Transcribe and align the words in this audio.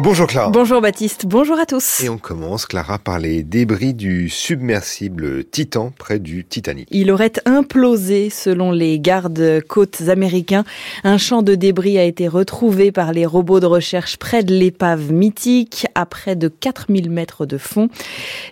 Bonjour 0.00 0.28
Clara. 0.28 0.50
Bonjour 0.50 0.80
Baptiste, 0.80 1.26
bonjour 1.26 1.58
à 1.58 1.66
tous. 1.66 2.04
Et 2.04 2.08
on 2.08 2.18
commence 2.18 2.66
Clara 2.66 3.00
par 3.00 3.18
les 3.18 3.42
débris 3.42 3.94
du 3.94 4.28
submersible 4.28 5.44
Titan 5.44 5.92
près 5.98 6.20
du 6.20 6.44
Titanic. 6.44 6.86
Il 6.92 7.10
aurait 7.10 7.32
implosé 7.46 8.30
selon 8.30 8.70
les 8.70 9.00
gardes-côtes 9.00 10.02
américains. 10.08 10.62
Un 11.02 11.18
champ 11.18 11.42
de 11.42 11.56
débris 11.56 11.98
a 11.98 12.04
été 12.04 12.28
retrouvé 12.28 12.92
par 12.92 13.12
les 13.12 13.26
robots 13.26 13.58
de 13.58 13.66
recherche 13.66 14.18
près 14.18 14.44
de 14.44 14.54
l'épave 14.54 15.10
mythique 15.10 15.88
à 15.96 16.06
près 16.06 16.36
de 16.36 16.46
4000 16.46 17.10
mètres 17.10 17.44
de 17.44 17.58
fond. 17.58 17.88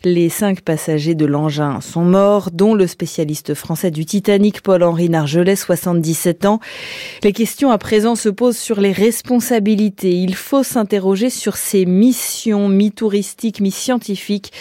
Les 0.02 0.28
cinq 0.30 0.62
passagers 0.62 1.14
de 1.14 1.26
l'engin 1.26 1.80
sont 1.80 2.04
morts, 2.04 2.50
dont 2.52 2.74
le 2.74 2.88
spécialiste 2.88 3.54
français 3.54 3.92
du 3.92 4.04
Titanic 4.04 4.62
Paul-Henri 4.62 5.08
Nargelet, 5.10 5.54
77 5.54 6.44
ans. 6.44 6.58
Les 7.22 7.32
questions 7.32 7.70
à 7.70 7.78
présent 7.78 8.16
se 8.16 8.30
posent 8.30 8.58
sur 8.58 8.80
les 8.80 8.90
responsabilités. 8.90 10.10
Il 10.10 10.34
faut 10.34 10.64
s'interroger 10.64 11.30
sur 11.36 11.56
ses 11.56 11.86
missions 11.86 12.68
mi-touristiques, 12.68 13.60
mi-scientifiques. 13.60 14.52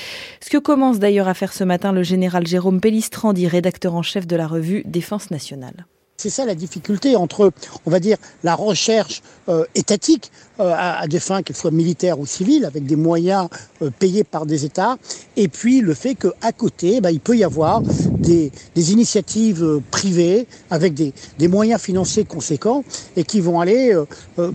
Ce 0.41 0.49
que 0.49 0.57
commence 0.57 0.99
d'ailleurs 0.99 1.27
à 1.27 1.33
faire 1.33 1.53
ce 1.53 1.63
matin 1.63 1.91
le 1.91 2.03
général 2.03 2.45
Jérôme 2.45 2.79
Pellistrandi, 2.79 3.47
rédacteur 3.47 3.95
en 3.95 4.03
chef 4.03 4.27
de 4.27 4.35
la 4.35 4.47
revue 4.47 4.83
Défense 4.85 5.31
nationale. 5.31 5.85
C'est 6.17 6.29
ça 6.29 6.45
la 6.45 6.55
difficulté 6.55 7.17
entre, 7.17 7.51
on 7.85 7.91
va 7.91 7.99
dire, 7.99 8.17
la 8.43 8.55
recherche 8.55 9.21
euh, 9.49 9.65
étatique 9.75 10.31
euh, 10.61 10.73
à, 10.73 11.07
des 11.07 11.19
fins 11.19 11.43
qu'elles 11.43 11.57
soient 11.57 11.71
militaires 11.71 12.19
ou 12.19 12.25
civiles, 12.25 12.63
avec 12.63 12.85
des 12.85 12.95
moyens 12.95 13.49
euh, 13.81 13.89
payés 13.99 14.23
par 14.23 14.45
des 14.45 14.63
États, 14.63 14.97
et 15.35 15.49
puis 15.49 15.81
le 15.81 15.93
fait 15.93 16.15
qu'à 16.15 16.53
côté, 16.53 17.01
bah, 17.01 17.11
il 17.11 17.19
peut 17.19 17.35
y 17.35 17.43
avoir 17.43 17.81
des, 17.81 18.49
initiatives 18.75 19.81
privées 19.91 20.47
avec 20.69 20.93
des, 20.93 21.13
moyens 21.49 21.81
financiers 21.81 22.23
conséquents 22.23 22.85
et 23.17 23.25
qui 23.25 23.41
vont 23.41 23.59
aller 23.59 23.93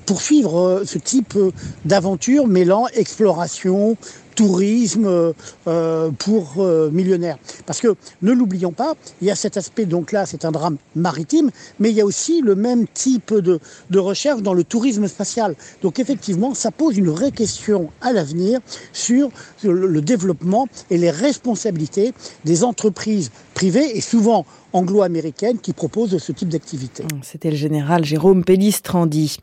poursuivre 0.07 0.83
ce 0.87 0.99
type 0.99 1.39
d'aventure 1.85 2.47
mêlant 2.47 2.87
exploration, 2.95 3.97
tourisme 4.41 5.35
euh, 5.67 6.11
pour 6.19 6.55
euh, 6.61 6.89
millionnaires. 6.91 7.37
Parce 7.67 7.79
que 7.79 7.95
ne 8.23 8.33
l'oublions 8.33 8.73
pas, 8.73 8.95
il 9.21 9.29
y 9.29 9.31
a 9.31 9.35
cet 9.35 9.59
aspect, 9.59 9.85
donc 9.85 10.13
là 10.13 10.25
c'est 10.25 10.47
un 10.47 10.51
drame 10.51 10.79
maritime, 10.97 11.51
mais 11.79 11.91
il 11.91 11.97
y 11.97 12.01
a 12.01 12.07
aussi 12.07 12.41
le 12.41 12.55
même 12.55 12.87
type 12.89 13.35
de, 13.35 13.61
de 13.91 13.99
recherche 13.99 14.41
dans 14.41 14.55
le 14.55 14.65
tourisme 14.65 15.07
spatial. 15.09 15.57
Donc 15.83 15.99
effectivement, 15.99 16.55
ça 16.55 16.71
pose 16.71 16.97
une 16.97 17.11
vraie 17.11 17.33
question 17.33 17.91
à 18.01 18.15
l'avenir 18.15 18.61
sur 18.95 19.29
le 19.63 20.01
développement 20.01 20.69
et 20.89 20.97
les 20.97 21.11
responsabilités 21.11 22.15
des 22.47 22.65
entreprises 22.65 23.31
privées 23.61 23.95
et 23.95 24.01
souvent 24.01 24.47
anglo-américaine 24.73 25.59
qui 25.59 25.75
propose 25.75 26.17
ce 26.17 26.33
type 26.33 26.49
d'activité. 26.49 27.03
Mmh, 27.03 27.19
c'était 27.23 27.51
le 27.51 27.57
général 27.57 28.05
Jérôme 28.05 28.43
Pellistrandi. 28.43 29.37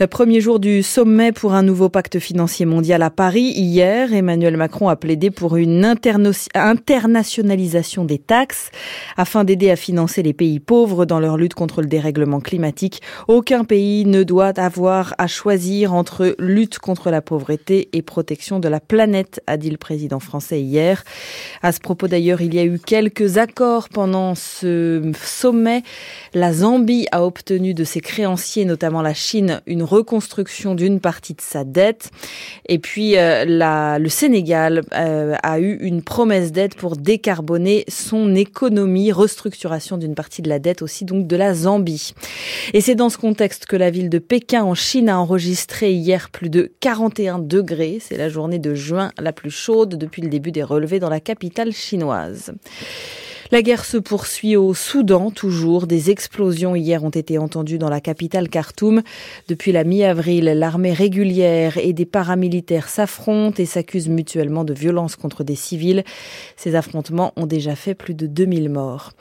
Euh, 0.00 0.06
premier 0.06 0.40
jour 0.40 0.58
du 0.58 0.82
sommet 0.82 1.32
pour 1.32 1.52
un 1.52 1.62
nouveau 1.62 1.90
pacte 1.90 2.18
financier 2.18 2.64
mondial 2.64 3.02
à 3.02 3.10
Paris. 3.10 3.52
Hier, 3.56 4.14
Emmanuel 4.14 4.56
Macron 4.56 4.88
a 4.88 4.96
plaidé 4.96 5.30
pour 5.30 5.56
une 5.56 5.84
internationalisation 5.84 8.06
des 8.06 8.18
taxes 8.18 8.70
afin 9.18 9.44
d'aider 9.44 9.70
à 9.70 9.76
financer 9.76 10.22
les 10.22 10.32
pays 10.32 10.60
pauvres 10.60 11.04
dans 11.04 11.20
leur 11.20 11.36
lutte 11.36 11.54
contre 11.54 11.82
le 11.82 11.88
dérèglement 11.88 12.40
climatique. 12.40 13.02
Aucun 13.26 13.64
pays 13.64 14.06
ne 14.06 14.22
doit 14.22 14.58
avoir 14.58 15.14
à 15.18 15.26
choisir 15.26 15.92
entre 15.92 16.34
lutte 16.38 16.78
contre 16.78 17.10
la 17.10 17.20
pauvreté 17.20 17.90
et 17.92 18.00
protection 18.00 18.60
de 18.60 18.68
la 18.68 18.80
planète, 18.80 19.42
a 19.46 19.58
dit 19.58 19.70
le 19.70 19.76
président 19.76 20.20
français 20.20 20.62
hier. 20.62 21.04
À 21.62 21.72
ce 21.72 21.80
propos 21.80 22.08
d'ailleurs, 22.08 22.40
il 22.40 22.54
y 22.54 22.60
a 22.60 22.64
eu 22.64 22.78
quelques 22.78 23.36
accords 23.36 23.57
pendant 23.90 24.34
ce 24.34 25.12
sommet, 25.22 25.82
la 26.34 26.52
Zambie 26.52 27.06
a 27.12 27.24
obtenu 27.24 27.74
de 27.74 27.84
ses 27.84 28.00
créanciers, 28.00 28.64
notamment 28.64 29.02
la 29.02 29.14
Chine, 29.14 29.60
une 29.66 29.82
reconstruction 29.82 30.74
d'une 30.74 31.00
partie 31.00 31.34
de 31.34 31.40
sa 31.40 31.64
dette. 31.64 32.10
Et 32.68 32.78
puis 32.78 33.16
euh, 33.16 33.98
le 33.98 34.08
Sénégal 34.08 34.82
euh, 34.94 35.34
a 35.42 35.60
eu 35.60 35.76
une 35.80 36.02
promesse 36.02 36.52
d'aide 36.52 36.74
pour 36.74 36.96
décarboner 36.96 37.84
son 37.88 38.34
économie, 38.34 39.12
restructuration 39.12 39.98
d'une 39.98 40.14
partie 40.14 40.42
de 40.42 40.48
la 40.48 40.58
dette 40.58 40.82
aussi, 40.82 41.04
donc 41.04 41.26
de 41.26 41.36
la 41.36 41.54
Zambie. 41.54 42.14
Et 42.74 42.80
c'est 42.80 42.94
dans 42.94 43.10
ce 43.10 43.18
contexte 43.18 43.66
que 43.66 43.76
la 43.76 43.90
ville 43.90 44.10
de 44.10 44.18
Pékin 44.18 44.62
en 44.62 44.74
Chine 44.74 45.08
a 45.08 45.18
enregistré 45.18 45.92
hier 45.92 46.30
plus 46.30 46.50
de 46.50 46.72
41 46.80 47.38
degrés. 47.38 47.98
C'est 48.00 48.16
la 48.16 48.28
journée 48.28 48.58
de 48.58 48.74
juin 48.74 49.10
la 49.18 49.32
plus 49.32 49.50
chaude 49.50 49.96
depuis 49.96 50.22
le 50.22 50.28
début 50.28 50.52
des 50.52 50.62
relevés 50.62 51.00
dans 51.00 51.10
la 51.10 51.20
capitale 51.20 51.72
chinoise. 51.72 52.52
La 53.50 53.62
guerre 53.62 53.86
se 53.86 53.96
poursuit 53.96 54.56
au 54.56 54.74
Soudan, 54.74 55.30
toujours. 55.30 55.86
Des 55.86 56.10
explosions 56.10 56.76
hier 56.76 57.02
ont 57.02 57.08
été 57.08 57.38
entendues 57.38 57.78
dans 57.78 57.88
la 57.88 58.02
capitale 58.02 58.50
Khartoum. 58.50 59.00
Depuis 59.48 59.72
la 59.72 59.84
mi-avril, 59.84 60.44
l'armée 60.44 60.92
régulière 60.92 61.78
et 61.78 61.94
des 61.94 62.04
paramilitaires 62.04 62.90
s'affrontent 62.90 63.56
et 63.56 63.64
s'accusent 63.64 64.10
mutuellement 64.10 64.64
de 64.64 64.74
violences 64.74 65.16
contre 65.16 65.44
des 65.44 65.54
civils. 65.54 66.04
Ces 66.56 66.74
affrontements 66.74 67.32
ont 67.36 67.46
déjà 67.46 67.74
fait 67.74 67.94
plus 67.94 68.12
de 68.12 68.26
2000 68.26 68.68
morts. 68.68 69.12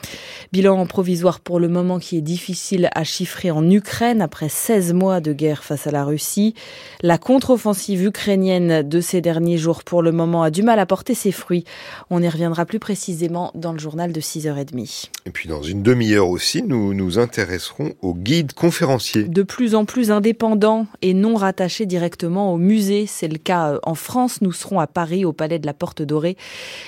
Bilan 0.52 0.86
provisoire 0.88 1.40
pour 1.40 1.62
le 1.62 1.70
moment 1.70 1.98
qui 1.98 2.18
est 2.18 2.22
difficile 2.22 2.90
à 2.96 3.06
chiffrer 3.06 3.50
en 3.50 3.70
Ukraine 3.70 4.22
après 4.22 4.50
16 4.50 4.92
mois 4.92 5.22
de 5.22 5.32
guerre 5.32 5.64
face 5.64 5.88
à 5.88 5.92
la 5.92 6.04
Russie. 6.04 6.54
La 7.02 7.18
contre-offensive 7.18 8.04
ukrainienne 8.04 8.82
de 8.82 9.00
ces 9.00 9.22
derniers 9.22 9.58
jours 9.58 9.86
pour 9.86 10.02
le 10.02 10.12
moment 10.12 10.44
a 10.44 10.52
du 10.52 10.64
mal 10.64 10.80
à 10.80 10.86
porter 10.86 11.14
ses 11.14 11.32
fruits. 11.32 11.64
On 12.10 12.22
y 12.22 12.28
reviendra 12.28 12.66
plus 12.66 12.80
précisément 12.80 13.52
dans 13.56 13.72
le 13.72 13.80
journal 13.80 14.12
de 14.12 14.17
6h30. 14.20 15.10
Et 15.26 15.32
puis 15.32 15.50
dans 15.50 15.62
une 15.62 15.84
demi-heure 15.84 16.30
aussi, 16.30 16.64
nous 16.64 16.94
nous 16.94 17.20
intéresserons 17.20 17.94
aux 18.02 18.14
guides 18.14 18.54
conférenciers. 18.54 19.24
De 19.24 19.44
plus 19.44 19.76
en 19.76 19.86
plus 19.86 20.12
indépendants 20.12 20.88
et 21.02 21.14
non 21.14 21.36
rattachés 21.36 21.86
directement 21.86 22.54
au 22.54 22.58
musée. 22.58 23.06
C'est 23.08 23.28
le 23.28 23.38
cas 23.38 23.74
euh, 23.74 23.80
en 23.84 23.96
France. 23.96 24.42
Nous 24.42 24.52
serons 24.52 24.80
à 24.80 24.88
Paris, 24.88 25.26
au 25.26 25.34
Palais 25.34 25.60
de 25.60 25.66
la 25.66 25.74
Porte 25.74 26.02
Dorée. 26.02 26.38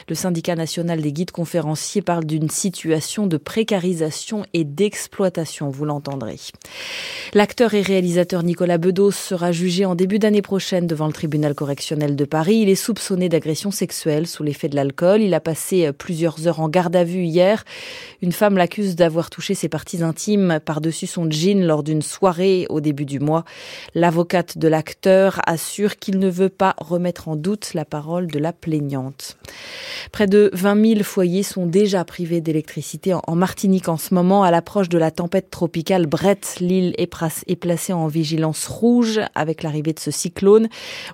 Le 0.07 0.15
syndicat 0.15 0.55
national 0.55 1.01
des 1.01 1.11
guides 1.11 1.31
conférenciers 1.31 2.01
parle 2.01 2.25
d'une 2.25 2.49
situation 2.49 3.27
de 3.27 3.37
précarisation 3.37 4.45
et 4.53 4.63
d'exploitation, 4.63 5.69
vous 5.69 5.85
l'entendrez. 5.85 6.37
L'acteur 7.33 7.73
et 7.73 7.81
réalisateur 7.81 8.43
Nicolas 8.43 8.77
Bedos 8.77 9.11
sera 9.11 9.51
jugé 9.51 9.85
en 9.85 9.95
début 9.95 10.19
d'année 10.19 10.41
prochaine 10.41 10.87
devant 10.87 11.07
le 11.07 11.13
tribunal 11.13 11.53
correctionnel 11.53 12.15
de 12.15 12.25
Paris. 12.25 12.59
Il 12.61 12.69
est 12.69 12.75
soupçonné 12.75 13.29
d'agression 13.29 13.71
sexuelle 13.71 14.27
sous 14.27 14.43
l'effet 14.43 14.69
de 14.69 14.75
l'alcool. 14.75 15.21
Il 15.21 15.33
a 15.33 15.39
passé 15.39 15.87
euh, 15.87 15.91
plusieurs 15.91 16.47
heures 16.47 16.59
en 16.59 16.69
garde 16.69 16.95
à 16.95 17.03
vue 17.03 17.18
hier. 17.25 17.63
Une 18.21 18.31
femme 18.31 18.57
l'accuse 18.57 18.95
d'avoir 18.95 19.29
touché 19.29 19.53
ses 19.53 19.69
parties 19.69 20.03
intimes 20.03 20.59
par-dessus 20.63 21.07
son 21.07 21.29
jean 21.29 21.65
lors 21.65 21.83
d'une 21.83 22.01
soirée 22.01 22.65
au 22.69 22.81
début 22.81 23.05
du 23.05 23.19
mois. 23.19 23.45
L'avocate 23.95 24.57
de 24.57 24.67
l'acteur 24.67 25.39
assure 25.45 25.97
qu'il 25.97 26.19
ne 26.19 26.29
veut 26.29 26.49
pas 26.49 26.75
remettre 26.77 27.27
en 27.27 27.35
doute 27.35 27.73
la 27.73 27.85
parole 27.85 28.27
de 28.27 28.39
la 28.39 28.53
plaignante. 28.53 29.37
Près 30.11 30.27
de 30.27 30.49
20 30.53 30.93
000 30.95 31.03
foyers 31.03 31.43
sont 31.43 31.65
déjà 31.65 32.03
privés 32.03 32.41
d'électricité 32.41 33.13
en 33.13 33.35
Martinique 33.35 33.89
en 33.89 33.97
ce 33.97 34.13
moment 34.13 34.43
à 34.43 34.51
l'approche 34.51 34.89
de 34.89 34.97
la 34.97 35.11
tempête 35.11 35.49
tropicale 35.49 36.07
Brett. 36.07 36.57
L'île 36.59 36.93
est 36.97 37.55
placée 37.55 37.93
en 37.93 38.07
vigilance 38.07 38.67
rouge 38.67 39.19
avec 39.35 39.63
l'arrivée 39.63 39.93
de 39.93 39.99
ce 39.99 40.11
cyclone. 40.11 40.67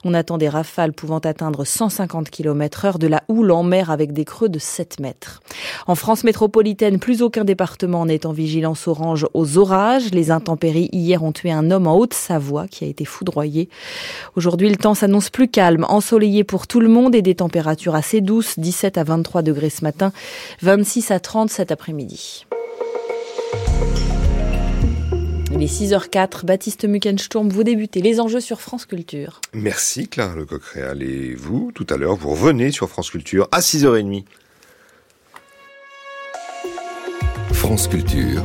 On 0.04 0.14
attend 0.14 0.38
des 0.38 0.50
rafales 0.50 0.94
pouvant 0.94 1.20
atteindre 1.20 1.66
150 1.66 2.30
km 2.30 2.86
heure 2.86 3.00
de 3.00 3.08
la 3.08 3.24
houle 3.28 3.52
en 3.52 3.64
mer 3.64 3.92
avec 3.92 4.14
des 4.14 4.26
creux 4.26 4.50
de 4.50 4.60
7 4.60 5.00
mètres. 5.00 5.42
France 5.95 6.23
métropolitaine, 6.23 7.00
plus 7.00 7.22
aucun 7.22 7.44
département 7.44 8.06
n'est 8.06 8.25
en 8.25 8.31
vigilance 8.31 8.88
orange 8.88 9.28
aux 9.33 9.57
orages. 9.57 10.11
Les 10.11 10.31
intempéries 10.31 10.89
hier 10.91 11.23
ont 11.23 11.31
tué 11.31 11.51
un 11.51 11.72
homme 11.72 11.88
en 11.88 11.97
Haute-Savoie 11.97 12.67
qui 12.67 12.83
a 12.83 12.88
été 12.88 13.06
foudroyé. 13.06 13.69
Aujourd'hui, 14.35 14.69
le 14.69 14.78
temps 14.78 14.94
s'annonce 14.94 15.29
plus 15.29 15.47
calme, 15.47 15.85
ensoleillé 15.88 16.44
pour 16.44 16.67
tout 16.67 16.79
le 16.79 16.89
monde 16.89 17.16
et 17.16 17.22
des 17.22 17.35
températures 17.35 17.95
assez 17.95 18.22
douces, 18.22 18.59
17 18.59 18.97
à 18.97 19.03
23 19.03 19.41
degrés 19.41 19.69
ce 19.69 19.83
matin, 19.83 20.11
26 20.61 21.11
à 21.11 21.19
30 21.19 21.50
cet 21.50 21.72
après-midi. 21.72 22.45
Il 25.57 25.63
est 25.63 25.67
6h04. 25.67 26.45
Baptiste 26.45 26.83
Muckensturm, 26.83 27.47
vous 27.47 27.63
débutez 27.63 28.01
les 28.01 28.19
enjeux 28.19 28.41
sur 28.41 28.59
France 28.59 28.86
Culture. 28.86 29.39
Merci 29.53 30.09
Claire 30.09 30.36
Lecoq-Réal. 30.36 31.01
Et 31.01 31.33
vous, 31.33 31.71
tout 31.74 31.88
à 31.89 31.95
l'heure, 31.95 32.18
vous 32.18 32.31
revenez 32.31 32.71
sur 32.71 32.89
France 32.89 33.09
Culture 33.09 33.48
à 33.53 33.62
6h30. 33.62 34.25
France 37.56 37.88
Culture. 37.88 38.44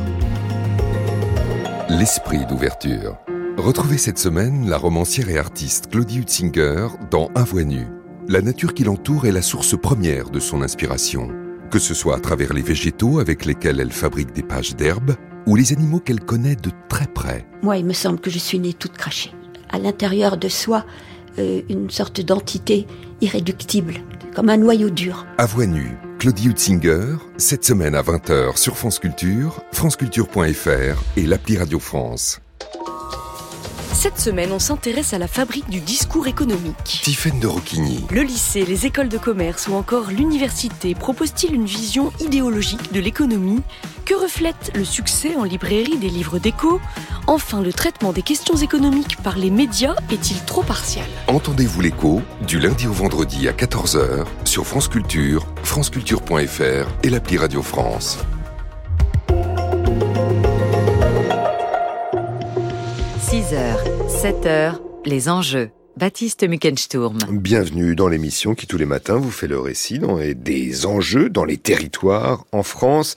L'esprit 1.89 2.45
d'ouverture. 2.47 3.17
Retrouvez 3.57 3.97
cette 3.97 4.17
semaine 4.17 4.69
la 4.69 4.77
romancière 4.77 5.29
et 5.29 5.37
artiste 5.37 5.91
Claudie 5.91 6.19
Hutzinger 6.19 6.87
dans 7.11 7.29
Un 7.35 7.43
voix 7.43 7.65
nu. 7.65 7.87
La 8.29 8.41
nature 8.41 8.73
qui 8.73 8.85
l'entoure 8.85 9.27
est 9.27 9.33
la 9.33 9.41
source 9.41 9.79
première 9.79 10.29
de 10.29 10.39
son 10.39 10.61
inspiration. 10.61 11.29
Que 11.69 11.77
ce 11.77 11.93
soit 11.93 12.15
à 12.15 12.19
travers 12.19 12.53
les 12.53 12.61
végétaux 12.61 13.19
avec 13.19 13.45
lesquels 13.45 13.81
elle 13.81 13.91
fabrique 13.91 14.31
des 14.31 14.43
pages 14.43 14.75
d'herbe 14.77 15.15
ou 15.45 15.55
les 15.57 15.73
animaux 15.73 15.99
qu'elle 15.99 16.21
connaît 16.21 16.55
de 16.55 16.71
très 16.87 17.07
près. 17.07 17.45
Moi, 17.61 17.77
il 17.77 17.85
me 17.85 17.93
semble 17.93 18.19
que 18.19 18.31
je 18.31 18.39
suis 18.39 18.59
née 18.59 18.73
toute 18.73 18.93
crachée. 18.93 19.33
À 19.69 19.77
l'intérieur 19.77 20.37
de 20.37 20.47
soi, 20.47 20.85
euh, 21.37 21.61
une 21.69 21.89
sorte 21.89 22.21
d'entité 22.21 22.87
irréductible, 23.19 23.95
comme 24.33 24.49
un 24.49 24.57
noyau 24.57 24.89
dur. 24.89 25.25
À 25.37 25.45
voix 25.45 25.65
nue, 25.65 25.97
Claudie 26.19 26.49
Hutzinger, 26.49 27.15
cette 27.37 27.65
semaine 27.65 27.95
à 27.95 28.01
20h 28.01 28.57
sur 28.57 28.77
France 28.77 28.99
Culture, 28.99 29.61
franceculture.fr 29.71 31.03
et 31.17 31.25
l'appli 31.25 31.57
Radio 31.57 31.79
France. 31.79 32.41
Cette 33.93 34.19
semaine, 34.19 34.51
on 34.51 34.59
s'intéresse 34.59 35.13
à 35.13 35.19
la 35.19 35.27
fabrique 35.27 35.69
du 35.69 35.79
discours 35.79 36.27
économique. 36.27 37.01
Tiffaine 37.03 37.39
de 37.39 37.47
Roquigny. 37.47 38.03
Le 38.09 38.21
lycée, 38.21 38.65
les 38.65 38.85
écoles 38.85 39.09
de 39.09 39.17
commerce 39.17 39.67
ou 39.67 39.73
encore 39.73 40.07
l'université 40.07 40.95
proposent-ils 40.95 41.53
une 41.53 41.65
vision 41.65 42.11
idéologique 42.19 42.91
de 42.93 42.99
l'économie? 42.99 43.61
Que 44.05 44.15
reflète 44.15 44.71
le 44.75 44.85
succès 44.85 45.35
en 45.35 45.43
librairie 45.43 45.97
des 45.97 46.09
livres 46.09 46.39
d'écho 46.39 46.81
Enfin, 47.27 47.61
le 47.61 47.71
traitement 47.71 48.11
des 48.11 48.23
questions 48.23 48.55
économiques 48.55 49.17
par 49.17 49.37
les 49.37 49.51
médias 49.51 49.95
est-il 50.11 50.43
trop 50.45 50.63
partial? 50.63 51.05
Entendez-vous 51.27 51.81
l'écho 51.81 52.21
du 52.47 52.59
lundi 52.59 52.87
au 52.87 52.93
vendredi 52.93 53.47
à 53.47 53.51
14h 53.51 54.25
sur 54.45 54.65
France 54.65 54.87
Culture, 54.87 55.45
franceculture.fr 55.63 56.87
et 57.03 57.09
l'appli 57.09 57.37
Radio 57.37 57.61
France. 57.61 58.17
6h, 63.51 64.07
7h, 64.07 64.79
les 65.03 65.27
enjeux. 65.27 65.71
Baptiste 65.97 66.47
Muckensturm. 66.47 67.17
Bienvenue 67.29 67.95
dans 67.97 68.07
l'émission 68.07 68.55
qui 68.55 68.65
tous 68.65 68.77
les 68.77 68.85
matins 68.85 69.17
vous 69.17 69.29
fait 69.29 69.47
le 69.47 69.59
récit 69.59 69.99
des 70.35 70.85
enjeux 70.85 71.29
dans 71.29 71.43
les 71.43 71.57
territoires, 71.57 72.45
en 72.53 72.63
France 72.63 73.15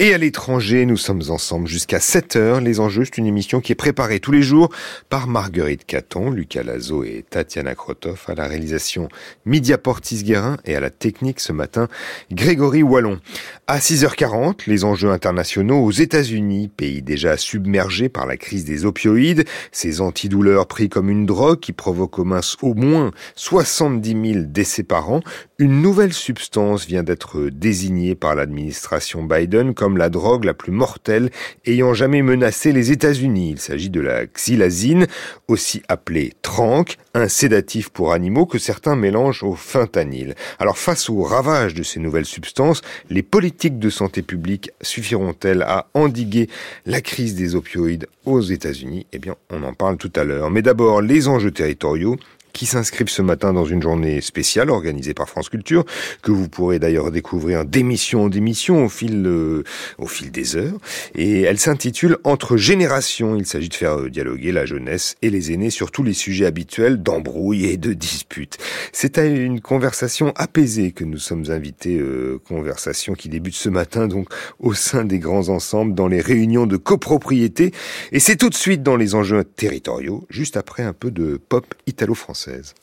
et 0.00 0.12
à 0.12 0.18
l'étranger. 0.18 0.86
Nous 0.86 0.96
sommes 0.96 1.22
ensemble 1.28 1.68
jusqu'à 1.68 2.00
7 2.00 2.34
heures. 2.34 2.60
Les 2.60 2.80
enjeux, 2.80 3.04
c'est 3.04 3.18
une 3.18 3.26
émission 3.26 3.60
qui 3.60 3.70
est 3.70 3.76
préparée 3.76 4.18
tous 4.18 4.32
les 4.32 4.42
jours 4.42 4.70
par 5.08 5.28
Marguerite 5.28 5.86
Caton, 5.86 6.30
Lucas 6.30 6.64
Lazo 6.64 7.04
et 7.04 7.24
Tatiana 7.30 7.76
Krotov 7.76 8.24
à 8.26 8.34
la 8.34 8.48
réalisation 8.48 9.08
Media 9.44 9.78
Portis-Guérin 9.78 10.56
et 10.64 10.74
à 10.74 10.80
la 10.80 10.90
technique 10.90 11.38
ce 11.38 11.52
matin 11.52 11.86
Grégory 12.32 12.82
Wallon. 12.82 13.20
À 13.68 13.78
6h40, 13.78 14.62
les 14.66 14.84
enjeux 14.84 15.10
internationaux 15.10 15.78
aux 15.78 15.92
États-Unis, 15.92 16.68
pays 16.76 17.02
déjà 17.02 17.36
submergé 17.36 18.08
par 18.08 18.26
la 18.26 18.36
crise 18.36 18.64
des 18.64 18.84
opioïdes, 18.84 19.44
ces 19.70 20.00
antidouleurs 20.00 20.66
pris 20.66 20.88
comme 20.88 21.08
une 21.08 21.24
drogue 21.24 21.60
qui 21.60 21.72
provoque 22.16 22.56
au 22.62 22.74
moins 22.74 23.10
70 23.34 24.32
000 24.32 24.44
décès 24.46 24.82
par 24.82 25.10
an, 25.10 25.20
une 25.58 25.82
nouvelle 25.82 26.12
substance 26.12 26.86
vient 26.86 27.02
d'être 27.02 27.48
désignée 27.50 28.14
par 28.14 28.34
l'administration 28.34 29.22
Biden 29.22 29.74
comme 29.74 29.96
la 29.96 30.08
drogue 30.08 30.44
la 30.44 30.54
plus 30.54 30.72
mortelle 30.72 31.30
ayant 31.64 31.94
jamais 31.94 32.22
menacé 32.22 32.72
les 32.72 32.92
États-Unis. 32.92 33.50
Il 33.52 33.58
s'agit 33.58 33.90
de 33.90 34.00
la 34.00 34.26
xylazine, 34.26 35.06
aussi 35.48 35.82
appelée 35.88 36.32
tranque, 36.42 36.98
un 37.14 37.28
sédatif 37.28 37.88
pour 37.88 38.12
animaux 38.12 38.46
que 38.46 38.58
certains 38.58 38.96
mélangent 38.96 39.42
au 39.42 39.54
fentanyl. 39.54 40.34
Alors 40.58 40.78
face 40.78 41.08
aux 41.08 41.22
ravages 41.22 41.74
de 41.74 41.82
ces 41.82 42.00
nouvelles 42.00 42.26
substances, 42.26 42.82
les 43.10 43.22
politiques 43.22 43.78
de 43.78 43.90
santé 43.90 44.22
publique 44.22 44.70
suffiront-elles 44.82 45.62
à 45.62 45.88
endiguer 45.94 46.48
la 46.84 47.00
crise 47.00 47.34
des 47.34 47.54
opioïdes 47.54 48.06
aux 48.24 48.40
États-Unis? 48.40 49.06
Eh 49.12 49.18
bien, 49.18 49.36
on 49.50 49.62
en 49.62 49.72
parle 49.72 49.96
tout 49.96 50.12
à 50.16 50.24
l'heure. 50.24 50.50
Mais 50.50 50.62
d'abord, 50.62 51.00
les 51.00 51.28
enjeux 51.28 51.50
territoriaux 51.50 52.05
studio 52.06 52.35
qui 52.56 52.64
s'inscrivent 52.64 53.10
ce 53.10 53.20
matin 53.20 53.52
dans 53.52 53.66
une 53.66 53.82
journée 53.82 54.22
spéciale 54.22 54.70
organisée 54.70 55.12
par 55.12 55.28
France 55.28 55.50
Culture, 55.50 55.84
que 56.22 56.32
vous 56.32 56.48
pourrez 56.48 56.78
d'ailleurs 56.78 57.10
découvrir 57.10 57.66
d'émission 57.66 58.24
en 58.24 58.28
démission 58.30 58.86
au 58.86 58.88
fil, 58.88 59.24
euh, 59.26 59.62
au 59.98 60.06
fil 60.06 60.30
des 60.30 60.56
heures. 60.56 60.78
Et 61.14 61.42
elle 61.42 61.58
s'intitule 61.58 62.16
Entre 62.24 62.56
générations. 62.56 63.36
Il 63.36 63.44
s'agit 63.44 63.68
de 63.68 63.74
faire 63.74 63.98
euh, 63.98 64.08
dialoguer 64.08 64.52
la 64.52 64.64
jeunesse 64.64 65.16
et 65.20 65.28
les 65.28 65.52
aînés 65.52 65.68
sur 65.68 65.90
tous 65.90 66.02
les 66.02 66.14
sujets 66.14 66.46
habituels 66.46 67.02
d'embrouilles 67.02 67.66
et 67.66 67.76
de 67.76 67.92
disputes. 67.92 68.56
C'est 68.90 69.18
à 69.18 69.26
une 69.26 69.60
conversation 69.60 70.32
apaisée 70.34 70.92
que 70.92 71.04
nous 71.04 71.18
sommes 71.18 71.50
invités, 71.50 71.98
euh, 71.98 72.40
conversation 72.48 73.12
qui 73.12 73.28
débute 73.28 73.54
ce 73.54 73.68
matin 73.68 74.08
donc 74.08 74.28
au 74.60 74.72
sein 74.72 75.04
des 75.04 75.18
grands 75.18 75.50
ensembles, 75.50 75.92
dans 75.94 76.08
les 76.08 76.22
réunions 76.22 76.66
de 76.66 76.78
copropriété. 76.78 77.72
Et 78.12 78.18
c'est 78.18 78.36
tout 78.36 78.48
de 78.48 78.54
suite 78.54 78.82
dans 78.82 78.96
les 78.96 79.14
enjeux 79.14 79.44
territoriaux, 79.44 80.26
juste 80.30 80.56
après 80.56 80.82
un 80.82 80.94
peu 80.94 81.10
de 81.10 81.38
pop 81.50 81.74
italo-français. 81.86 82.45
Française. 82.46 82.74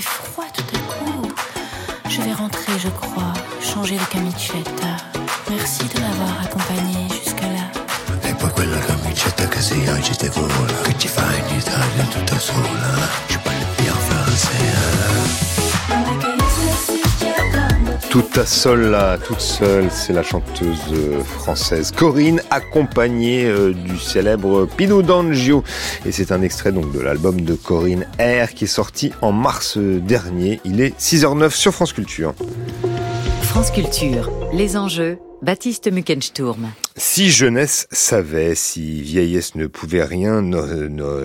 fait 0.00 0.24
froid 0.32 0.44
tout 0.52 0.64
à 0.74 0.78
coup. 0.92 1.28
Je 2.08 2.20
vais 2.22 2.32
rentrer, 2.32 2.72
je 2.78 2.88
crois, 2.88 3.32
changer 3.60 3.96
de 3.96 4.04
camicetta. 4.04 4.96
Merci 5.50 5.84
de 5.84 6.00
m'avoir 6.00 6.42
accompagné 6.42 7.08
jusqu'à 7.08 7.46
là. 7.46 8.28
E 8.28 8.34
poi 8.34 8.50
quella 8.50 8.78
camicetta 8.78 9.46
che 9.48 9.60
si 9.60 9.86
agita 9.86 10.26
e 10.26 10.30
vola, 10.30 10.80
che 10.84 10.98
ci 10.98 11.08
fa 11.08 11.22
in 11.22 11.58
Italia 11.58 12.04
tutta 12.10 12.38
sola, 12.38 13.08
ci 13.28 13.38
parli 13.38 13.64
più 13.76 13.92
francese 14.08 15.63
seule 18.46 18.90
là, 18.90 19.18
toute 19.18 19.40
seule, 19.40 19.90
c'est 19.90 20.12
la 20.12 20.22
chanteuse 20.22 20.78
euh, 20.92 21.22
française 21.24 21.90
Corinne, 21.90 22.40
accompagnée 22.50 23.46
euh, 23.46 23.72
du 23.72 23.98
célèbre 23.98 24.66
Pino 24.66 25.02
D'Angio. 25.02 25.64
Et 26.06 26.12
c'est 26.12 26.30
un 26.30 26.42
extrait 26.42 26.70
donc 26.70 26.92
de 26.92 27.00
l'album 27.00 27.40
de 27.40 27.54
Corinne 27.54 28.06
R 28.20 28.54
qui 28.54 28.64
est 28.64 28.68
sorti 28.68 29.12
en 29.20 29.32
mars 29.32 29.78
dernier. 29.78 30.60
Il 30.64 30.80
est 30.80 30.96
6h09 30.98 31.50
sur 31.50 31.72
France 31.72 31.92
Culture. 31.92 32.34
France 33.42 33.70
Culture, 33.70 34.30
les 34.52 34.76
enjeux, 34.76 35.18
Baptiste 35.42 35.90
Muckensturm. 35.90 36.68
Si 36.96 37.28
jeunesse 37.28 37.88
savait, 37.90 38.54
si 38.54 39.02
vieillesse 39.02 39.56
ne 39.56 39.66
pouvait 39.66 40.04
rien, 40.04 40.48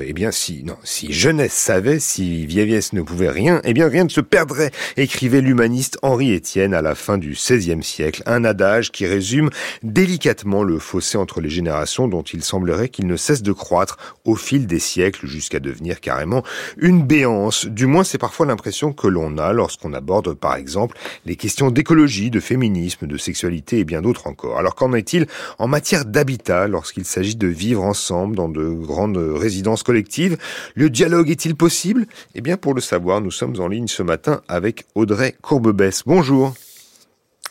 eh 0.03 0.13
bien 0.13 0.31
si 0.31 0.63
non, 0.63 0.77
si 0.83 1.13
jeunesse 1.13 1.53
savait, 1.53 1.99
si 1.99 2.47
vieillesse 2.47 2.91
ne 2.93 3.03
pouvait 3.03 3.29
rien, 3.29 3.61
eh 3.63 3.73
bien 3.73 3.87
rien 3.87 4.05
ne 4.05 4.09
se 4.09 4.19
perdrait, 4.19 4.71
écrivait 4.97 5.41
l'humaniste 5.41 5.99
Henri 6.01 6.33
Étienne 6.33 6.73
à 6.73 6.81
la 6.81 6.95
fin 6.95 7.19
du 7.19 7.33
XVIe 7.33 7.83
siècle, 7.83 8.23
un 8.25 8.45
adage 8.45 8.91
qui 8.91 9.05
résume 9.05 9.51
délicatement 9.83 10.63
le 10.63 10.79
fossé 10.79 11.19
entre 11.19 11.39
les 11.39 11.51
générations 11.51 12.07
dont 12.07 12.23
il 12.23 12.43
semblerait 12.43 12.89
qu'il 12.89 13.05
ne 13.05 13.15
cesse 13.15 13.43
de 13.43 13.51
croître 13.51 14.15
au 14.25 14.33
fil 14.33 14.65
des 14.65 14.79
siècles 14.79 15.27
jusqu'à 15.27 15.59
devenir 15.59 16.01
carrément 16.01 16.41
une 16.77 17.03
béance. 17.03 17.67
Du 17.67 17.85
moins 17.85 18.03
c'est 18.03 18.17
parfois 18.17 18.47
l'impression 18.47 18.91
que 18.91 19.07
l'on 19.07 19.37
a 19.37 19.53
lorsqu'on 19.53 19.93
aborde 19.93 20.33
par 20.33 20.55
exemple 20.55 20.97
les 21.27 21.35
questions 21.35 21.69
d'écologie, 21.69 22.31
de 22.31 22.39
féminisme, 22.39 23.05
de 23.05 23.17
sexualité 23.17 23.77
et 23.77 23.85
bien 23.85 24.01
d'autres 24.01 24.25
encore. 24.25 24.57
Alors 24.57 24.73
qu'en 24.73 24.93
est-il 24.93 25.27
en 25.59 25.67
matière 25.67 26.05
d'habitat 26.05 26.67
lorsqu'il 26.67 27.05
s'agit 27.05 27.35
de 27.35 27.47
vivre 27.47 27.83
ensemble 27.83 28.35
dans 28.35 28.49
de 28.49 28.67
grandes 28.69 29.17
résidences 29.17 29.83
collectives. 29.83 30.37
Le 30.73 30.89
dialogue 30.89 31.29
est-il 31.29 31.55
possible? 31.55 32.07
Eh 32.33 32.41
bien, 32.41 32.57
pour 32.57 32.73
le 32.73 32.81
savoir, 32.81 33.21
nous 33.21 33.31
sommes 33.31 33.59
en 33.59 33.67
ligne 33.67 33.87
ce 33.87 34.01
matin 34.01 34.41
avec 34.47 34.85
Audrey 34.95 35.35
Courbebesse. 35.41 36.03
Bonjour. 36.05 36.53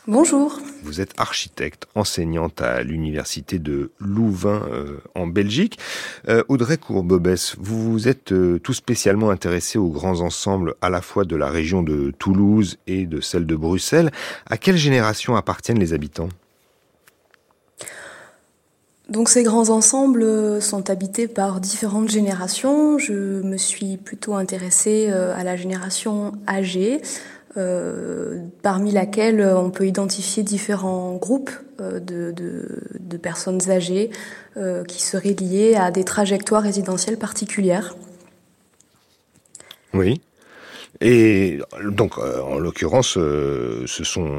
Bonjour. 0.07 0.59
Vous 0.85 1.03
êtes 1.03 1.13
architecte, 1.19 1.87
enseignante 1.95 2.63
à 2.63 2.83
l'université 2.83 3.59
de 3.59 3.91
Louvain 3.99 4.67
euh, 4.73 5.03
en 5.15 5.27
Belgique. 5.27 5.79
Euh, 6.31 6.43
Audrey 6.49 6.79
Courbebesse, 6.79 7.57
vous 7.59 7.93
vous 7.93 8.09
êtes 8.09 8.33
euh, 8.33 8.59
tout 8.59 8.73
spécialement 8.73 9.29
intéressé 9.29 9.77
aux 9.77 9.91
grands 9.91 10.23
ensembles 10.23 10.77
à 10.81 10.89
la 10.89 11.03
fois 11.03 11.27
de 11.27 11.37
la 11.37 11.51
région 11.51 11.83
de 11.83 12.11
Toulouse 12.19 12.79
et 12.87 13.05
de 13.05 13.21
celle 13.21 13.45
de 13.45 13.55
Bruxelles. 13.55 14.11
À 14.47 14.57
quelle 14.57 14.79
génération 14.79 15.37
appartiennent 15.37 15.79
les 15.79 15.93
habitants? 15.93 16.31
Donc 19.09 19.31
ces 19.31 19.43
grands 19.43 19.71
ensembles 19.71 20.23
euh, 20.23 20.61
sont 20.61 20.91
habités 20.91 21.29
par 21.29 21.61
différentes 21.61 22.11
générations. 22.11 22.99
Je 22.99 23.41
me 23.43 23.57
suis 23.57 23.97
plutôt 23.97 24.35
intéressée 24.35 25.09
euh, 25.09 25.35
à 25.35 25.45
la 25.45 25.57
génération 25.57 26.33
âgée, 26.47 27.01
euh, 27.57 28.43
parmi 28.63 28.93
laquelle 28.93 29.41
on 29.41 29.71
peut 29.71 29.87
identifier 29.87 30.43
différents 30.43 31.17
groupes 31.17 31.51
de, 31.79 32.33
de, 32.33 33.17
personnes 33.17 33.71
âgées 33.71 34.11
qui 34.87 35.03
seraient 35.03 35.35
liées 35.35 35.75
à 35.77 35.91
des 35.91 36.05
trajectoires 36.05 36.63
résidentielles 36.63 37.19
particulières. 37.19 37.97
Oui. 39.95 40.21
Et 41.01 41.61
donc, 41.91 42.19
euh, 42.19 42.41
en 42.41 42.59
l'occurrence, 42.59 43.17
euh, 43.17 43.85
ce 43.87 44.03
sont 44.03 44.31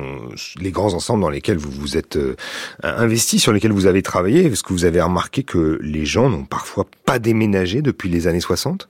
les 0.60 0.72
grands 0.72 0.94
ensembles 0.94 1.22
dans 1.22 1.30
lesquels 1.30 1.58
vous 1.58 1.72
vous 1.72 1.96
êtes 1.96 2.18
euh, 2.18 2.36
investi, 2.84 3.39
sur 3.39 3.54
lesquels 3.54 3.72
vous 3.72 3.86
avez 3.86 4.01
travaillé. 4.01 4.46
Est-ce 4.46 4.63
que 4.63 4.74
vous 4.74 4.86
avez 4.86 5.01
remarqué 5.01 5.44
que 5.44 5.80
les 5.82 6.06
gens 6.06 6.30
n'ont 6.30 6.44
parfois 6.44 6.86
pas 7.06 7.20
déménagé 7.20 7.82
depuis 7.82 8.10
les 8.10 8.28
années 8.28 8.42
60 8.42 8.89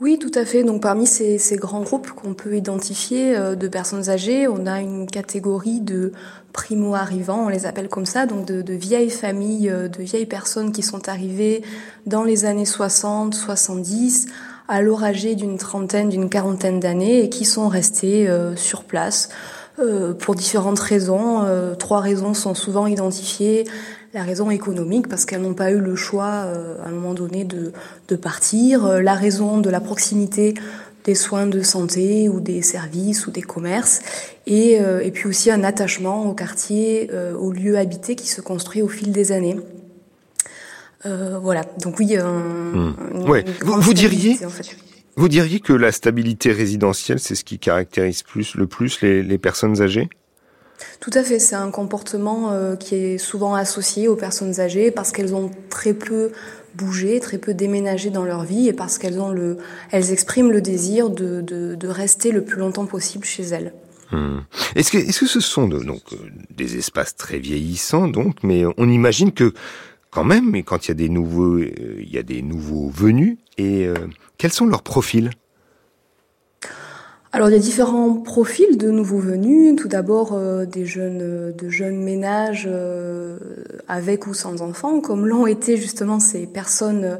oui, 0.00 0.18
tout 0.18 0.32
à 0.34 0.44
fait. 0.44 0.64
Donc 0.64 0.82
parmi 0.82 1.06
ces, 1.06 1.38
grands 1.56 1.82
groupes 1.82 2.10
qu'on 2.10 2.34
peut 2.34 2.56
identifier 2.56 3.38
de 3.56 3.68
personnes 3.68 4.10
âgées, 4.10 4.48
on 4.48 4.66
a 4.66 4.80
une 4.80 5.06
catégorie 5.06 5.80
de 5.80 6.12
primo-arrivants, 6.52 7.46
on 7.46 7.48
les 7.48 7.64
appelle 7.64 7.88
comme 7.88 8.04
ça, 8.04 8.26
donc 8.26 8.44
de, 8.44 8.74
vieilles 8.74 9.08
familles, 9.08 9.68
de 9.70 10.02
vieilles 10.02 10.26
personnes 10.26 10.72
qui 10.72 10.82
sont 10.82 11.08
arrivées 11.08 11.62
dans 12.06 12.24
les 12.24 12.44
années 12.44 12.66
60, 12.66 13.34
70 13.34 14.26
à 14.68 14.82
l'or 14.82 15.04
âgé 15.04 15.34
d'une 15.34 15.58
trentaine, 15.58 16.08
d'une 16.08 16.28
quarantaine 16.28 16.80
d'années 16.80 17.22
et 17.22 17.28
qui 17.28 17.44
sont 17.44 17.68
restés 17.68 18.28
euh, 18.28 18.56
sur 18.56 18.84
place 18.84 19.28
euh, 19.78 20.14
pour 20.14 20.34
différentes 20.34 20.78
raisons. 20.78 21.42
Euh, 21.42 21.74
trois 21.74 22.00
raisons 22.00 22.34
sont 22.34 22.54
souvent 22.54 22.86
identifiées. 22.86 23.64
La 24.14 24.22
raison 24.22 24.50
économique, 24.50 25.08
parce 25.08 25.24
qu'elles 25.24 25.42
n'ont 25.42 25.54
pas 25.54 25.72
eu 25.72 25.80
le 25.80 25.96
choix 25.96 26.28
à 26.28 26.86
un 26.86 26.92
moment 26.92 27.14
donné 27.14 27.44
de, 27.44 27.72
de 28.06 28.16
partir. 28.16 29.02
la 29.02 29.14
raison 29.14 29.58
de 29.58 29.68
la 29.68 29.80
proximité 29.80 30.54
des 31.02 31.16
soins 31.16 31.48
de 31.48 31.62
santé 31.62 32.28
ou 32.28 32.38
des 32.38 32.62
services 32.62 33.26
ou 33.26 33.32
des 33.32 33.42
commerces. 33.42 34.02
Et, 34.46 34.74
et 34.74 35.10
puis 35.10 35.28
aussi 35.28 35.50
un 35.50 35.64
attachement 35.64 36.30
au 36.30 36.32
quartier, 36.32 37.10
au 37.36 37.50
lieu 37.50 37.76
habité 37.76 38.14
qui 38.14 38.28
se 38.28 38.40
construit 38.40 38.82
au 38.82 38.88
fil 38.88 39.10
des 39.10 39.32
années. 39.32 39.56
Euh, 41.06 41.38
voilà. 41.38 41.64
Donc 41.80 41.98
oui. 41.98 42.16
Hmm. 42.16 42.92
Vous, 43.62 43.94
diriez. 43.94 44.38
Vous 45.16 45.28
diriez 45.28 45.60
que 45.60 45.72
la 45.72 45.92
stabilité 45.92 46.52
résidentielle, 46.52 47.20
c'est 47.20 47.34
ce 47.34 47.44
qui 47.44 47.58
caractérise 47.58 48.22
plus 48.22 48.54
le 48.54 48.66
plus 48.66 49.00
les, 49.02 49.38
personnes 49.38 49.80
âgées? 49.80 50.08
Tout 51.00 51.12
à 51.14 51.22
fait, 51.22 51.38
c'est 51.38 51.54
un 51.54 51.70
comportement 51.70 52.50
euh, 52.50 52.74
qui 52.74 52.96
est 52.96 53.18
souvent 53.18 53.54
associé 53.54 54.08
aux 54.08 54.16
personnes 54.16 54.60
âgées 54.60 54.90
parce 54.90 55.12
qu'elles 55.12 55.34
ont 55.34 55.50
très 55.70 55.94
peu 55.94 56.32
bougé, 56.74 57.20
très 57.20 57.38
peu 57.38 57.54
déménagé 57.54 58.10
dans 58.10 58.24
leur 58.24 58.42
vie 58.44 58.68
et 58.68 58.72
parce 58.72 58.98
qu'elles 58.98 59.20
ont 59.20 59.30
le, 59.30 59.58
elles 59.92 60.10
expriment 60.10 60.50
le 60.50 60.60
désir 60.60 61.10
de, 61.10 61.40
de, 61.40 61.88
rester 61.88 62.32
le 62.32 62.42
plus 62.42 62.58
longtemps 62.58 62.86
possible 62.86 63.24
chez 63.24 63.44
elles. 63.44 63.72
Hmm. 64.10 64.40
Est-ce 64.74 64.90
que, 64.90 64.98
est-ce 64.98 65.20
que 65.20 65.26
ce 65.26 65.40
sont 65.40 65.68
donc 65.68 66.02
euh, 66.12 66.16
des 66.50 66.76
espaces 66.76 67.14
très 67.14 67.38
vieillissants 67.38 68.08
donc, 68.08 68.38
mais 68.42 68.64
on 68.76 68.88
imagine 68.88 69.32
que 69.32 69.54
quand 70.14 70.24
même, 70.24 70.50
mais 70.50 70.62
quand 70.62 70.86
il 70.86 70.88
y 70.88 70.92
a 70.92 70.94
des 70.94 71.08
nouveaux, 71.08 71.56
euh, 71.56 71.72
il 71.98 72.08
y 72.08 72.18
a 72.18 72.22
des 72.22 72.40
nouveaux 72.40 72.88
venus. 72.88 73.36
Et 73.58 73.86
euh, 73.86 73.94
quels 74.38 74.52
sont 74.52 74.66
leurs 74.66 74.82
profils? 74.82 75.30
Alors 77.32 77.48
il 77.48 77.52
y 77.52 77.56
a 77.56 77.60
différents 77.60 78.14
profils 78.14 78.78
de 78.78 78.90
nouveaux 78.90 79.18
venus. 79.18 79.74
Tout 79.74 79.88
d'abord 79.88 80.30
euh, 80.32 80.66
des 80.66 80.86
jeunes, 80.86 81.52
de 81.52 81.68
jeunes 81.68 82.00
ménages 82.00 82.68
avec 83.88 84.28
ou 84.28 84.34
sans 84.34 84.62
enfants, 84.62 85.00
comme 85.00 85.26
l'ont 85.26 85.48
été 85.48 85.76
justement 85.76 86.20
ces 86.20 86.46
personnes 86.46 87.18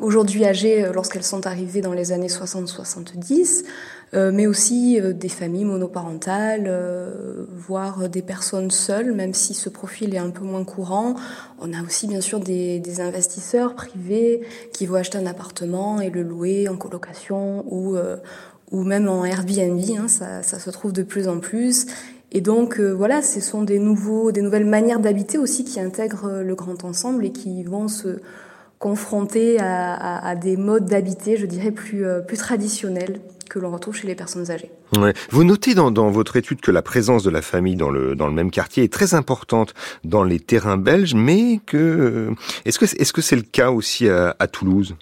aujourd'hui 0.00 0.44
âgées 0.44 0.88
lorsqu'elles 0.92 1.24
sont 1.24 1.46
arrivées 1.46 1.80
dans 1.80 1.92
les 1.92 2.12
années 2.12 2.28
60-70. 2.28 3.64
Euh, 4.14 4.30
mais 4.32 4.46
aussi 4.46 4.98
euh, 5.00 5.12
des 5.12 5.28
familles 5.28 5.66
monoparentales, 5.66 6.64
euh, 6.66 7.44
voire 7.50 8.08
des 8.08 8.22
personnes 8.22 8.70
seules, 8.70 9.12
même 9.12 9.34
si 9.34 9.52
ce 9.52 9.68
profil 9.68 10.14
est 10.14 10.18
un 10.18 10.30
peu 10.30 10.44
moins 10.44 10.64
courant. 10.64 11.14
On 11.60 11.72
a 11.74 11.82
aussi 11.82 12.06
bien 12.06 12.22
sûr 12.22 12.40
des, 12.40 12.80
des 12.80 13.00
investisseurs 13.00 13.74
privés 13.74 14.40
qui 14.72 14.86
vont 14.86 14.94
acheter 14.94 15.18
un 15.18 15.26
appartement 15.26 16.00
et 16.00 16.08
le 16.08 16.22
louer 16.22 16.68
en 16.68 16.76
colocation 16.76 17.64
ou, 17.70 17.96
ou 18.70 18.82
même 18.82 19.08
en 19.08 19.24
Airbnb, 19.24 19.80
hein, 19.98 20.08
ça, 20.08 20.42
ça, 20.42 20.58
se 20.58 20.70
trouve 20.70 20.92
de 20.92 21.02
plus 21.02 21.28
en 21.28 21.38
plus. 21.38 21.86
Et 22.32 22.40
donc 22.40 22.78
voilà, 22.80 23.22
ce 23.22 23.40
sont 23.40 23.62
des 23.62 23.78
nouveaux, 23.78 24.32
des 24.32 24.42
nouvelles 24.42 24.66
manières 24.66 25.00
d'habiter 25.00 25.38
aussi 25.38 25.64
qui 25.64 25.80
intègrent 25.80 26.42
le 26.42 26.54
grand 26.54 26.84
ensemble 26.84 27.24
et 27.24 27.32
qui 27.32 27.64
vont 27.64 27.88
se 27.88 28.20
confronter 28.78 29.58
à, 29.58 29.94
à, 29.94 30.28
à 30.28 30.36
des 30.36 30.56
modes 30.56 30.86
d'habiter, 30.86 31.36
je 31.36 31.46
dirais 31.46 31.72
plus 31.72 32.04
plus 32.26 32.36
traditionnels 32.36 33.20
que 33.48 33.58
l'on 33.58 33.70
retrouve 33.70 33.96
chez 33.96 34.06
les 34.06 34.14
personnes 34.14 34.50
âgées. 34.50 34.70
Ouais. 34.96 35.14
Vous 35.30 35.44
notez 35.44 35.74
dans, 35.74 35.90
dans, 35.90 36.10
votre 36.10 36.36
étude 36.36 36.60
que 36.60 36.70
la 36.70 36.82
présence 36.82 37.22
de 37.22 37.30
la 37.30 37.42
famille 37.42 37.76
dans 37.76 37.90
le, 37.90 38.14
dans 38.14 38.26
le 38.26 38.32
même 38.32 38.50
quartier 38.50 38.84
est 38.84 38.92
très 38.92 39.14
importante 39.14 39.74
dans 40.04 40.22
les 40.22 40.40
terrains 40.40 40.76
belges, 40.76 41.14
mais 41.14 41.60
que 41.66 41.76
euh, 41.76 42.30
est-ce 42.64 42.78
que 42.78 42.84
est-ce 42.84 43.12
que 43.12 43.22
c'est 43.22 43.36
le 43.36 43.42
cas 43.42 43.70
aussi 43.70 44.08
à, 44.08 44.36
à 44.38 44.46
Toulouse? 44.46 44.96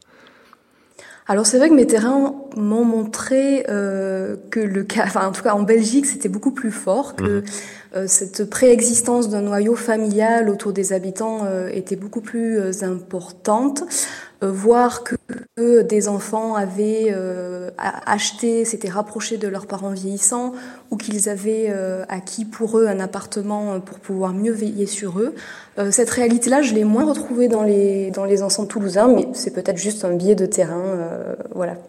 Alors 1.28 1.44
c'est 1.44 1.58
vrai 1.58 1.68
que 1.68 1.74
mes 1.74 1.86
terrains 1.86 2.34
m'ont 2.56 2.84
montré 2.84 3.66
euh, 3.68 4.36
que 4.50 4.60
le 4.60 4.84
cas, 4.84 5.04
enfin 5.06 5.26
en 5.26 5.32
tout 5.32 5.42
cas 5.42 5.54
en 5.54 5.62
Belgique, 5.62 6.06
c'était 6.06 6.28
beaucoup 6.28 6.52
plus 6.52 6.70
fort, 6.70 7.16
que 7.16 7.40
mmh. 7.40 7.44
Euh, 7.96 8.04
cette 8.06 8.48
préexistence 8.50 9.30
d'un 9.30 9.42
noyau 9.42 9.74
familial 9.74 10.50
autour 10.50 10.72
des 10.72 10.92
habitants 10.92 11.44
euh, 11.44 11.68
était 11.68 11.96
beaucoup 11.96 12.20
plus 12.20 12.58
euh, 12.58 12.72
importante. 12.82 13.82
Voir 14.42 15.02
que, 15.02 15.80
des 15.80 16.08
enfants 16.08 16.56
avaient 16.56 17.10
acheté, 17.78 18.66
s'étaient 18.66 18.90
rapprochés 18.90 19.38
de 19.38 19.48
leurs 19.48 19.66
parents 19.66 19.92
vieillissants, 19.92 20.52
ou 20.90 20.98
qu'ils 20.98 21.30
avaient 21.30 21.72
acquis 22.10 22.44
pour 22.44 22.78
eux 22.78 22.86
un 22.86 23.00
appartement 23.00 23.80
pour 23.80 23.98
pouvoir 23.98 24.34
mieux 24.34 24.52
veiller 24.52 24.84
sur 24.84 25.20
eux. 25.20 25.34
cette 25.90 26.10
réalité-là, 26.10 26.60
je 26.60 26.74
l'ai 26.74 26.84
moins 26.84 27.06
retrouvée 27.06 27.48
dans 27.48 27.62
les, 27.62 28.10
dans 28.10 28.26
les 28.26 28.42
ensembles 28.42 28.68
toulousains, 28.68 29.08
mais 29.08 29.26
c'est 29.32 29.54
peut-être 29.54 29.78
juste 29.78 30.04
un 30.04 30.14
biais 30.14 30.34
de 30.34 30.44
terrain. 30.44 30.84
voilà. 31.54 31.76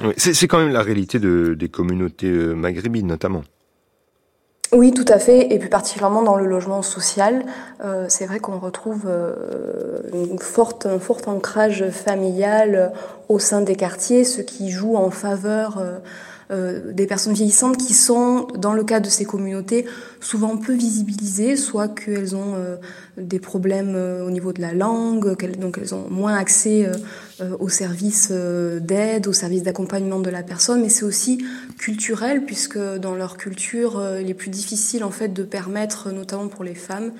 Mmh. 0.00 0.10
C'est 0.16 0.48
quand 0.48 0.58
même 0.58 0.72
la 0.72 0.82
réalité 0.82 1.18
de, 1.18 1.54
des 1.54 1.68
communautés 1.68 2.28
maghrébines, 2.28 3.06
notamment. 3.06 3.42
Oui, 4.74 4.92
tout 4.92 5.04
à 5.06 5.20
fait, 5.20 5.52
et 5.54 5.60
plus 5.60 5.68
particulièrement 5.68 6.22
dans 6.22 6.34
le 6.34 6.46
logement 6.46 6.82
social, 6.82 7.44
euh, 7.84 8.06
c'est 8.08 8.26
vrai 8.26 8.40
qu'on 8.40 8.58
retrouve 8.58 9.04
euh, 9.06 10.00
une 10.12 10.40
forte, 10.40 10.86
un 10.86 10.98
fort 10.98 11.20
ancrage 11.26 11.88
familial 11.90 12.92
au 13.28 13.38
sein 13.38 13.62
des 13.62 13.76
quartiers, 13.76 14.24
ce 14.24 14.42
qui 14.42 14.70
joue 14.70 14.96
en 14.96 15.10
faveur 15.10 15.78
euh, 15.78 15.98
euh, 16.50 16.92
des 16.92 17.06
personnes 17.06 17.32
vieillissantes 17.32 17.78
qui 17.78 17.94
sont, 17.94 18.48
dans 18.58 18.74
le 18.74 18.84
cas 18.84 19.00
de 19.00 19.08
ces 19.08 19.24
communautés, 19.24 19.86
souvent 20.20 20.58
peu 20.58 20.74
visibilisées, 20.74 21.56
soit 21.56 21.88
qu'elles 21.88 22.36
ont 22.36 22.54
euh, 22.54 22.76
des 23.16 23.38
problèmes 23.38 23.96
au 23.96 24.30
niveau 24.30 24.52
de 24.52 24.60
la 24.60 24.74
langue, 24.74 25.36
donc 25.58 25.78
elles 25.80 25.94
ont 25.94 26.06
moins 26.10 26.36
accès 26.36 26.90
aux 27.58 27.68
services 27.68 28.30
d'aide, 28.30 29.26
aux 29.26 29.32
services 29.32 29.62
d'accompagnement 29.62 30.18
de 30.18 30.30
la 30.30 30.42
personne, 30.42 30.82
mais 30.82 30.88
c'est 30.88 31.04
aussi 31.04 31.44
culturel 31.78 32.44
puisque 32.44 32.78
dans 32.78 33.14
leur 33.14 33.36
culture, 33.36 34.02
il 34.20 34.28
est 34.28 34.34
plus 34.34 34.50
difficile 34.50 35.04
en 35.04 35.10
fait 35.10 35.28
de 35.28 35.44
permettre, 35.44 36.10
notamment 36.10 36.48
pour 36.48 36.64
les 36.64 36.74
femmes, 36.74 37.12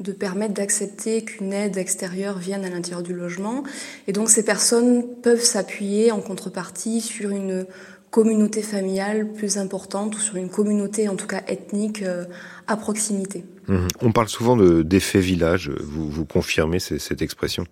de 0.00 0.12
permettre 0.12 0.54
d'accepter 0.54 1.22
qu'une 1.22 1.52
aide 1.52 1.76
extérieure 1.76 2.38
vienne 2.38 2.64
à 2.64 2.70
l'intérieur 2.70 3.02
du 3.02 3.14
logement. 3.14 3.64
Et 4.06 4.12
donc 4.12 4.30
ces 4.30 4.44
personnes 4.44 5.04
peuvent 5.22 5.42
s'appuyer 5.42 6.12
en 6.12 6.20
contrepartie 6.20 7.00
sur 7.00 7.30
une 7.30 7.66
communauté 8.10 8.62
familiale 8.62 9.32
plus 9.32 9.58
importante 9.58 10.16
ou 10.16 10.20
sur 10.20 10.36
une 10.36 10.48
communauté 10.48 11.08
en 11.08 11.16
tout 11.16 11.26
cas 11.26 11.42
ethnique 11.46 12.02
euh, 12.02 12.24
à 12.66 12.76
proximité. 12.76 13.44
Mmh. 13.66 13.86
On 14.00 14.12
parle 14.12 14.28
souvent 14.28 14.56
d'effet 14.56 15.20
village, 15.20 15.70
vous, 15.80 16.08
vous 16.08 16.24
confirmez 16.24 16.78
cette 16.78 17.20
expression? 17.20 17.66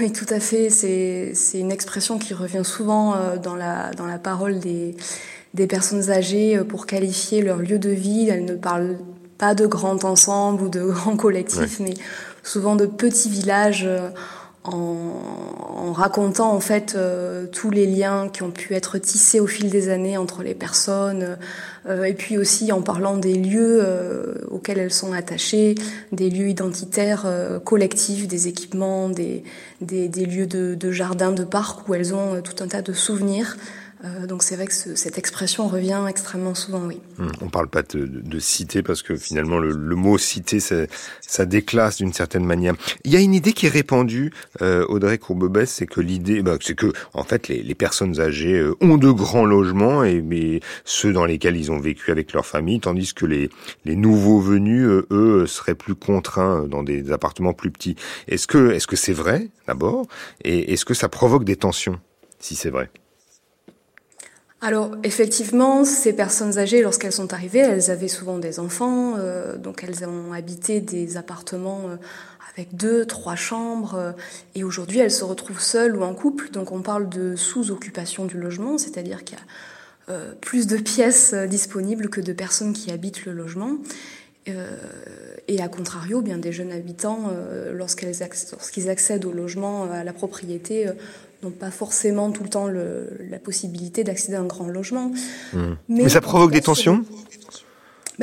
Oui, 0.00 0.12
tout 0.12 0.26
à 0.28 0.40
fait. 0.40 0.70
C'est 0.70 1.58
une 1.58 1.72
expression 1.72 2.18
qui 2.18 2.34
revient 2.34 2.64
souvent 2.64 3.14
euh, 3.14 3.36
dans 3.36 3.54
la, 3.54 3.92
dans 3.92 4.06
la 4.06 4.18
parole 4.18 4.58
des, 4.58 4.94
des 5.52 5.66
personnes 5.66 6.10
âgées 6.10 6.56
euh, 6.56 6.64
pour 6.64 6.86
qualifier 6.86 7.42
leur 7.42 7.58
lieu 7.58 7.78
de 7.78 7.90
vie. 7.90 8.28
Elles 8.28 8.44
ne 8.44 8.54
parlent 8.54 8.98
pas 9.44 9.54
de 9.54 9.66
grands 9.66 10.04
ensembles 10.04 10.62
ou 10.62 10.68
de 10.70 10.82
grands 10.90 11.16
collectifs, 11.18 11.80
mais 11.80 11.94
souvent 12.42 12.76
de 12.76 12.86
petits 12.86 13.28
villages 13.28 13.86
en, 14.64 15.92
racontant 15.92 16.52
en 16.52 16.60
fait 16.60 16.94
euh, 16.96 17.46
tous 17.46 17.70
les 17.70 17.86
liens 17.86 18.28
qui 18.32 18.42
ont 18.42 18.50
pu 18.50 18.74
être 18.74 18.98
tissés 18.98 19.38
au 19.38 19.46
fil 19.46 19.70
des 19.70 19.90
années 19.90 20.16
entre 20.16 20.42
les 20.42 20.54
personnes, 20.54 21.36
euh, 21.86 22.04
et 22.04 22.14
puis 22.14 22.38
aussi 22.38 22.72
en 22.72 22.80
parlant 22.80 23.16
des 23.16 23.34
lieux 23.34 23.80
euh, 23.82 24.34
auxquels 24.50 24.78
elles 24.78 24.92
sont 24.92 25.12
attachées, 25.12 25.74
des 26.12 26.30
lieux 26.30 26.48
identitaires 26.48 27.26
collectifs, 27.64 28.26
des 28.26 28.48
équipements, 28.48 29.10
des, 29.10 29.44
des, 29.82 30.08
des 30.08 30.24
lieux 30.24 30.46
de, 30.46 30.74
de 30.74 30.90
jardins, 30.90 31.32
de 31.32 31.44
parcs 31.44 31.86
où 31.88 31.94
elles 31.94 32.14
ont 32.14 32.40
tout 32.40 32.64
un 32.64 32.68
tas 32.68 32.82
de 32.82 32.94
souvenirs. 32.94 33.56
Euh, 34.04 34.26
donc 34.26 34.42
c'est 34.42 34.56
vrai 34.56 34.66
que 34.66 34.72
cette 34.72 35.18
expression 35.18 35.66
revient 35.66 36.04
extrêmement 36.08 36.54
souvent, 36.54 36.84
oui. 36.84 37.00
Hum, 37.18 37.30
on 37.40 37.46
ne 37.46 37.50
parle 37.50 37.68
pas 37.68 37.82
de, 37.82 38.06
de, 38.06 38.38
cité 38.38 38.82
parce 38.82 39.02
que 39.02 39.16
finalement 39.16 39.58
le, 39.58 39.74
mot 39.96 40.18
cité, 40.18 40.60
ça, 40.60 40.86
ça 41.20 41.46
déclasse 41.46 41.98
d'une 41.98 42.12
certaine 42.12 42.44
manière. 42.44 42.74
Il 43.04 43.12
y 43.12 43.16
a 43.16 43.20
une 43.20 43.34
idée 43.34 43.52
qui 43.52 43.66
est 43.66 43.70
répandue, 43.70 44.32
euh, 44.60 44.84
Audrey 44.88 45.18
Courbebès, 45.18 45.66
c'est 45.66 45.86
que 45.86 46.00
l'idée, 46.00 46.42
bah, 46.42 46.56
c'est 46.60 46.74
que 46.74 46.92
en 47.14 47.22
fait 47.22 47.48
les, 47.48 47.62
les 47.62 47.74
personnes 47.74 48.20
âgées 48.20 48.58
euh, 48.58 48.76
ont 48.80 48.96
de 48.98 49.10
grands 49.10 49.46
logements 49.46 50.04
et 50.04 50.20
mais 50.20 50.60
ceux 50.84 51.12
dans 51.12 51.24
lesquels 51.24 51.56
ils 51.56 51.72
ont 51.72 51.78
vécu 51.78 52.10
avec 52.10 52.32
leur 52.32 52.44
famille, 52.44 52.80
tandis 52.80 53.14
que 53.14 53.24
les, 53.24 53.48
les 53.84 53.96
nouveaux 53.96 54.40
venus, 54.40 54.86
eux, 55.10 55.46
seraient 55.46 55.74
plus 55.74 55.94
contraints 55.94 56.66
dans 56.68 56.82
des 56.82 57.10
appartements 57.12 57.54
plus 57.54 57.70
petits. 57.70 57.96
Est-ce 58.28 58.46
que 58.46 58.72
est-ce 58.72 58.86
que 58.86 58.96
c'est 58.96 59.12
vrai 59.12 59.48
d'abord? 59.66 60.06
Et 60.42 60.72
est-ce 60.72 60.84
que 60.84 60.94
ça 60.94 61.08
provoque 61.08 61.44
des 61.44 61.56
tensions 61.56 61.98
si 62.38 62.54
c'est 62.56 62.70
vrai? 62.70 62.90
Alors 64.64 64.92
effectivement, 65.04 65.84
ces 65.84 66.14
personnes 66.14 66.56
âgées, 66.56 66.80
lorsqu'elles 66.80 67.12
sont 67.12 67.34
arrivées, 67.34 67.58
elles 67.58 67.90
avaient 67.90 68.08
souvent 68.08 68.38
des 68.38 68.58
enfants, 68.58 69.12
euh, 69.18 69.58
donc 69.58 69.84
elles 69.84 70.08
ont 70.08 70.32
habité 70.32 70.80
des 70.80 71.18
appartements 71.18 71.82
euh, 71.86 71.96
avec 72.50 72.74
deux, 72.74 73.04
trois 73.04 73.36
chambres, 73.36 73.94
euh, 73.94 74.12
et 74.54 74.64
aujourd'hui 74.64 75.00
elles 75.00 75.10
se 75.10 75.22
retrouvent 75.22 75.60
seules 75.60 75.94
ou 75.94 76.02
en 76.02 76.14
couple, 76.14 76.48
donc 76.50 76.72
on 76.72 76.80
parle 76.80 77.10
de 77.10 77.36
sous-occupation 77.36 78.24
du 78.24 78.38
logement, 78.38 78.78
c'est-à-dire 78.78 79.22
qu'il 79.24 79.36
y 79.36 79.40
a 79.40 80.14
plus 80.40 80.66
de 80.66 80.78
pièces 80.78 81.34
disponibles 81.34 82.08
que 82.08 82.22
de 82.22 82.32
personnes 82.32 82.72
qui 82.72 82.90
habitent 82.90 83.26
le 83.26 83.32
logement. 83.32 83.72
et 84.46 85.62
à 85.62 85.68
contrario, 85.68 86.20
bien 86.20 86.36
des 86.36 86.52
jeunes 86.52 86.72
habitants, 86.72 87.32
lorsqu'ils 87.72 88.90
accèdent 88.90 89.24
au 89.24 89.32
logement, 89.32 89.90
à 89.90 90.04
la 90.04 90.12
propriété, 90.12 90.90
n'ont 91.44 91.50
pas 91.50 91.70
forcément 91.70 92.30
tout 92.30 92.42
le 92.42 92.48
temps 92.48 92.66
le, 92.66 93.08
la 93.30 93.38
possibilité 93.38 94.04
d'accéder 94.04 94.36
à 94.36 94.40
un 94.40 94.46
grand 94.46 94.68
logement. 94.68 95.12
Mmh. 95.52 95.58
Mais, 95.88 96.08
ça 96.08 96.20
provoque 96.20 96.52
des 96.52 96.60
tensions 96.60 97.04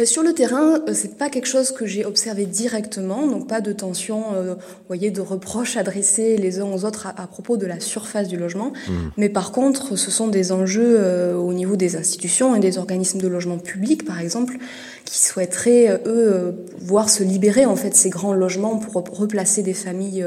sur 0.05 0.23
le 0.23 0.33
terrain, 0.33 0.79
euh, 0.87 0.93
c'est 0.93 1.17
pas 1.17 1.29
quelque 1.29 1.47
chose 1.47 1.71
que 1.71 1.85
j'ai 1.85 2.05
observé 2.05 2.45
directement, 2.45 3.27
donc 3.27 3.47
pas 3.47 3.61
de 3.61 3.73
tension, 3.73 4.33
euh, 4.33 4.55
voyez, 4.87 5.11
de 5.11 5.21
reproches 5.21 5.77
adressés 5.77 6.37
les 6.37 6.59
uns 6.59 6.65
aux 6.65 6.85
autres 6.85 7.07
à, 7.07 7.27
propos 7.27 7.57
de 7.57 7.65
la 7.65 7.79
surface 7.79 8.27
du 8.27 8.37
logement. 8.37 8.71
Mmh. 8.71 8.93
Mais 9.17 9.29
par 9.29 9.51
contre, 9.51 9.97
ce 9.97 10.09
sont 10.09 10.27
des 10.27 10.51
enjeux 10.51 10.95
euh, 10.97 11.35
au 11.35 11.53
niveau 11.53 11.75
des 11.75 11.95
institutions 11.97 12.55
et 12.55 12.59
des 12.59 12.77
organismes 12.77 13.19
de 13.19 13.27
logement 13.27 13.57
public, 13.57 14.05
par 14.05 14.19
exemple, 14.19 14.57
qui 15.05 15.19
souhaiteraient 15.19 16.01
eux 16.05 16.33
euh, 16.33 16.51
voir 16.79 17.09
se 17.09 17.23
libérer 17.23 17.65
en 17.65 17.75
fait 17.75 17.93
ces 17.95 18.09
grands 18.09 18.33
logements 18.33 18.77
pour 18.77 19.03
replacer 19.17 19.61
des 19.61 19.73
familles 19.73 20.25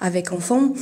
avec 0.00 0.32
enfants. 0.32 0.72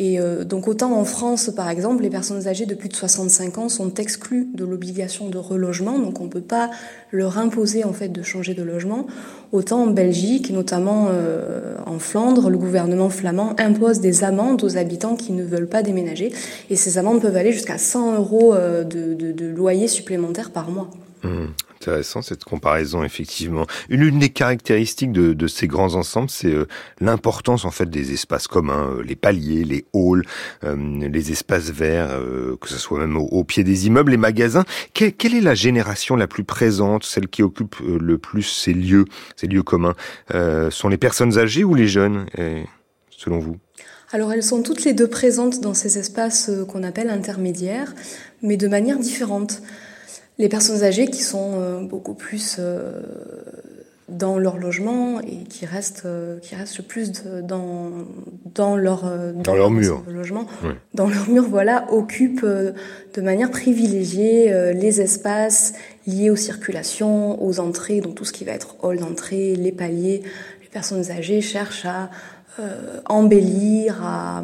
Et 0.00 0.18
euh, 0.18 0.44
donc 0.44 0.66
autant 0.66 0.98
en 0.98 1.04
France, 1.04 1.50
par 1.54 1.70
exemple, 1.70 2.02
les 2.02 2.10
personnes 2.10 2.48
âgées 2.48 2.66
de 2.66 2.74
plus 2.74 2.88
de 2.88 2.96
65 2.96 3.58
ans 3.58 3.68
sont 3.68 3.94
exclues 3.94 4.48
de 4.52 4.64
l'obligation 4.64 5.28
de 5.28 5.38
relogement, 5.38 5.98
donc 5.98 6.20
on 6.20 6.24
ne 6.24 6.28
peut 6.28 6.40
pas 6.40 6.70
leur 7.12 7.38
imposer 7.38 7.84
en 7.84 7.92
fait 7.92 8.08
de 8.08 8.22
changer 8.22 8.54
de 8.54 8.62
logement. 8.64 9.06
Autant 9.52 9.84
en 9.84 9.86
Belgique, 9.86 10.50
notamment 10.50 11.06
euh, 11.10 11.76
en 11.86 12.00
Flandre, 12.00 12.50
le 12.50 12.58
gouvernement 12.58 13.08
flamand 13.08 13.54
impose 13.58 14.00
des 14.00 14.24
amendes 14.24 14.64
aux 14.64 14.76
habitants 14.76 15.14
qui 15.14 15.30
ne 15.30 15.44
veulent 15.44 15.68
pas 15.68 15.82
déménager, 15.82 16.32
et 16.70 16.76
ces 16.76 16.98
amendes 16.98 17.22
peuvent 17.22 17.36
aller 17.36 17.52
jusqu'à 17.52 17.78
100 17.78 18.16
euros 18.16 18.52
euh, 18.52 18.82
de, 18.82 19.14
de, 19.14 19.30
de 19.30 19.46
loyer 19.46 19.86
supplémentaire 19.86 20.50
par 20.50 20.70
mois. 20.70 20.90
Mmh 21.22 21.46
intéressant 21.84 22.22
cette 22.22 22.44
comparaison 22.44 23.04
effectivement. 23.04 23.66
Une, 23.90 24.18
des 24.18 24.30
caractéristiques 24.30 25.12
de, 25.12 25.46
ces 25.46 25.66
grands 25.66 25.94
ensembles, 25.94 26.30
c'est 26.30 26.52
euh, 26.52 26.66
l'importance 27.00 27.64
en 27.64 27.70
fait 27.70 27.90
des 27.90 28.12
espaces 28.12 28.48
communs, 28.48 28.88
euh, 28.88 29.02
les 29.02 29.16
paliers, 29.16 29.64
les 29.64 29.84
halls, 29.94 30.24
euh, 30.64 30.76
les 31.08 31.30
espaces 31.30 31.70
verts, 31.70 32.18
que 32.60 32.68
ce 32.68 32.78
soit 32.78 32.98
même 32.98 33.16
au, 33.16 33.44
pied 33.44 33.64
des 33.64 33.86
immeubles, 33.86 34.12
les 34.12 34.16
magasins. 34.16 34.64
quelle 34.94 35.34
est 35.34 35.40
la 35.40 35.54
génération 35.54 36.16
la 36.16 36.26
plus 36.26 36.44
présente, 36.44 37.04
celle 37.04 37.28
qui 37.28 37.42
occupe 37.42 37.76
le 37.80 38.18
plus 38.18 38.42
ces 38.42 38.72
lieux, 38.72 39.04
ces 39.36 39.46
lieux 39.46 39.62
communs? 39.62 39.94
Sont 40.70 40.88
les 40.88 40.96
personnes 40.96 41.38
âgées 41.38 41.64
ou 41.64 41.74
les 41.74 41.88
jeunes, 41.88 42.26
selon 43.10 43.38
vous? 43.38 43.56
Alors 44.12 44.32
elles 44.32 44.42
sont 44.42 44.62
toutes 44.62 44.84
les 44.84 44.94
deux 44.94 45.08
présentes 45.08 45.60
dans 45.60 45.74
ces 45.74 45.98
espaces 45.98 46.50
qu'on 46.68 46.82
appelle 46.82 47.10
intermédiaires, 47.10 47.94
mais 48.42 48.56
de 48.56 48.68
manière 48.68 48.98
différente 48.98 49.60
les 50.38 50.48
personnes 50.48 50.82
âgées 50.82 51.06
qui 51.06 51.22
sont 51.22 51.52
euh, 51.54 51.80
beaucoup 51.80 52.14
plus 52.14 52.56
euh, 52.58 53.00
dans 54.08 54.38
leur 54.38 54.58
logement 54.58 55.20
et 55.20 55.44
qui 55.48 55.64
restent 55.64 56.02
euh, 56.06 56.38
qui 56.40 56.54
restent 56.54 56.78
le 56.78 56.84
plus 56.84 57.12
dans 57.42 57.90
dans 58.54 58.76
leur 58.76 59.04
dans, 59.34 59.54
leur 59.54 59.70
mur. 59.70 60.02
logement. 60.08 60.46
Dans 60.92 61.08
leur 61.08 61.28
mur 61.28 61.44
voilà 61.48 61.86
occupent 61.90 62.44
de 62.44 63.20
manière 63.20 63.50
privilégiée 63.50 64.72
les 64.74 65.00
espaces 65.00 65.72
liés 66.06 66.30
aux 66.30 66.36
circulations 66.36 67.42
aux 67.42 67.60
entrées 67.60 68.00
donc 68.00 68.14
tout 68.14 68.24
ce 68.24 68.32
qui 68.32 68.44
va 68.44 68.52
être 68.52 68.76
hall 68.82 68.98
d'entrée 68.98 69.56
les 69.56 69.72
paliers. 69.72 70.22
Les 70.62 70.68
personnes 70.68 71.10
âgées 71.10 71.40
cherchent 71.40 71.86
à 71.86 72.10
embellir 73.06 74.04
à 74.04 74.38
à 74.38 74.42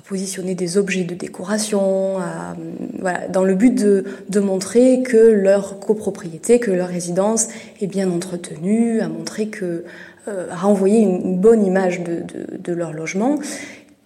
positionner 0.00 0.54
des 0.54 0.78
objets 0.78 1.04
de 1.04 1.14
décoration, 1.14 2.18
à, 2.18 2.56
voilà, 2.98 3.28
dans 3.28 3.44
le 3.44 3.54
but 3.54 3.74
de, 3.74 4.04
de, 4.28 4.40
montrer 4.40 5.02
que 5.02 5.16
leur 5.16 5.78
copropriété, 5.80 6.58
que 6.58 6.70
leur 6.70 6.88
résidence 6.88 7.48
est 7.80 7.86
bien 7.86 8.10
entretenue, 8.10 9.00
à 9.00 9.08
montrer 9.08 9.48
que, 9.48 9.84
euh, 10.28 10.50
à 10.50 10.56
renvoyer 10.56 11.00
une, 11.00 11.38
bonne 11.38 11.64
image 11.64 12.02
de, 12.02 12.16
de, 12.16 12.56
de, 12.58 12.72
leur 12.72 12.92
logement, 12.92 13.38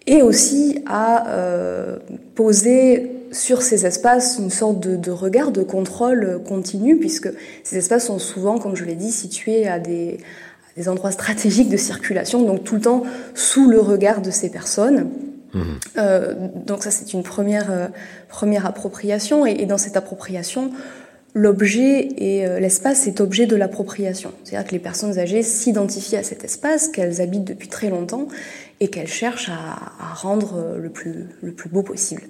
et 0.06 0.22
aussi 0.22 0.82
à 0.86 1.28
euh, 1.30 1.96
poser 2.34 3.10
sur 3.32 3.62
ces 3.62 3.86
espaces 3.86 4.38
une 4.38 4.50
sorte 4.50 4.80
de, 4.80 4.96
de, 4.96 5.10
regard 5.10 5.50
de 5.50 5.62
contrôle 5.62 6.40
continu, 6.46 6.98
puisque 6.98 7.28
ces 7.62 7.78
espaces 7.78 8.06
sont 8.06 8.18
souvent, 8.18 8.58
comme 8.58 8.76
je 8.76 8.84
l'ai 8.84 8.94
dit, 8.94 9.10
situés 9.10 9.66
à 9.66 9.78
des, 9.78 10.18
à 10.70 10.80
des 10.80 10.88
endroits 10.88 11.10
stratégiques 11.10 11.68
de 11.68 11.76
circulation, 11.76 12.42
donc 12.42 12.64
tout 12.64 12.76
le 12.76 12.82
temps 12.82 13.02
sous 13.34 13.68
le 13.68 13.80
regard 13.80 14.20
de 14.20 14.30
ces 14.30 14.50
personnes. 14.50 15.08
Euh, 15.98 16.34
donc 16.66 16.82
ça, 16.82 16.90
c'est 16.90 17.12
une 17.12 17.22
première, 17.22 17.70
euh, 17.70 17.88
première 18.28 18.66
appropriation. 18.66 19.46
Et, 19.46 19.66
dans 19.66 19.78
cette 19.78 19.96
appropriation, 19.96 20.70
l'objet 21.34 22.08
et 22.16 22.46
euh, 22.46 22.60
l'espace 22.60 23.06
est 23.06 23.20
objet 23.20 23.46
de 23.46 23.56
l'appropriation. 23.56 24.32
C'est-à-dire 24.44 24.66
que 24.68 24.72
les 24.72 24.80
personnes 24.80 25.18
âgées 25.18 25.42
s'identifient 25.42 26.16
à 26.16 26.22
cet 26.22 26.44
espace 26.44 26.88
qu'elles 26.88 27.20
habitent 27.20 27.44
depuis 27.44 27.68
très 27.68 27.90
longtemps 27.90 28.28
et 28.80 28.88
qu'elles 28.88 29.08
cherchent 29.08 29.50
à, 29.50 30.14
rendre 30.14 30.76
le 30.80 30.90
plus, 30.90 31.26
le 31.42 31.52
plus 31.52 31.68
beau 31.68 31.82
possible. 31.82 32.22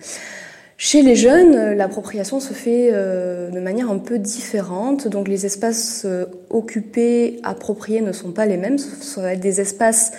Chez 0.76 1.02
les 1.02 1.16
jeunes, 1.16 1.74
l'appropriation 1.74 2.40
se 2.40 2.52
fait 2.52 2.90
de 2.92 3.60
manière 3.60 3.90
un 3.90 3.98
peu 3.98 4.18
différente. 4.18 5.08
Donc 5.08 5.28
les 5.28 5.46
espaces 5.46 6.06
occupés, 6.50 7.40
appropriés 7.44 8.02
ne 8.02 8.12
sont 8.12 8.32
pas 8.32 8.44
les 8.44 8.56
mêmes. 8.56 8.78
Ce 8.78 9.02
sont 9.02 9.22
des 9.36 9.60
espaces 9.60 10.12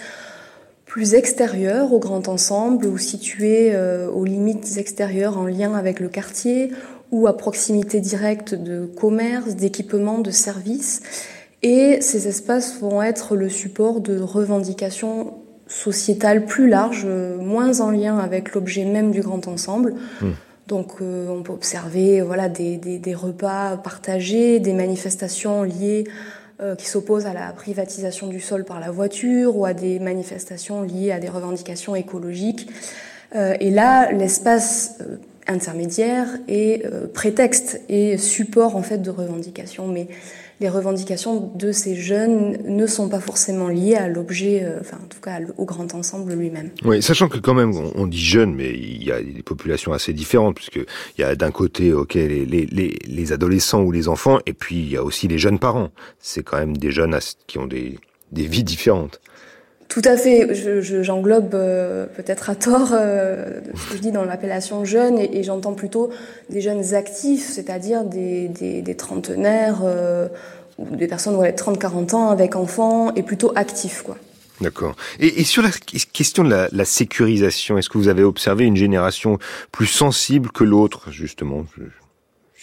plus 0.95 1.13
extérieurs 1.13 1.91
au 1.91 1.99
grand 1.99 2.29
ensemble 2.29 2.87
ou 2.87 2.97
situés 2.97 3.71
euh, 3.73 4.09
aux 4.09 4.23
limites 4.23 4.77
extérieures 4.77 5.37
en 5.37 5.45
lien 5.45 5.73
avec 5.73 5.99
le 5.99 6.07
quartier 6.07 6.71
ou 7.11 7.27
à 7.27 7.35
proximité 7.35 7.99
directe 7.99 8.55
de 8.55 8.85
commerce, 8.85 9.57
d'équipements, 9.57 10.19
de 10.19 10.31
services. 10.31 11.03
Et 11.63 11.99
ces 11.99 12.29
espaces 12.29 12.79
vont 12.79 13.01
être 13.01 13.35
le 13.35 13.49
support 13.49 13.99
de 13.99 14.17
revendications 14.21 15.33
sociétales 15.67 16.45
plus 16.45 16.69
larges, 16.69 17.05
moins 17.41 17.81
en 17.81 17.91
lien 17.91 18.17
avec 18.17 18.53
l'objet 18.53 18.85
même 18.85 19.11
du 19.11 19.19
grand 19.19 19.49
ensemble. 19.49 19.95
Mmh. 20.21 20.27
Donc 20.67 21.01
euh, 21.01 21.27
on 21.27 21.43
peut 21.43 21.51
observer 21.51 22.21
voilà, 22.21 22.47
des, 22.47 22.77
des, 22.77 22.99
des, 22.99 23.15
repas 23.15 23.75
partagés, 23.75 24.61
des 24.61 24.71
manifestations 24.71 25.63
liées 25.63 26.05
qui 26.77 26.85
s'opposent 26.85 27.25
à 27.25 27.33
la 27.33 27.51
privatisation 27.51 28.27
du 28.27 28.39
sol 28.39 28.63
par 28.63 28.79
la 28.79 28.89
voiture 28.89 29.57
ou 29.57 29.65
à 29.65 29.73
des 29.73 29.99
manifestations 29.99 30.81
liées 30.81 31.11
à 31.11 31.19
des 31.19 31.27
revendications 31.27 31.95
écologiques. 31.95 32.69
et 33.33 33.71
là, 33.71 34.11
l'espace 34.11 34.99
intermédiaire 35.47 36.27
est 36.47 36.87
prétexte 37.13 37.81
et 37.89 38.17
support 38.17 38.77
en 38.77 38.83
fait 38.83 38.99
de 38.99 39.09
revendications. 39.09 39.87
Mais 39.87 40.07
les 40.59 40.69
revendications 40.69 41.51
de 41.55 41.71
ces 41.71 41.95
jeunes 41.95 42.57
ne 42.65 42.87
sont 42.87 43.09
pas 43.09 43.19
forcément 43.19 43.67
liées 43.67 43.95
à 43.95 44.07
l'objet, 44.07 44.63
euh, 44.63 44.79
enfin 44.79 44.97
en 45.03 45.07
tout 45.07 45.19
cas 45.19 45.39
au 45.57 45.65
grand 45.65 45.93
ensemble 45.93 46.33
lui-même. 46.33 46.71
Oui, 46.83 47.01
sachant 47.01 47.27
que 47.27 47.37
quand 47.37 47.53
même 47.53 47.73
on, 47.95 48.07
dit 48.07 48.23
jeunes, 48.23 48.55
mais 48.55 48.71
il 48.71 49.03
y 49.03 49.11
a 49.11 49.21
des 49.21 49.43
populations 49.43 49.93
assez 49.93 50.13
différentes, 50.13 50.55
puisque 50.55 50.79
il 51.17 51.21
y 51.21 51.23
a 51.23 51.35
d'un 51.35 51.51
côté 51.51 51.93
ok 51.93 52.13
les, 52.15 52.45
les, 52.45 52.65
les, 52.65 53.33
adolescents 53.33 53.81
ou 53.81 53.91
les 53.91 54.07
enfants, 54.07 54.39
et 54.45 54.53
puis 54.53 54.77
il 54.77 54.89
y 54.89 54.97
a 54.97 55.03
aussi 55.03 55.27
les 55.27 55.37
jeunes 55.37 55.59
parents. 55.59 55.89
C'est 56.19 56.43
quand 56.43 56.57
même 56.57 56.77
des 56.77 56.91
jeunes 56.91 57.17
qui 57.47 57.57
ont 57.57 57.67
des, 57.67 57.99
des 58.31 58.45
vies 58.47 58.63
différentes. 58.63 59.19
Tout 59.95 60.01
à 60.03 60.17
fait. 60.17 60.53
J'englobe 61.03 61.51
je, 61.53 61.57
euh, 61.57 62.05
peut-être 62.17 62.49
à 62.49 62.55
tort 62.55 62.89
euh, 62.91 63.61
ce 63.73 63.91
que 63.91 63.95
je 63.95 64.01
dis 64.01 64.11
dans 64.11 64.25
l'appellation 64.25 64.83
jeune 64.83 65.17
et, 65.19 65.41
j'entends 65.41 65.73
plutôt 65.73 66.09
des 66.49 66.59
jeunes 66.59 66.93
actifs, 66.95 67.49
c'est-à-dire 67.49 68.03
des, 68.03 68.95
trentenaires 68.97 69.83
euh, 69.85 70.27
ou 70.77 70.97
des 70.97 71.07
personnes 71.07 71.37
ouais, 71.37 71.53
30-40 71.53 72.13
ans 72.13 72.29
avec 72.29 72.57
enfants 72.57 73.15
et 73.15 73.23
plutôt 73.23 73.53
actifs. 73.55 74.01
quoi. 74.01 74.17
D'accord. 74.59 74.97
Et, 75.21 75.45
sur 75.45 75.63
la 75.63 75.69
question 76.11 76.43
de 76.43 76.67
la 76.69 76.85
sécurisation, 76.85 77.77
est-ce 77.77 77.87
que 77.87 77.97
vous 77.97 78.09
avez 78.09 78.23
observé 78.23 78.65
une 78.65 78.75
génération 78.75 79.39
plus 79.71 79.87
sensible 79.87 80.51
que 80.51 80.65
l'autre, 80.65 81.09
justement? 81.09 81.63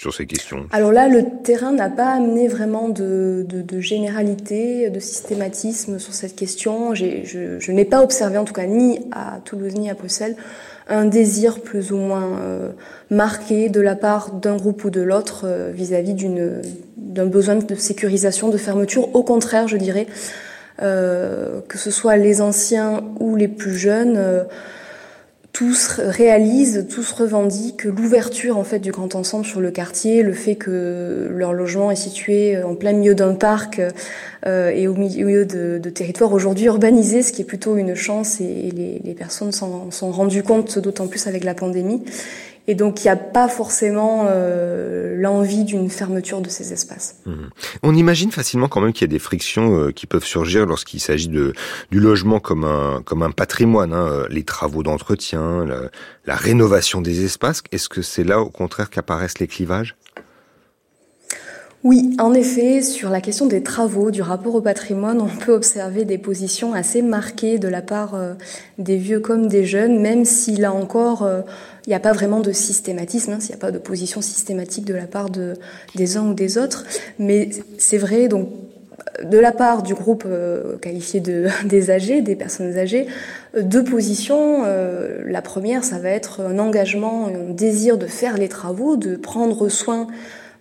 Sur 0.03 0.13
ces 0.13 0.27
questions 0.27 0.67
Alors 0.73 0.91
là, 0.91 1.07
le 1.07 1.23
terrain 1.45 1.71
n'a 1.71 1.89
pas 1.89 2.11
amené 2.11 2.49
vraiment 2.49 2.89
de, 2.89 3.47
de, 3.49 3.81
généralité, 3.81 4.91
de 4.91 4.99
systématisme 4.99 6.01
sur 6.01 6.13
cette 6.13 6.35
question. 6.35 6.93
Je, 6.93 7.71
n'ai 7.71 7.85
pas 7.85 8.03
observé, 8.03 8.37
en 8.37 8.45
tout 8.45 8.53
cas 8.53 8.67
ni 8.67 8.99
à 9.13 9.39
Toulouse 9.45 9.75
ni 9.77 9.89
à 9.91 9.95
Bruxelles, 9.95 10.35
un 10.89 11.05
désir 11.05 11.61
plus 11.61 11.93
ou 11.93 11.99
moins 11.99 12.37
euh, 12.41 12.73
marqué 13.11 13.69
de 13.69 13.81
la 13.81 13.95
part 13.95 14.33
d'un 14.33 14.57
groupe 14.57 14.83
ou 14.83 14.91
de 14.91 15.01
l'autre 15.01 15.43
euh, 15.45 15.71
vis-à-vis 15.73 16.15
d'une 16.15 16.61
d'un 16.97 17.27
besoin 17.27 17.55
de 17.55 17.75
sécurisation, 17.77 18.49
de 18.49 18.57
fermeture. 18.57 19.15
Au 19.15 19.23
contraire, 19.23 19.69
je 19.69 19.77
dirais, 19.77 20.09
euh, 20.83 21.61
que 21.69 21.79
ce 21.79 21.93
soit 21.93 22.17
les 22.17 22.41
anciens 22.41 23.05
ou 23.21 23.37
les 23.37 23.49
plus 23.49 23.77
jeunes 23.77 24.19
tous 25.53 26.01
réalisent, 26.01 26.87
tous 26.89 27.13
revendiquent 27.13 27.85
l'ouverture 27.85 28.57
en 28.57 28.65
fait 28.65 28.79
du 28.79 28.91
grand 28.91 29.15
ensemble 29.15 29.45
sur 29.45 29.61
le 29.61 29.71
quartier, 29.71 30.23
le 30.23 30.33
fait 30.33 30.55
que 30.55 31.29
leur 31.31 31.53
logement 31.53 31.91
est 31.91 31.97
situé 31.97 32.63
en 32.63 32.75
plein 32.75 32.93
milieu 32.93 33.15
d'un 33.15 33.35
parc 33.35 33.81
euh, 34.47 34.71
et 34.71 34.89
au 34.89 34.95
milieu 34.95 35.45
de, 35.45 35.79
territoires 35.91 36.33
aujourd'hui 36.33 36.67
urbanisés, 36.67 37.23
ce 37.23 37.33
qui 37.33 37.43
est 37.43 37.45
plutôt 37.45 37.77
une 37.77 37.95
chance 37.95 38.41
et, 38.41 38.71
les, 39.05 39.15
personnes 39.15 39.53
s'en 39.53 39.91
sont 39.91 40.11
rendues 40.11 40.43
compte, 40.43 40.79
d'autant 40.79 41.07
plus 41.07 41.27
avec 41.27 41.45
la 41.45 41.55
pandémie. 41.55 42.03
Et 42.69 42.75
donc, 42.75 43.01
il 43.01 43.09
n'y 43.09 43.11
a 43.11 43.17
pas 43.17 43.49
forcément 43.49 44.27
euh, 44.29 45.17
l'envie 45.17 45.65
d'une 45.65 45.91
fermeture 45.91 46.41
de 46.41 46.49
ces 46.49 46.73
espaces. 46.73 47.17
Mmh. 47.27 47.33
On 47.83 47.95
imagine 47.95 48.31
facilement 48.31 48.69
quand 48.69 48.81
même 48.81 48.93
qu'il 48.93 49.03
y 49.03 49.11
a 49.11 49.13
des 49.13 49.19
frictions 49.19 49.79
euh, 49.79 49.91
qui 49.91 50.07
peuvent 50.07 50.25
surgir 50.25 50.65
lorsqu'il 50.67 51.01
s'agit 51.01 51.29
de 51.29 51.55
du 51.91 51.99
logement 51.99 52.39
comme 52.39 52.65
un 52.65 53.03
comme 53.05 53.23
un 53.23 53.33
patrimoine, 53.33 53.93
hein, 53.93 54.07
euh, 54.07 54.27
les 54.31 54.45
travaux 54.45 54.83
d'entretien, 54.83 55.65
la, 55.67 55.91
la 56.27 56.37
rénovation 56.37 57.01
des 57.01 57.25
espaces. 57.25 57.63
Est-ce 57.73 57.89
que 57.89 58.01
c'est 58.01 58.25
là, 58.25 58.41
au 58.41 58.51
contraire, 58.51 58.91
qu'apparaissent 58.91 59.41
les 59.41 59.49
clivages? 59.49 59.97
Oui, 61.85 62.15
en 62.21 62.33
effet, 62.33 62.81
sur 62.81 63.11
la 63.11 63.21
question 63.21 63.47
des 63.47 63.65
travaux, 63.65 64.13
du 64.13 64.23
rapport 64.23 64.55
au 64.55 64.61
patrimoine, 64.61 65.21
on 65.21 65.27
peut 65.27 65.53
observer 65.53 66.05
des 66.05 66.17
positions 66.17 66.75
assez 66.75 67.03
marquées 67.03 67.59
de 67.59 67.67
la 67.67 67.83
part 67.83 68.15
euh, 68.15 68.35
des 68.79 68.97
vieux 68.97 69.19
comme 69.19 69.49
des 69.49 69.65
jeunes, 69.65 69.99
même 69.99 70.25
si 70.25 70.55
là 70.55 70.73
encore, 70.73 71.25
euh, 71.25 71.41
il 71.87 71.91
n'y 71.91 71.97
a 71.97 72.01
pas 72.01 72.13
vraiment 72.13 72.39
de 72.39 72.53
systématisme, 72.53 73.33
hein, 73.33 73.41
s'il 73.41 73.51
n'y 73.51 73.57
a 73.57 73.59
pas 73.59 73.73
de 73.73 73.79
position 73.79 74.21
systématique 74.21 74.85
de 74.85 74.95
la 74.95 75.09
part 75.09 75.29
de, 75.29 75.55
des 75.97 76.17
uns 76.17 76.31
ou 76.31 76.35
des 76.35 76.57
autres. 76.57 76.85
Mais 77.19 77.51
c'est 77.79 77.99
vrai, 77.99 78.29
donc, 78.29 78.49
de 79.25 79.39
la 79.39 79.51
part 79.51 79.83
du 79.83 79.95
groupe 79.95 80.23
euh, 80.25 80.77
qualifié 80.79 81.19
de, 81.19 81.49
des 81.65 81.91
âgés, 81.91 82.21
des 82.21 82.37
personnes 82.37 82.79
âgées, 82.79 83.09
deux 83.61 83.83
positions. 83.83 84.63
la 85.27 85.43
première, 85.43 85.83
ça 85.83 85.99
va 85.99 86.11
être 86.11 86.43
un 86.43 86.61
engagement, 86.61 87.27
un 87.27 87.53
désir 87.53 87.99
de 87.99 88.07
faire 88.07 88.39
les 88.39 88.49
travaux, 88.49 88.97
de 88.97 89.17
prendre 89.17 89.69
soin 89.69 90.07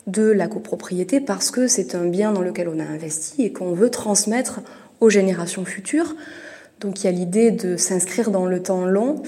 de 0.08 0.24
la 0.24 0.48
copropriété 0.48 1.20
parce 1.20 1.52
que 1.52 1.68
c'est 1.68 1.96
un 1.96 2.06
bien 2.06 2.32
dans 2.32 2.42
lequel 2.42 2.68
on 2.68 2.80
a 2.80 2.84
investi 2.84 3.44
et 3.44 3.52
qu'on 3.52 3.74
veut 3.74 3.90
transmettre 3.90 4.62
aux 5.00 5.10
générations 5.10 5.66
futures. 5.66 6.16
Donc 6.80 7.02
il 7.02 7.06
y 7.06 7.08
a 7.08 7.12
l'idée 7.12 7.52
de 7.52 7.78
s'inscrire 7.78 8.32
dans 8.32 8.46
le 8.46 8.62
temps 8.62 8.86
long 8.86 9.22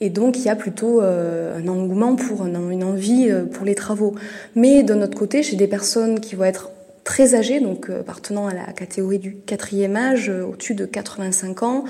et 0.00 0.08
donc 0.08 0.38
il 0.38 0.44
y 0.44 0.48
a 0.48 0.56
plutôt 0.56 1.02
euh, 1.02 1.58
un 1.58 1.68
engouement 1.68 2.16
pour 2.16 2.46
une 2.46 2.84
envie 2.84 3.28
euh, 3.30 3.44
pour 3.44 3.66
les 3.66 3.74
travaux. 3.74 4.14
Mais 4.54 4.82
d'un 4.82 5.02
autre 5.02 5.18
côté, 5.18 5.42
chez 5.42 5.56
des 5.56 5.66
personnes 5.66 6.20
qui 6.20 6.36
vont 6.36 6.44
être 6.44 6.70
très 7.04 7.34
âgées, 7.34 7.60
donc 7.60 7.90
euh, 7.90 8.00
appartenant 8.00 8.46
à 8.46 8.54
la 8.54 8.72
catégorie 8.72 9.18
du 9.18 9.36
quatrième 9.36 9.96
âge, 9.96 10.30
au-dessus 10.30 10.74
de 10.74 10.86
85 10.86 11.62
ans, 11.62 11.84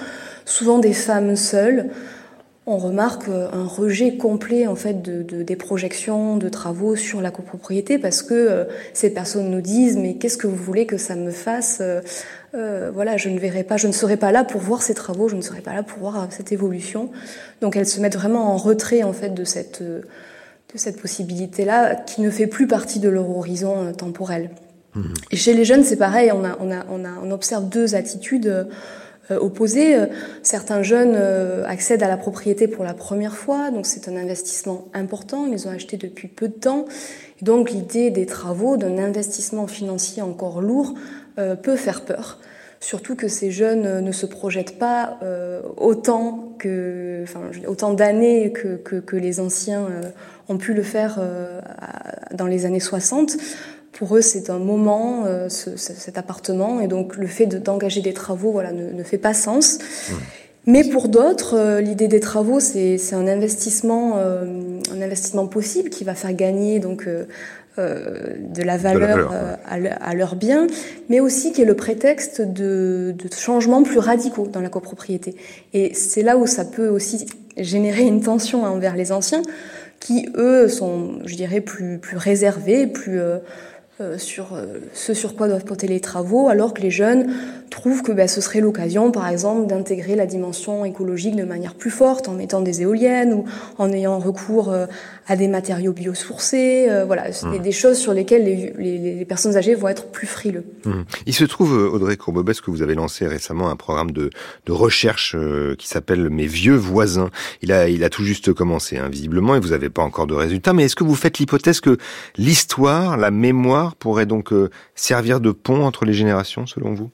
souvent 0.45 0.79
des 0.79 0.93
femmes 0.93 1.37
seules, 1.37 1.91
on 2.67 2.77
remarque 2.77 3.29
euh, 3.29 3.49
un 3.53 3.65
rejet 3.65 4.17
complet 4.17 4.67
en 4.67 4.75
fait 4.75 5.01
de, 5.03 5.43
des 5.43 5.57
projections 5.57 6.37
de 6.37 6.49
travaux 6.49 6.95
sur 6.95 7.21
la 7.21 7.31
copropriété 7.31 7.99
parce 7.99 8.23
que 8.23 8.35
euh, 8.35 8.65
ces 8.93 9.11
personnes 9.11 9.51
nous 9.51 9.63
disent 9.63 9.97
mais 9.97 10.15
qu'est-ce 10.15 10.37
que 10.37 10.47
vous 10.47 10.57
voulez 10.57 10.87
que 10.87 10.99
ça 10.99 11.17
me 11.17 11.31
fasse 11.31 11.83
euh, 12.55 12.91
voilà 12.93 13.17
je 13.17 13.29
ne 13.29 13.39
verrai 13.39 13.65
pas 13.65 13.77
je 13.77 13.87
ne 13.87 13.93
serai 13.93 14.17
pas 14.17 14.31
là 14.31 14.45
pour 14.45 14.61
voir 14.61 14.83
ces 14.83 14.95
travaux 14.95 15.29
je 15.29 15.37
ne 15.37 15.41
serai 15.41 15.63
pas 15.63 15.73
là 15.73 15.83
pour 15.83 15.99
voir 16.01 16.29
cette 16.31 16.53
évolution 16.53 17.11
donc 17.63 17.77
elles 17.77 17.89
se 17.89 18.01
mettent 18.01 18.17
vraiment 18.17 18.53
en 18.53 18.57
retrait 18.57 19.03
en 19.03 19.13
fait 19.13 19.31
de 19.31 19.45
cette 19.45 19.83
de 19.83 20.79
cette 20.79 21.01
possibilité 21.01 21.65
là 21.65 21.95
qui 21.95 22.21
ne 22.21 22.31
fait 22.31 22.47
plus 22.47 22.67
partie 22.67 23.01
de 23.01 23.09
leur 23.09 23.31
horizon 23.31 23.93
temporel 23.95 24.51
mmh. 24.95 25.03
et 25.31 25.37
chez 25.37 25.55
les 25.55 25.65
jeunes 25.65 25.83
c'est 25.83 25.97
pareil 25.97 26.31
on 26.33 26.45
a 26.45 26.59
on 26.61 26.71
a 26.71 26.85
on 26.91 27.05
a 27.05 27.13
on 27.23 27.31
observe 27.31 27.69
deux 27.69 27.95
attitudes 27.95 28.47
euh, 28.49 28.65
opposés. 29.39 29.95
Euh, 29.95 30.07
certains 30.43 30.83
jeunes 30.83 31.15
euh, 31.15 31.65
accèdent 31.67 32.03
à 32.03 32.09
la 32.09 32.17
propriété 32.17 32.69
pour 32.69 32.85
la 32.85 32.95
première 32.95 33.37
fois, 33.37 33.71
donc 33.71 33.87
c'est 33.87 34.09
un 34.09 34.17
investissement 34.17 34.89
important. 34.95 35.47
Ils 35.47 35.69
ont 35.69 35.71
acheté 35.71 35.97
depuis 35.97 36.29
peu 36.29 36.49
de 36.49 36.55
temps. 36.55 36.87
Donc 37.43 37.71
l'idée 37.71 38.11
des 38.11 38.27
travaux, 38.27 38.77
d'un 38.77 38.99
investissement 38.99 39.67
financier 39.67 40.23
encore 40.23 40.61
lourd, 40.61 40.95
peut 41.63 41.77
faire 41.77 42.05
peur. 42.05 42.39
Surtout 42.81 43.17
que 43.17 43.29
ces 43.29 43.51
jeunes 43.51 44.01
ne 44.01 44.13
se 44.13 44.27
projettent 44.27 44.79
pas 44.79 45.19
autant 45.79 46.55
que, 46.59 47.21
enfin, 47.23 47.41
autant 47.67 47.95
d'années 47.95 48.53
que, 48.53 48.77
que, 48.77 48.97
que, 48.97 49.17
les 49.17 49.41
anciens 49.41 49.87
ont 50.51 50.59
pu 50.59 50.75
le 50.75 50.83
faire 50.83 51.19
dans 52.35 52.47
les 52.47 52.67
années 52.67 52.79
60 52.79 53.39
pour 53.93 54.17
eux, 54.17 54.21
c'est 54.21 54.51
un 54.51 54.59
moment, 54.59 55.25
euh, 55.27 55.49
ce, 55.49 55.77
cet 55.77 56.17
appartement, 56.17 56.81
et 56.81 56.87
donc 56.87 57.17
le 57.17 57.27
fait 57.27 57.47
d'engager 57.47 58.01
des 58.01 58.13
travaux, 58.13 58.53
voilà, 58.53 58.73
ne, 58.73 58.91
ne, 58.91 59.03
fait 59.03 59.19
pas 59.19 59.35
sens. 59.35 59.79
Mmh. 59.79 60.15
Mais 60.67 60.85
pour 60.85 61.09
d'autres, 61.09 61.57
euh, 61.57 61.81
l'idée 61.81 62.07
des 62.07 62.21
travaux, 62.21 62.61
c'est 62.61 62.99
un 63.13 63.27
investissement, 63.27 64.15
euh, 64.17 64.79
un 64.95 65.03
investissement 65.03 65.47
possible 65.47 65.91
qui 65.91 66.05
va 66.05 66.15
faire 66.15 66.33
gagner 66.35 66.79
donc 66.79 67.09
de 67.79 68.63
la 68.63 68.77
valeur, 68.77 69.33
à, 69.67 70.15
leurs 70.15 70.37
biens, 70.37 70.67
mais 71.09 71.19
aussi 71.19 71.51
qui 71.53 71.63
est 71.63 71.65
le 71.65 71.77
prétexte 71.77 72.43
de, 72.43 73.15
de 73.17 73.35
changements 73.35 73.83
plus 73.83 73.99
radicaux 73.99 74.47
dans 74.47 74.61
la 74.61 74.69
copropriété. 74.69 75.35
Et 75.73 75.95
c'est 75.95 76.21
là 76.21 76.37
où 76.37 76.47
ça 76.47 76.67
peut 76.67 76.89
aussi 76.89 77.25
générer 77.57 78.03
une 78.03 78.21
tension 78.21 78.65
envers 78.65 78.97
les 78.97 79.13
anciens, 79.13 79.41
qui 79.99 80.29
eux 80.37 80.69
sont, 80.69 81.21
je 81.25 81.37
dirais, 81.37 81.63
plus 81.63 81.97
plus 81.97 82.19
réservés, 82.19 82.87
plus 82.87 83.19
sur 84.17 84.55
euh, 84.55 84.79
ce 84.95 85.15
sur 85.15 85.37
quoi 85.37 85.49
doivent 85.49 85.65
porter 85.65 85.87
les 85.87 86.01
travaux, 86.01 86.49
alors 86.49 86.73
que 86.73 86.81
les 86.81 86.91
jeunes 86.91 87.33
trouvent 87.71 88.03
que 88.03 88.13
ben, 88.13 88.29
ce 88.29 88.41
serait 88.41 88.61
l'occasion, 88.61 89.11
par 89.11 89.29
exemple, 89.29 89.67
d'intégrer 89.67 90.17
la 90.17 90.27
dimension 90.27 90.85
écologique 90.85 91.37
de 91.37 91.45
manière 91.45 91.75
plus 91.75 91.91
forte 91.91 92.29
en 92.29 92.33
mettant 92.33 92.61
des 92.61 92.83
éoliennes 92.83 93.33
ou 93.33 93.45
en 93.79 93.93
ayant 93.93 94.19
recours 94.19 94.71
euh, 94.71 94.87
à 95.31 95.37
des 95.37 95.49
matériaux 95.49 95.93
biosourcés. 95.93 96.89
voilà, 97.07 97.33
c'est 97.33 97.47
mmh. 97.47 97.59
des 97.59 97.73
choses 97.73 97.99
sur 97.99 98.13
lesquelles 98.13 98.45
les, 98.45 98.73
les, 98.77 99.15
les, 99.15 99.25
personnes 99.25 99.57
âgées 99.57 99.75
vont 99.75 99.89
être 99.89 100.11
plus 100.11 100.27
frileux. 100.27 100.65
Mmh. 100.85 101.03
Il 101.27 101.35
se 101.35 101.45
trouve, 101.45 101.73
Audrey 101.73 102.17
Courbobès, 102.17 102.61
que 102.61 102.71
vous 102.71 102.83
avez 102.83 102.95
lancé 102.95 103.27
récemment 103.27 103.71
un 103.71 103.77
programme 103.77 104.11
de, 104.11 104.31
de 104.67 104.73
recherche 104.73 105.37
qui 105.79 105.89
s'appelle 105.89 106.31
Mes 106.31 106.47
vieux 106.47 106.75
voisins. 106.75 107.31
Il 107.63 107.73
a, 107.73 107.89
il 107.89 108.05
a 108.05 108.11
tout 108.11 108.25
juste 108.25 108.53
commencé, 108.53 108.99
hein, 108.99 109.09
visiblement, 109.09 109.55
et 109.55 109.61
vous 109.61 109.69
n'avez 109.69 109.89
pas 109.91 110.03
encore 110.03 110.27
de 110.27 110.35
résultats. 110.35 110.73
Mais 110.73 110.85
est-ce 110.85 110.97
que 110.97 111.05
vous 111.05 111.15
faites 111.15 111.39
l'hypothèse 111.39 111.81
que 111.81 111.97
l'histoire, 112.37 113.17
la 113.17 113.31
mémoire 113.31 113.97
pourrait 113.97 114.27
donc 114.27 114.53
euh, 114.53 114.71
servir 114.95 115.41
de 115.41 115.51
pont 115.53 115.85
entre 115.85 116.05
les 116.05 116.13
générations, 116.13 116.67
selon 116.67 116.93
vous? 116.93 117.11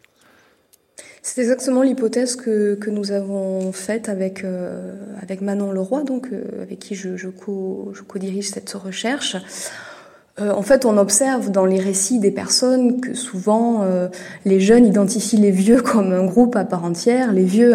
C'est 1.26 1.40
exactement 1.40 1.82
l'hypothèse 1.82 2.36
que, 2.36 2.74
que, 2.76 2.88
nous 2.88 3.10
avons 3.10 3.72
faite 3.72 4.08
avec, 4.08 4.44
euh, 4.44 4.94
avec 5.20 5.40
Manon 5.40 5.72
Leroy, 5.72 6.04
donc, 6.04 6.28
euh, 6.32 6.62
avec 6.62 6.78
qui 6.78 6.94
je, 6.94 7.16
je, 7.16 7.28
co, 7.28 7.92
co-dirige 8.06 8.50
cette 8.50 8.70
recherche. 8.72 9.36
en 10.38 10.62
fait, 10.62 10.84
on 10.84 10.98
observe 10.98 11.50
dans 11.50 11.64
les 11.64 11.80
récits 11.80 12.20
des 12.20 12.30
personnes 12.30 13.00
que 13.00 13.14
souvent 13.14 13.84
les 14.44 14.60
jeunes 14.60 14.84
identifient 14.84 15.38
les 15.38 15.50
vieux 15.50 15.80
comme 15.80 16.12
un 16.12 16.26
groupe 16.26 16.56
à 16.56 16.64
part 16.64 16.84
entière, 16.84 17.32
les 17.32 17.44
vieux 17.44 17.74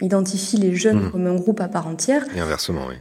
identifient 0.00 0.56
les 0.56 0.74
jeunes 0.74 1.06
mmh. 1.06 1.10
comme 1.10 1.26
un 1.26 1.34
groupe 1.34 1.60
à 1.60 1.66
part 1.66 1.88
entière. 1.88 2.24
Et 2.36 2.40
inversement, 2.40 2.82
oui. 2.88 2.94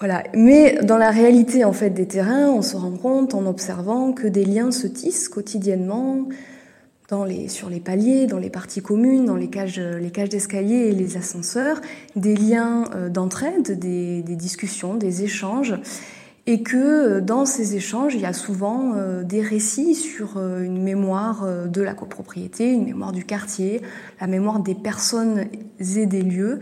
Voilà. 0.00 0.22
Mais 0.34 0.78
dans 0.82 0.98
la 0.98 1.10
réalité 1.10 1.64
en 1.64 1.72
fait 1.72 1.90
des 1.90 2.06
terrains, 2.06 2.48
on 2.48 2.62
se 2.62 2.76
rend 2.76 2.92
compte 2.92 3.34
en 3.34 3.46
observant 3.46 4.12
que 4.12 4.28
des 4.28 4.44
liens 4.44 4.70
se 4.70 4.86
tissent 4.86 5.28
quotidiennement 5.28 6.28
dans 7.08 7.24
les, 7.24 7.48
sur 7.48 7.70
les 7.70 7.80
paliers, 7.80 8.26
dans 8.26 8.38
les 8.38 8.50
parties 8.50 8.82
communes, 8.82 9.24
dans 9.24 9.36
les 9.36 9.48
cages, 9.48 9.80
d'escalier 10.30 10.88
et 10.88 10.92
les 10.92 11.16
ascenseurs, 11.16 11.80
des 12.16 12.36
liens 12.36 12.84
euh, 12.94 13.08
d'entraide, 13.08 13.78
des, 13.78 14.22
discussions, 14.22 14.94
des 14.94 15.22
échanges, 15.22 15.74
et 16.46 16.62
que 16.62 16.76
euh, 16.76 17.20
dans 17.22 17.46
ces 17.46 17.76
échanges, 17.76 18.14
il 18.14 18.20
y 18.20 18.26
a 18.26 18.34
souvent 18.34 18.92
euh, 18.94 19.22
des 19.22 19.40
récits 19.40 19.94
sur 19.94 20.38
une 20.38 20.82
mémoire 20.82 21.46
de 21.66 21.80
la 21.80 21.94
copropriété, 21.94 22.70
une 22.70 22.84
mémoire 22.84 23.12
du 23.12 23.24
quartier, 23.24 23.80
la 24.20 24.26
mémoire 24.26 24.60
des 24.60 24.74
personnes 24.74 25.46
et 25.80 26.06
des 26.06 26.22
lieux, 26.22 26.60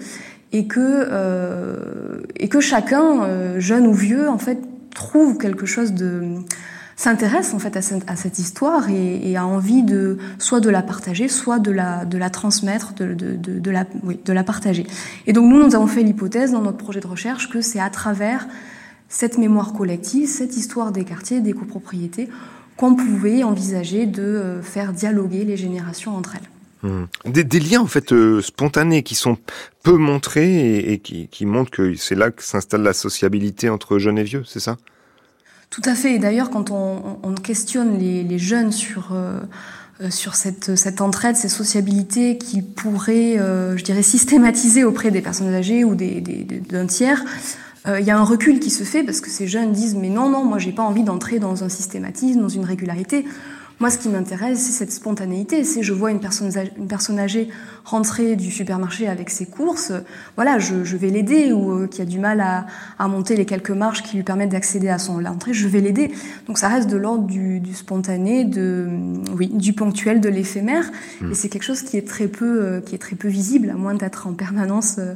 et 0.53 0.69
que 0.69 2.23
et 2.37 2.49
que 2.49 2.61
chacun, 2.61 3.59
jeune 3.59 3.87
ou 3.87 3.93
vieux, 3.93 4.29
en 4.29 4.39
fait, 4.39 4.61
trouve 4.95 5.39
quelque 5.39 5.67
chose 5.67 5.93
de 5.93 6.23
s'intéresse 6.97 7.53
en 7.53 7.59
fait 7.59 7.77
à 7.77 7.83
cette, 7.83 8.39
histoire 8.39 8.89
et, 8.89 9.31
et, 9.31 9.37
a 9.37 9.47
envie 9.47 9.83
de 9.83 10.17
soit 10.39 10.61
de 10.61 10.71
la 10.71 10.83
partager, 10.83 11.29
soit 11.29 11.59
de 11.59 11.71
la 11.71 12.07
de 12.07 12.17
la 12.17 12.31
transmettre, 12.31 12.95
de, 12.95 13.13
de, 13.13 13.37
de, 13.37 13.71
la 13.71 13.85
oui, 14.03 14.19
de 14.25 14.33
la 14.33 14.43
partager. 14.43 14.87
Et 15.27 15.35
donc 15.35 15.51
nous, 15.51 15.63
nous 15.63 15.75
avons 15.75 15.87
fait 15.87 16.03
l'hypothèse 16.03 16.53
dans 16.53 16.63
notre 16.63 16.79
projet 16.79 17.01
de 17.01 17.07
recherche 17.07 17.51
que 17.51 17.61
c'est 17.61 17.81
à 17.81 17.91
travers 17.91 18.49
cette 19.09 19.37
mémoire 19.37 19.75
collective, 19.75 20.27
cette 20.27 20.57
histoire 20.57 20.91
des 20.91 21.05
quartiers, 21.05 21.41
des 21.41 21.53
copropriétés, 21.53 22.29
qu'on 22.77 22.95
pouvait 22.95 23.43
envisager 23.43 24.07
de 24.07 24.23
euh, 24.23 24.63
faire 24.63 24.93
dialoguer 24.93 25.45
les 25.45 25.57
générations 25.57 26.17
entre 26.17 26.37
elles. 26.37 26.89
Hmm. 26.91 27.05
Des, 27.25 27.61
liens 27.61 27.81
en 27.81 27.87
fait 27.87 28.13
euh, 28.13 28.41
spontanés 28.43 29.03
qui 29.03 29.15
sont 29.15 29.39
peu 29.83 29.97
montrés 29.97 30.79
et, 30.79 30.99
qui, 30.99 31.47
montrent 31.47 31.71
que 31.71 31.95
c'est 31.95 32.15
là 32.15 32.31
que 32.31 32.43
s'installe 32.43 32.83
la 32.83 32.93
sociabilité 32.93 33.69
entre 33.71 33.99
jeunes 33.99 34.19
et 34.19 34.25
vieux, 34.25 34.45
c'est 34.45 34.61
ça? 34.61 34.77
Tout 35.77 35.91
à 35.91 35.95
fait. 35.95 36.15
Et 36.15 36.19
d'ailleurs, 36.19 36.49
quand 36.49 36.71
on, 36.71 37.35
questionne 37.35 37.99
les, 37.99 38.39
jeunes 38.39 38.73
sur 38.73 39.13
euh, 39.13 39.41
euh, 40.01 40.11
sur 40.11 40.35
cette, 40.35 40.75
cette 40.75 41.03
entraide, 41.03 41.37
ces 41.37 41.51
sociabilités 41.51 42.39
qu'ils 42.39 42.65
pourraient, 42.65 43.37
je 43.37 43.85
dirais, 43.85 44.03
systématiser 44.03 44.85
auprès 44.85 45.11
des 45.11 45.21
personnes 45.21 45.53
âgées 45.53 45.85
ou 45.85 45.95
des, 45.95 46.23
d'un 46.23 46.87
tiers, 46.87 47.23
il 47.87 48.05
y 48.05 48.11
a 48.11 48.19
un 48.19 48.25
recul 48.25 48.59
qui 48.59 48.71
se 48.71 48.85
fait 48.85 49.05
parce 49.05 49.21
que 49.21 49.31
ces 49.31 49.47
jeunes 49.47 49.71
disent 49.71 49.95
mais 49.95 50.09
non 50.09 50.29
non 50.29 50.45
moi 50.45 50.59
j'ai 50.59 50.73
pas 50.73 50.83
envie 50.83 51.05
d'entrer 51.05 51.39
dans 51.39 51.63
un 51.63 51.69
systématisme, 51.69 52.41
dans 52.41 52.49
une 52.49 52.65
régularité. 52.65 53.27
Moi, 53.79 53.91
ce 53.91 53.99
qui 53.99 54.09
m'intéresse, 54.09 54.59
c'est 54.59 54.73
cette 54.73 54.93
spontanéité. 54.93 55.63
C'est 55.65 55.83
je 55.83 55.93
vois 55.93 56.11
une 56.11 56.21
personne, 56.21 56.51
une 56.79 56.89
personne 56.89 57.19
âgée 57.19 57.51
rentrer 57.87 58.35
du 58.35 58.51
supermarché 58.51 59.07
avec 59.07 59.31
ses 59.31 59.47
courses, 59.47 59.93
voilà, 60.35 60.59
je, 60.59 60.83
je 60.83 60.97
vais 60.97 61.09
l'aider 61.09 61.53
ou 61.53 61.73
euh, 61.73 61.87
qui 61.87 62.03
a 62.03 62.05
du 62.05 62.19
mal 62.19 62.41
à, 62.41 62.67
à, 62.99 63.07
monter 63.07 63.37
les 63.37 63.47
quelques 63.47 63.71
marches 63.71 64.03
qui 64.03 64.17
lui 64.17 64.25
permettent 64.25 64.51
d'accéder 64.51 64.89
à 64.89 64.99
son 64.99 65.19
l'entrée, 65.19 65.53
je 65.55 65.69
vais 65.69 65.81
l'aider. 65.81 66.13
Donc 66.49 66.59
ça 66.59 66.69
reste 66.69 66.91
de 66.91 66.97
l'ordre 66.97 67.27
du, 67.27 67.61
du, 67.61 67.75
spontané, 67.75 68.45
de 68.45 68.89
oui, 69.33 69.49
du 69.49 69.73
ponctuel, 69.73 70.21
de 70.21 70.29
l'éphémère, 70.29 70.91
mmh. 71.21 71.31
et 71.31 71.35
c'est 71.35 71.49
quelque 71.49 71.63
chose 71.63 71.83
qui 71.83 71.97
est 71.97 72.07
très 72.07 72.27
peu, 72.27 72.65
euh, 72.65 72.81
qui 72.81 72.97
est 72.97 72.99
très 72.99 73.15
peu 73.15 73.29
visible, 73.29 73.71
à 73.71 73.75
moins 73.75 73.95
d'être 73.95 74.27
en 74.27 74.33
permanence. 74.33 74.97
Euh, 74.99 75.15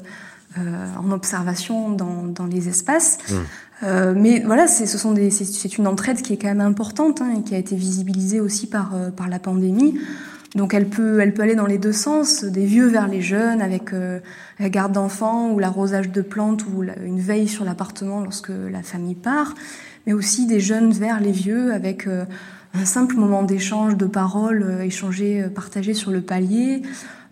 euh 0.59 0.87
en 0.99 1.13
observation 1.13 1.91
dans, 1.91 2.25
dans 2.25 2.47
les 2.47 2.69
espaces. 2.69 3.19
Mmh. 3.29 3.35
Euh, 3.83 4.15
mais 4.17 4.41
voilà, 4.41 4.67
ce 4.69 4.87
sont 4.87 5.13
des, 5.13 5.31
c'est 5.31 5.79
une 5.79 5.87
entraide 5.87 6.21
qui 6.21 6.35
est 6.35 6.37
quand 6.37 6.49
même 6.49 6.61
importante 6.61 7.23
hein, 7.23 7.35
et 7.39 7.43
qui 7.43 7.55
a 7.55 7.59
été 7.59 7.77
visibilisée 7.77 8.41
aussi 8.41 8.67
par, 8.67 8.95
euh, 8.95 9.11
par 9.11 9.29
la 9.29 9.39
pandémie. 9.39 9.99
Donc 10.55 10.75
elle 10.75 10.89
peut, 10.89 11.21
elle 11.21 11.33
peut 11.33 11.43
aller 11.43 11.55
dans 11.55 11.67
les 11.67 11.79
deux 11.79 11.93
sens, 11.93 12.45
des 12.45 12.67
vieux 12.67 12.89
vers 12.89 13.07
les 13.07 13.23
jeunes, 13.23 13.63
avec 13.63 13.93
euh, 13.93 14.19
la 14.59 14.69
garde 14.69 14.93
d'enfants 14.93 15.51
ou 15.51 15.59
l'arrosage 15.59 16.11
de 16.11 16.23
plantes 16.23 16.65
ou 16.67 16.83
une 16.83 17.21
veille 17.21 17.49
sur 17.49 17.65
l'appartement 17.65 18.21
lorsque 18.21 18.51
la 18.51 18.83
famille 18.83 19.15
part, 19.15 19.55
mais 20.07 20.13
aussi 20.13 20.47
des 20.47 20.61
jeunes 20.61 20.91
vers 20.91 21.21
les 21.21 21.31
vieux, 21.31 21.73
avec 21.73 22.09
un 22.09 22.85
simple 22.85 23.15
moment 23.15 23.45
d'échange 23.45 23.97
de 23.97 24.07
paroles, 24.07 24.81
échangé, 24.83 25.45
partagé 25.55 25.95
sur 25.95 26.11
le 26.11 26.21
palier, 26.21 26.83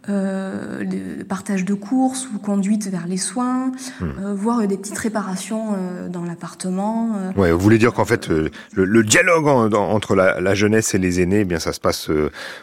euh, 0.09 0.83
le 0.83 1.25
partage 1.25 1.65
de 1.65 1.75
courses 1.75 2.29
ou 2.35 2.39
conduite 2.39 2.89
vers 2.89 3.07
les 3.07 3.17
soins, 3.17 3.73
hmm. 4.01 4.05
euh, 4.05 4.35
voire 4.35 4.67
des 4.67 4.77
petites 4.77 4.99
réparations 4.99 5.75
euh, 5.77 6.09
dans 6.09 6.25
l'appartement. 6.25 7.13
Euh. 7.17 7.41
Ouais, 7.41 7.53
vous 7.53 7.59
voulez 7.59 7.79
dire 7.79 7.93
qu'en 7.93 8.05
fait 8.05 8.29
le, 8.29 8.51
le, 8.73 9.05
dialogue 9.05 9.47
entre 9.75 10.15
la, 10.15 10.41
la, 10.41 10.55
jeunesse 10.55 10.95
et 10.95 10.99
les 10.99 11.21
aînés, 11.21 11.41
eh 11.41 11.45
bien 11.45 11.59
ça 11.59 11.73
se 11.73 11.81
passe 11.81 12.11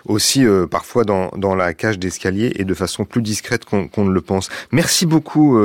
aussi 0.06 0.46
parfois 0.70 1.04
dans, 1.04 1.30
dans 1.38 1.56
la 1.56 1.74
cage 1.74 2.00
d'escalier 2.00 2.54
et 2.56 2.66
de 2.66 2.74
façon 2.74 3.06
plus 3.06 3.22
discrète 3.22 3.66
qu'on 3.66 4.06
ne 4.06 4.12
le 4.12 4.22
pense. 4.22 4.50
Merci 4.72 5.06
beaucoup 5.06 5.58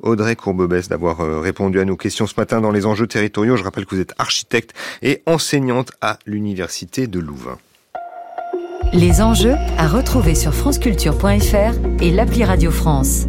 Audrey 0.00 0.36
Courbebès 0.36 0.88
d'avoir 0.88 1.18
répondu 1.42 1.80
à 1.80 1.84
nos 1.84 1.96
questions 1.96 2.26
ce 2.26 2.34
matin 2.36 2.60
dans 2.60 2.70
les 2.70 2.86
enjeux 2.86 3.06
territoriaux. 3.06 3.56
Je 3.56 3.64
rappelle 3.64 3.86
que 3.86 3.94
vous 3.94 4.00
êtes 4.00 4.14
architecte 4.18 4.72
et 5.02 5.22
enseignante 5.26 5.92
à 6.00 6.18
l'université 6.26 7.06
de 7.06 7.18
Louvain. 7.18 7.58
Les 8.92 9.22
enjeux 9.22 9.54
à 9.78 9.86
retrouver 9.86 10.34
sur 10.34 10.52
franceculture.fr 10.52 12.02
et 12.02 12.10
l'appli 12.10 12.42
Radio 12.42 12.72
France. 12.72 13.26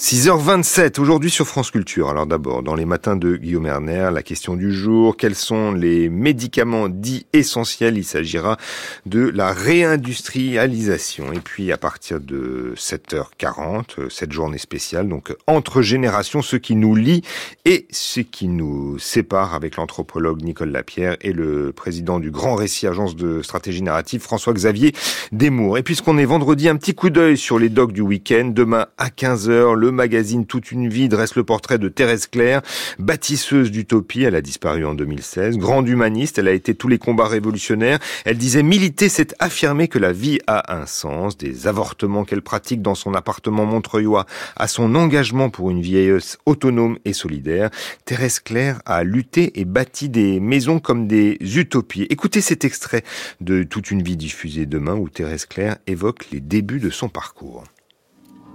6h27 0.00 0.98
aujourd'hui 0.98 1.30
sur 1.30 1.46
France 1.46 1.70
Culture. 1.70 2.08
Alors 2.08 2.24
d'abord, 2.24 2.62
dans 2.62 2.74
les 2.74 2.86
matins 2.86 3.16
de 3.16 3.36
Guillaume 3.36 3.66
Erner, 3.66 4.08
la 4.10 4.22
question 4.22 4.56
du 4.56 4.72
jour, 4.72 5.14
quels 5.14 5.34
sont 5.34 5.72
les 5.72 6.08
médicaments 6.08 6.88
dits 6.88 7.26
essentiels? 7.34 7.98
Il 7.98 8.04
s'agira 8.04 8.56
de 9.04 9.28
la 9.28 9.52
réindustrialisation. 9.52 11.34
Et 11.34 11.40
puis 11.40 11.70
à 11.70 11.76
partir 11.76 12.18
de 12.18 12.72
7h40, 12.78 14.08
cette 14.08 14.32
journée 14.32 14.56
spéciale, 14.56 15.06
donc 15.06 15.36
entre 15.46 15.82
générations, 15.82 16.40
ce 16.40 16.56
qui 16.56 16.76
nous 16.76 16.96
lie 16.96 17.20
et 17.66 17.86
ce 17.90 18.20
qui 18.20 18.48
nous 18.48 18.98
sépare 18.98 19.54
avec 19.54 19.76
l'anthropologue 19.76 20.42
Nicole 20.42 20.70
Lapierre 20.70 21.18
et 21.20 21.34
le 21.34 21.72
président 21.72 22.20
du 22.20 22.30
Grand 22.30 22.54
Récit 22.54 22.86
Agence 22.86 23.16
de 23.16 23.42
Stratégie 23.42 23.82
Narrative, 23.82 24.22
François-Xavier 24.22 24.94
Desmours. 25.30 25.76
Et 25.76 25.82
puisqu'on 25.82 26.16
est 26.16 26.24
vendredi, 26.24 26.70
un 26.70 26.76
petit 26.76 26.94
coup 26.94 27.10
d'œil 27.10 27.36
sur 27.36 27.58
les 27.58 27.68
docs 27.68 27.92
du 27.92 28.00
week-end. 28.00 28.50
Demain 28.54 28.86
à 28.96 29.08
15h, 29.10 29.74
le 29.74 29.89
magazine 29.90 30.46
Toute 30.46 30.72
une 30.72 30.88
vie 30.88 31.08
dresse 31.08 31.36
le 31.36 31.44
portrait 31.44 31.78
de 31.78 31.88
Thérèse 31.88 32.26
Claire, 32.26 32.62
bâtisseuse 32.98 33.70
d'utopie. 33.70 34.22
Elle 34.22 34.34
a 34.34 34.42
disparu 34.42 34.84
en 34.84 34.94
2016. 34.94 35.58
Grande 35.58 35.88
humaniste, 35.88 36.38
elle 36.38 36.48
a 36.48 36.52
été 36.52 36.74
tous 36.74 36.88
les 36.88 36.98
combats 36.98 37.28
révolutionnaires. 37.28 37.98
Elle 38.24 38.38
disait 38.38 38.62
militer, 38.62 39.08
c'est 39.08 39.34
affirmer 39.38 39.88
que 39.88 39.98
la 39.98 40.12
vie 40.12 40.38
a 40.46 40.74
un 40.76 40.86
sens. 40.86 41.36
Des 41.36 41.66
avortements 41.66 42.24
qu'elle 42.24 42.42
pratique 42.42 42.82
dans 42.82 42.94
son 42.94 43.14
appartement 43.14 43.66
montreuillois 43.66 44.26
à 44.56 44.68
son 44.68 44.94
engagement 44.94 45.50
pour 45.50 45.70
une 45.70 45.80
vieilleuse 45.80 46.38
autonome 46.46 46.98
et 47.04 47.12
solidaire. 47.12 47.70
Thérèse 48.04 48.40
Claire 48.40 48.80
a 48.84 49.04
lutté 49.04 49.60
et 49.60 49.64
bâti 49.64 50.08
des 50.08 50.40
maisons 50.40 50.78
comme 50.78 51.06
des 51.06 51.38
utopies. 51.40 52.06
Écoutez 52.10 52.40
cet 52.40 52.64
extrait 52.64 53.02
de 53.40 53.62
Toute 53.62 53.90
une 53.90 54.02
vie 54.02 54.16
diffusée 54.16 54.66
demain 54.66 54.94
où 54.94 55.08
Thérèse 55.08 55.46
Claire 55.46 55.76
évoque 55.86 56.30
les 56.32 56.40
débuts 56.40 56.80
de 56.80 56.90
son 56.90 57.08
parcours. 57.08 57.64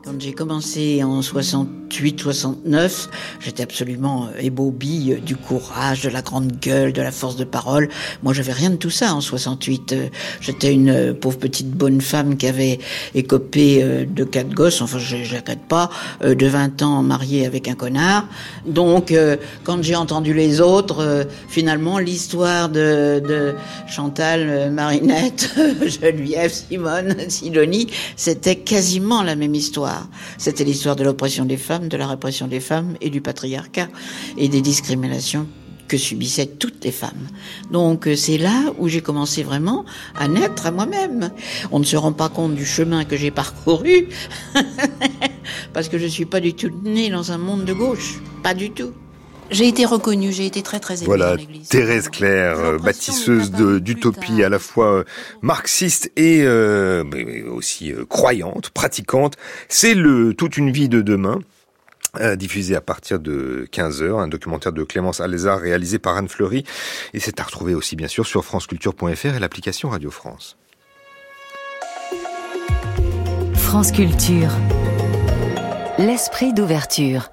Quand 0.05 0.21
j'ai 0.21 0.33
commencé 0.33 1.03
en 1.03 1.21
68-69, 1.21 3.07
j'étais 3.39 3.63
absolument 3.63 4.27
euh, 4.27 4.39
ébobie 4.39 5.13
euh, 5.13 5.19
du 5.19 5.35
courage, 5.35 6.03
de 6.03 6.09
la 6.09 6.21
grande 6.21 6.51
gueule, 6.59 6.93
de 6.93 7.01
la 7.01 7.11
force 7.11 7.37
de 7.37 7.43
parole. 7.43 7.89
Moi, 8.21 8.31
j'avais 8.31 8.51
rien 8.51 8.69
de 8.69 8.75
tout 8.75 8.91
ça 8.91 9.15
en 9.15 9.21
68. 9.21 9.93
Euh, 9.93 10.09
j'étais 10.41 10.71
une 10.71 11.15
pauvre 11.15 11.39
petite 11.39 11.71
bonne 11.71 12.01
femme 12.01 12.37
qui 12.37 12.45
avait 12.45 12.77
écopé 13.15 14.05
de 14.05 14.23
quatre 14.23 14.53
gosses, 14.53 14.79
enfin, 14.83 14.99
je 14.99 15.15
regrette 15.15 15.65
pas, 15.67 15.89
de 16.23 16.45
20 16.45 16.83
ans 16.83 17.01
mariée 17.01 17.47
avec 17.47 17.67
un 17.67 17.73
connard. 17.73 18.27
Donc, 18.67 19.11
quand 19.63 19.81
j'ai 19.81 19.95
entendu 19.95 20.35
les 20.35 20.61
autres, 20.61 21.27
finalement, 21.47 21.97
l'histoire 21.97 22.69
de, 22.69 23.23
de 23.27 23.55
Chantal, 23.87 24.71
Marinette, 24.71 25.55
Geneviève, 25.87 26.51
Simone, 26.51 27.15
Sidonie, 27.27 27.87
c'était 28.15 28.57
quasiment 28.57 29.23
la 29.23 29.35
même 29.35 29.55
histoire. 29.55 29.94
C'était 30.37 30.63
l'histoire 30.63 30.95
de 30.95 31.03
l'oppression 31.03 31.45
des 31.45 31.57
femmes, 31.57 31.87
de 31.87 31.97
la 31.97 32.07
répression 32.07 32.47
des 32.47 32.59
femmes 32.59 32.95
et 33.01 33.09
du 33.09 33.21
patriarcat 33.21 33.87
et 34.37 34.49
des 34.49 34.61
discriminations 34.61 35.47
que 35.87 35.97
subissaient 35.97 36.47
toutes 36.47 36.83
les 36.83 36.91
femmes. 36.91 37.27
Donc 37.71 38.07
euh, 38.07 38.15
c'est 38.15 38.37
là 38.37 38.73
où 38.79 38.87
j'ai 38.87 39.01
commencé 39.01 39.43
vraiment 39.43 39.85
à 40.15 40.27
naître 40.27 40.65
à 40.65 40.71
moi-même. 40.71 41.31
On 41.71 41.79
ne 41.79 41.83
se 41.83 41.95
rend 41.95 42.13
pas 42.13 42.29
compte 42.29 42.55
du 42.55 42.65
chemin 42.65 43.05
que 43.05 43.17
j'ai 43.17 43.31
parcouru 43.31 44.07
parce 45.73 45.89
que 45.89 45.97
je 45.97 46.07
suis 46.07 46.25
pas 46.25 46.39
du 46.39 46.53
tout 46.53 46.71
née 46.83 47.09
dans 47.09 47.31
un 47.31 47.37
monde 47.37 47.65
de 47.65 47.73
gauche, 47.73 48.19
pas 48.43 48.53
du 48.53 48.71
tout. 48.71 48.93
J'ai 49.51 49.67
été 49.67 49.85
reconnue, 49.85 50.31
j'ai 50.31 50.45
été 50.45 50.61
très 50.63 50.79
très 50.79 50.97
aimée 50.97 51.05
voilà, 51.05 51.37
Thérèse 51.69 52.09
Claire, 52.09 52.59
euh, 52.59 52.77
bâtisseuse 52.79 53.51
d'utopie 53.51 54.43
à 54.43 54.49
la 54.49 54.59
fois 54.59 54.87
euh, 54.87 55.03
marxiste 55.41 56.11
et 56.15 56.41
euh, 56.43 57.03
aussi 57.51 57.93
croyante, 58.09 58.71
pratiquante. 58.71 59.35
C'est 59.69 59.93
le 59.93 60.33
toute 60.33 60.57
une 60.57 60.71
vie 60.71 60.89
de 60.89 61.01
demain 61.01 61.39
euh, 62.21 62.35
diffusé 62.35 62.75
à 62.75 62.81
partir 62.81 63.19
de 63.19 63.67
15h, 63.71 64.19
un 64.19 64.27
documentaire 64.27 64.71
de 64.71 64.83
Clémence 64.83 65.19
Alézard 65.19 65.59
réalisé 65.59 65.99
par 65.99 66.15
Anne 66.15 66.29
Fleury. 66.29 66.63
Et 67.13 67.19
c'est 67.19 67.39
à 67.39 67.43
retrouver 67.43 67.75
aussi 67.75 67.95
bien 67.95 68.07
sûr 68.07 68.25
sur 68.25 68.45
franceculture.fr 68.45 69.25
et 69.25 69.39
l'application 69.39 69.89
Radio 69.89 70.11
France. 70.11 70.57
France 73.55 73.91
Culture. 73.91 74.51
L'esprit 75.97 76.53
d'ouverture. 76.53 77.29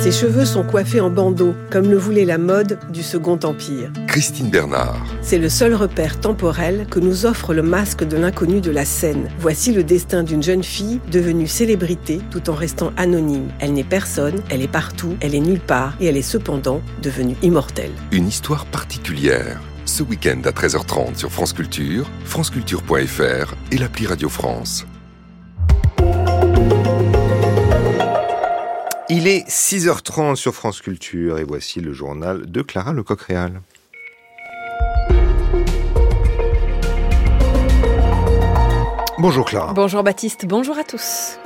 Ses 0.00 0.12
cheveux 0.12 0.44
sont 0.44 0.64
coiffés 0.64 1.00
en 1.00 1.10
bandeau, 1.10 1.54
comme 1.70 1.90
le 1.90 1.96
voulait 1.96 2.24
la 2.24 2.38
mode 2.38 2.78
du 2.92 3.02
Second 3.02 3.38
Empire. 3.42 3.90
Christine 4.06 4.50
Bernard. 4.50 5.04
C'est 5.22 5.38
le 5.38 5.48
seul 5.48 5.74
repère 5.74 6.20
temporel 6.20 6.86
que 6.90 7.00
nous 7.00 7.26
offre 7.26 7.54
le 7.54 7.62
masque 7.62 8.04
de 8.04 8.16
l'inconnu 8.16 8.60
de 8.60 8.70
la 8.70 8.84
scène. 8.84 9.30
Voici 9.38 9.72
le 9.72 9.84
destin 9.84 10.22
d'une 10.22 10.42
jeune 10.42 10.62
fille 10.62 11.00
devenue 11.10 11.46
célébrité 11.46 12.20
tout 12.30 12.50
en 12.50 12.54
restant 12.54 12.92
anonyme. 12.96 13.48
Elle 13.60 13.72
n'est 13.72 13.84
personne, 13.84 14.42
elle 14.50 14.62
est 14.62 14.68
partout, 14.68 15.16
elle 15.20 15.34
est 15.34 15.40
nulle 15.40 15.60
part 15.60 15.94
et 16.00 16.06
elle 16.06 16.16
est 16.16 16.22
cependant 16.22 16.80
devenue 17.02 17.36
immortelle. 17.42 17.92
Une 18.12 18.28
histoire 18.28 18.66
particulière. 18.66 19.60
Ce 19.86 20.02
week-end 20.02 20.40
à 20.44 20.50
13h30 20.50 21.16
sur 21.16 21.30
France 21.30 21.52
Culture, 21.52 22.10
franceculture.fr 22.24 23.54
et 23.70 23.78
l'appli 23.78 24.06
Radio 24.06 24.28
France. 24.28 24.86
Il 29.10 29.28
est 29.28 29.46
6h30 29.46 30.36
sur 30.36 30.54
France 30.54 30.80
Culture 30.80 31.38
et 31.38 31.44
voici 31.44 31.80
le 31.80 31.92
journal 31.92 32.50
de 32.50 32.62
Clara 32.62 32.94
Lecoq-Réal. 32.94 33.60
Bonjour 39.18 39.44
Clara. 39.44 39.74
Bonjour 39.74 40.02
Baptiste, 40.02 40.46
bonjour 40.46 40.78
à 40.78 40.84
tous. 40.84 41.38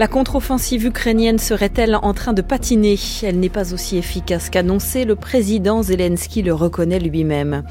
La 0.00 0.08
contre-offensive 0.08 0.86
ukrainienne 0.86 1.38
serait-elle 1.38 1.94
en 1.94 2.14
train 2.14 2.32
de 2.32 2.40
patiner? 2.40 2.98
Elle 3.22 3.38
n'est 3.38 3.50
pas 3.50 3.74
aussi 3.74 3.98
efficace 3.98 4.48
qu'annoncé, 4.48 5.04
le 5.04 5.14
président 5.14 5.82
Zelensky 5.82 6.40
le 6.40 6.54
reconnaît 6.54 6.98
lui-même. 6.98 7.64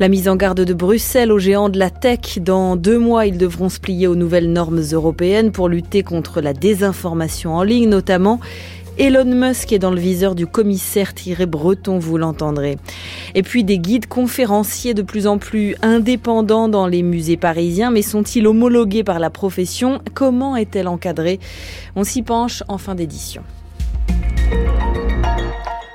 La 0.00 0.08
mise 0.08 0.28
en 0.28 0.34
garde 0.34 0.62
de 0.62 0.74
Bruxelles 0.74 1.30
aux 1.30 1.38
géants 1.38 1.68
de 1.68 1.78
la 1.78 1.90
tech, 1.90 2.40
dans 2.40 2.74
deux 2.74 2.98
mois 2.98 3.26
ils 3.26 3.38
devront 3.38 3.68
se 3.68 3.78
plier 3.78 4.08
aux 4.08 4.16
nouvelles 4.16 4.52
normes 4.52 4.82
européennes 4.90 5.52
pour 5.52 5.68
lutter 5.68 6.02
contre 6.02 6.40
la 6.40 6.54
désinformation 6.54 7.54
en 7.54 7.62
ligne 7.62 7.88
notamment 7.88 8.40
Elon 8.98 9.24
Musk 9.24 9.72
est 9.72 9.78
dans 9.78 9.90
le 9.90 10.00
viseur 10.00 10.34
du 10.34 10.46
commissaire 10.46 11.14
Thierry 11.14 11.46
Breton, 11.46 11.98
vous 11.98 12.18
l'entendrez. 12.18 12.76
Et 13.34 13.42
puis 13.42 13.64
des 13.64 13.78
guides 13.78 14.06
conférenciers 14.06 14.94
de 14.94 15.02
plus 15.02 15.26
en 15.26 15.38
plus 15.38 15.74
indépendants 15.82 16.68
dans 16.68 16.86
les 16.86 17.02
musées 17.02 17.36
parisiens, 17.36 17.90
mais 17.90 18.02
sont-ils 18.02 18.46
homologués 18.46 19.04
par 19.04 19.18
la 19.18 19.30
profession? 19.30 20.00
Comment 20.14 20.56
est-elle 20.56 20.88
encadrée? 20.88 21.40
On 21.96 22.04
s'y 22.04 22.22
penche 22.22 22.62
en 22.68 22.78
fin 22.78 22.94
d'édition. 22.94 23.42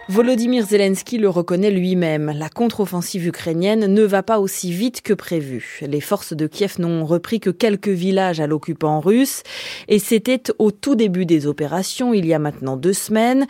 Volodymyr 0.07 0.67
Zelensky 0.67 1.17
le 1.17 1.29
reconnaît 1.29 1.71
lui-même. 1.71 2.31
La 2.35 2.47
contre-offensive 2.47 3.25
ukrainienne 3.25 3.91
ne 3.91 4.03
va 4.03 4.21
pas 4.21 4.39
aussi 4.39 4.71
vite 4.71 5.01
que 5.01 5.13
prévu. 5.13 5.79
Les 5.81 5.99
forces 5.99 6.33
de 6.33 6.45
Kiev 6.45 6.75
n'ont 6.77 7.05
repris 7.05 7.39
que 7.39 7.49
quelques 7.49 7.87
villages 7.87 8.39
à 8.39 8.45
l'occupant 8.45 8.99
russe 8.99 9.41
et 9.87 9.97
c'était 9.97 10.43
au 10.59 10.69
tout 10.69 10.95
début 10.95 11.25
des 11.25 11.47
opérations, 11.47 12.13
il 12.13 12.27
y 12.27 12.35
a 12.35 12.39
maintenant 12.39 12.77
deux 12.77 12.93
semaines. 12.93 13.47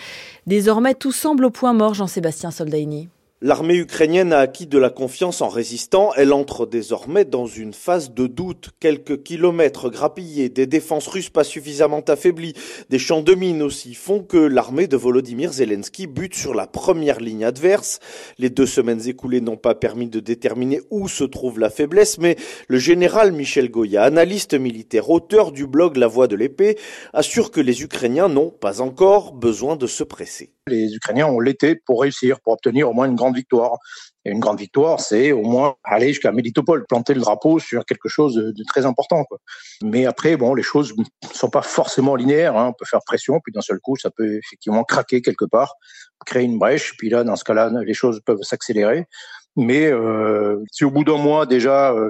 Désormais, 0.47 0.93
tout 0.93 1.11
semble 1.11 1.43
au 1.43 1.49
point 1.49 1.73
mort, 1.73 1.93
Jean-Sébastien 1.93 2.51
Soldaini. 2.51 3.09
L'armée 3.41 3.75
ukrainienne 3.75 4.31
a 4.31 4.39
acquis 4.39 4.65
de 4.65 4.77
la 4.77 4.89
confiance 4.89 5.41
en 5.41 5.49
résistant. 5.49 6.13
Elle 6.15 6.31
entre 6.31 6.65
désormais 6.65 7.25
dans 7.25 7.47
une 7.47 7.73
phase 7.73 8.13
de 8.13 8.27
doute. 8.27 8.69
Quelques 8.79 9.23
kilomètres 9.23 9.89
grappillés, 9.89 10.47
des 10.47 10.67
défenses 10.67 11.07
russes 11.07 11.29
pas 11.29 11.43
suffisamment 11.43 11.99
affaiblies, 12.07 12.53
des 12.89 12.97
champs 12.97 13.21
de 13.21 13.35
mines 13.35 13.61
aussi 13.61 13.93
font 13.93 14.23
que 14.23 14.37
l'armée 14.37 14.87
de 14.87 14.95
Volodymyr 14.95 15.51
Zelensky 15.51 16.07
bute 16.07 16.33
sur 16.33 16.55
la 16.55 16.65
première 16.65 17.19
ligne 17.19 17.43
adverse. 17.43 17.99
Les 18.37 18.49
deux 18.49 18.65
semaines 18.65 19.05
écoulées 19.05 19.41
n'ont 19.41 19.57
pas 19.57 19.75
permis 19.75 20.07
de 20.07 20.21
déterminer 20.21 20.79
où 20.89 21.09
se 21.09 21.25
trouve 21.25 21.59
la 21.59 21.69
faiblesse, 21.69 22.17
mais 22.17 22.37
le 22.69 22.79
général 22.79 23.33
Michel 23.33 23.69
Goya, 23.69 24.03
analyste 24.03 24.53
militaire, 24.53 25.09
auteur 25.09 25.51
du 25.51 25.67
blog 25.67 25.97
La 25.97 26.07
Voix 26.07 26.29
de 26.29 26.37
l'épée, 26.37 26.77
assure 27.11 27.51
que 27.51 27.59
les 27.59 27.83
Ukrainiens 27.83 28.29
n'ont 28.29 28.49
pas 28.49 28.79
encore 28.79 29.33
besoin 29.33 29.75
de 29.75 29.87
se 29.87 30.05
presser. 30.05 30.54
Les 30.67 30.95
Ukrainiens 30.95 31.27
ont 31.27 31.39
l'été 31.39 31.75
pour 31.75 32.01
réussir, 32.01 32.39
pour 32.41 32.53
obtenir 32.53 32.89
au 32.89 32.93
moins 32.93 33.05
une 33.05 33.15
grande 33.15 33.35
victoire. 33.35 33.77
Et 34.25 34.31
une 34.31 34.39
grande 34.39 34.59
victoire, 34.59 34.99
c'est 34.99 35.31
au 35.31 35.43
moins 35.43 35.75
aller 35.83 36.07
jusqu'à 36.07 36.31
Melitopol, 36.31 36.85
planter 36.87 37.13
le 37.13 37.21
drapeau 37.21 37.59
sur 37.59 37.85
quelque 37.85 38.09
chose 38.09 38.33
de, 38.33 38.63
très 38.67 38.87
important. 38.87 39.23
Quoi. 39.25 39.37
Mais 39.83 40.07
après, 40.07 40.37
bon, 40.37 40.55
les 40.55 40.63
choses 40.63 40.95
ne 40.97 41.27
sont 41.31 41.51
pas 41.51 41.61
forcément 41.61 42.15
linéaires. 42.15 42.57
Hein. 42.57 42.69
On 42.69 42.73
peut 42.73 42.85
faire 42.85 43.01
pression, 43.05 43.39
puis 43.43 43.53
d'un 43.53 43.61
seul 43.61 43.79
coup, 43.79 43.95
ça 43.95 44.09
peut 44.09 44.37
effectivement 44.37 44.83
craquer 44.83 45.21
quelque 45.21 45.45
part, 45.45 45.75
créer 46.25 46.45
une 46.45 46.57
brèche. 46.57 46.97
Puis 46.97 47.09
là, 47.09 47.23
dans 47.23 47.35
ce 47.35 47.43
cas-là, 47.43 47.69
les 47.85 47.93
choses 47.93 48.19
peuvent 48.25 48.41
s'accélérer. 48.41 49.05
Mais 49.55 49.85
euh, 49.85 50.63
si 50.71 50.83
au 50.83 50.91
bout 50.91 51.03
d'un 51.03 51.17
mois 51.17 51.45
déjà, 51.45 51.91
euh, 51.93 52.09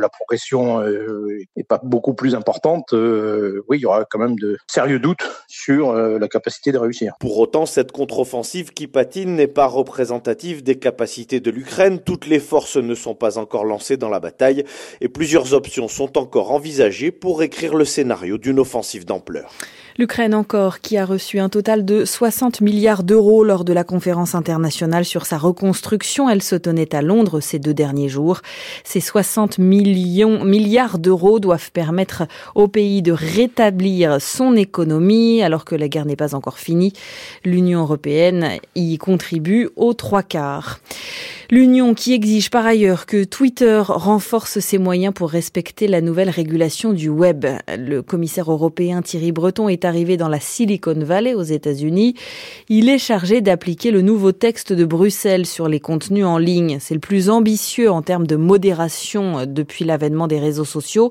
la 0.00 0.08
progression 0.08 0.80
n'est 0.80 0.86
euh, 0.86 1.66
pas 1.68 1.80
beaucoup 1.82 2.14
plus 2.14 2.34
importante, 2.34 2.92
euh, 2.92 3.62
oui, 3.68 3.78
il 3.78 3.82
y 3.82 3.86
aura 3.86 4.04
quand 4.04 4.18
même 4.18 4.36
de 4.38 4.58
sérieux 4.66 4.98
doutes 4.98 5.24
sur 5.48 5.90
euh, 5.90 6.18
la 6.18 6.28
capacité 6.28 6.72
de 6.72 6.78
réussir. 6.78 7.14
Pour 7.20 7.38
autant, 7.38 7.66
cette 7.66 7.92
contre-offensive 7.92 8.72
qui 8.72 8.86
patine 8.86 9.36
n'est 9.36 9.46
pas 9.46 9.66
représentative 9.66 10.62
des 10.62 10.78
capacités 10.78 11.40
de 11.40 11.50
l'Ukraine. 11.50 11.98
Toutes 11.98 12.26
les 12.26 12.40
forces 12.40 12.76
ne 12.76 12.94
sont 12.94 13.14
pas 13.14 13.38
encore 13.38 13.64
lancées 13.64 13.96
dans 13.96 14.08
la 14.08 14.20
bataille 14.20 14.64
et 15.00 15.08
plusieurs 15.08 15.54
options 15.54 15.88
sont 15.88 16.18
encore 16.18 16.52
envisagées 16.52 17.10
pour 17.10 17.42
écrire 17.42 17.74
le 17.74 17.84
scénario 17.84 18.38
d'une 18.38 18.58
offensive 18.58 19.04
d'ampleur. 19.04 19.52
L'Ukraine 19.96 20.34
encore, 20.34 20.80
qui 20.80 20.96
a 20.96 21.04
reçu 21.04 21.38
un 21.38 21.48
total 21.48 21.84
de 21.84 22.04
60 22.04 22.60
milliards 22.62 23.04
d'euros 23.04 23.44
lors 23.44 23.64
de 23.64 23.72
la 23.72 23.84
conférence 23.84 24.34
internationale 24.34 25.04
sur 25.04 25.24
sa 25.24 25.38
reconstruction. 25.38 26.28
Elle 26.28 26.42
se 26.42 26.56
tenait 26.56 26.96
à 26.96 27.00
Londres 27.00 27.38
ces 27.38 27.60
deux 27.60 27.74
derniers 27.74 28.08
jours. 28.08 28.40
Ces 28.82 28.98
60 28.98 29.58
millions, 29.58 30.44
milliards 30.44 30.98
d'euros 30.98 31.38
doivent 31.38 31.70
permettre 31.70 32.24
au 32.56 32.66
pays 32.66 33.02
de 33.02 33.12
rétablir 33.12 34.20
son 34.20 34.56
économie 34.56 35.42
alors 35.42 35.64
que 35.64 35.76
la 35.76 35.86
guerre 35.86 36.06
n'est 36.06 36.16
pas 36.16 36.34
encore 36.34 36.58
finie. 36.58 36.92
L'Union 37.44 37.82
européenne 37.82 38.58
y 38.74 38.98
contribue 38.98 39.68
aux 39.76 39.94
trois 39.94 40.24
quarts. 40.24 40.80
L'Union 41.50 41.94
qui 41.94 42.14
exige 42.14 42.50
par 42.50 42.66
ailleurs 42.66 43.06
que 43.06 43.22
Twitter 43.22 43.80
renforce 43.86 44.58
ses 44.58 44.78
moyens 44.78 45.14
pour 45.14 45.30
respecter 45.30 45.86
la 45.86 46.00
nouvelle 46.00 46.30
régulation 46.30 46.92
du 46.92 47.08
web. 47.08 47.46
Le 47.78 48.02
commissaire 48.02 48.50
européen 48.50 49.02
Thierry 49.02 49.30
Breton 49.30 49.68
est 49.68 49.83
arrivé 49.84 50.16
dans 50.16 50.28
la 50.28 50.40
Silicon 50.40 50.94
Valley 50.96 51.34
aux 51.34 51.42
États-Unis. 51.42 52.14
Il 52.68 52.88
est 52.88 52.98
chargé 52.98 53.40
d'appliquer 53.40 53.90
le 53.90 54.02
nouveau 54.02 54.32
texte 54.32 54.72
de 54.72 54.84
Bruxelles 54.84 55.46
sur 55.46 55.68
les 55.68 55.80
contenus 55.80 56.24
en 56.24 56.38
ligne. 56.38 56.78
C'est 56.80 56.94
le 56.94 57.00
plus 57.00 57.30
ambitieux 57.30 57.90
en 57.90 58.02
termes 58.02 58.26
de 58.26 58.36
modération 58.36 59.46
depuis 59.46 59.84
l'avènement 59.84 60.26
des 60.26 60.38
réseaux 60.38 60.64
sociaux. 60.64 61.10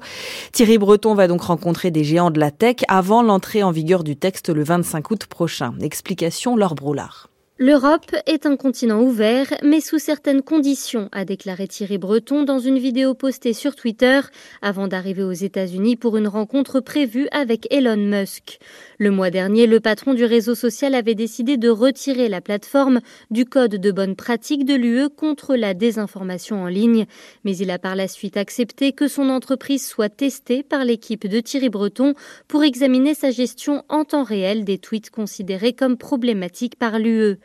Thierry 0.51 0.77
Breton 0.77 1.13
va 1.15 1.27
donc 1.27 1.41
rencontrer 1.41 1.91
des 1.91 2.03
géants 2.03 2.31
de 2.31 2.39
la 2.39 2.51
tech 2.51 2.77
avant 2.87 3.23
l'entrée 3.23 3.63
en 3.63 3.71
vigueur 3.71 4.03
du 4.03 4.15
texte 4.15 4.49
le 4.49 4.63
25 4.63 5.11
août 5.11 5.25
prochain. 5.25 5.73
Explication 5.81 6.55
Laure 6.55 6.75
Broulard. 6.75 7.32
L'Europe 7.65 8.13
est 8.25 8.45
un 8.45 8.57
continent 8.57 9.01
ouvert, 9.01 9.47
mais 9.63 9.79
sous 9.79 9.97
certaines 9.97 10.41
conditions, 10.41 11.07
a 11.13 11.23
déclaré 11.23 11.65
Thierry 11.65 11.97
Breton 11.97 12.43
dans 12.43 12.59
une 12.59 12.77
vidéo 12.77 13.13
postée 13.13 13.53
sur 13.53 13.77
Twitter 13.77 14.19
avant 14.61 14.89
d'arriver 14.89 15.23
aux 15.23 15.31
États-Unis 15.31 15.95
pour 15.95 16.17
une 16.17 16.27
rencontre 16.27 16.81
prévue 16.81 17.29
avec 17.31 17.73
Elon 17.73 17.95
Musk. 17.95 18.59
Le 18.97 19.11
mois 19.11 19.29
dernier, 19.29 19.65
le 19.65 19.79
patron 19.79 20.13
du 20.13 20.25
réseau 20.25 20.55
social 20.55 20.93
avait 20.93 21.15
décidé 21.15 21.55
de 21.55 21.69
retirer 21.69 22.27
la 22.27 22.41
plateforme 22.41 22.99
du 23.31 23.45
code 23.45 23.75
de 23.77 23.91
bonne 23.93 24.17
pratique 24.17 24.65
de 24.65 24.75
l'UE 24.75 25.07
contre 25.07 25.55
la 25.55 25.73
désinformation 25.73 26.63
en 26.63 26.67
ligne, 26.67 27.05
mais 27.45 27.55
il 27.55 27.71
a 27.71 27.79
par 27.79 27.95
la 27.95 28.09
suite 28.09 28.35
accepté 28.35 28.91
que 28.91 29.07
son 29.07 29.29
entreprise 29.29 29.87
soit 29.87 30.09
testée 30.09 30.63
par 30.63 30.83
l'équipe 30.83 31.27
de 31.27 31.39
Thierry 31.39 31.69
Breton 31.69 32.13
pour 32.49 32.65
examiner 32.65 33.13
sa 33.13 33.31
gestion 33.31 33.85
en 33.87 34.03
temps 34.03 34.23
réel 34.23 34.65
des 34.65 34.79
tweets 34.79 35.11
considérés 35.11 35.71
comme 35.71 35.95
problématiques 35.95 36.77
par 36.77 36.99
l'UE. 36.99 37.37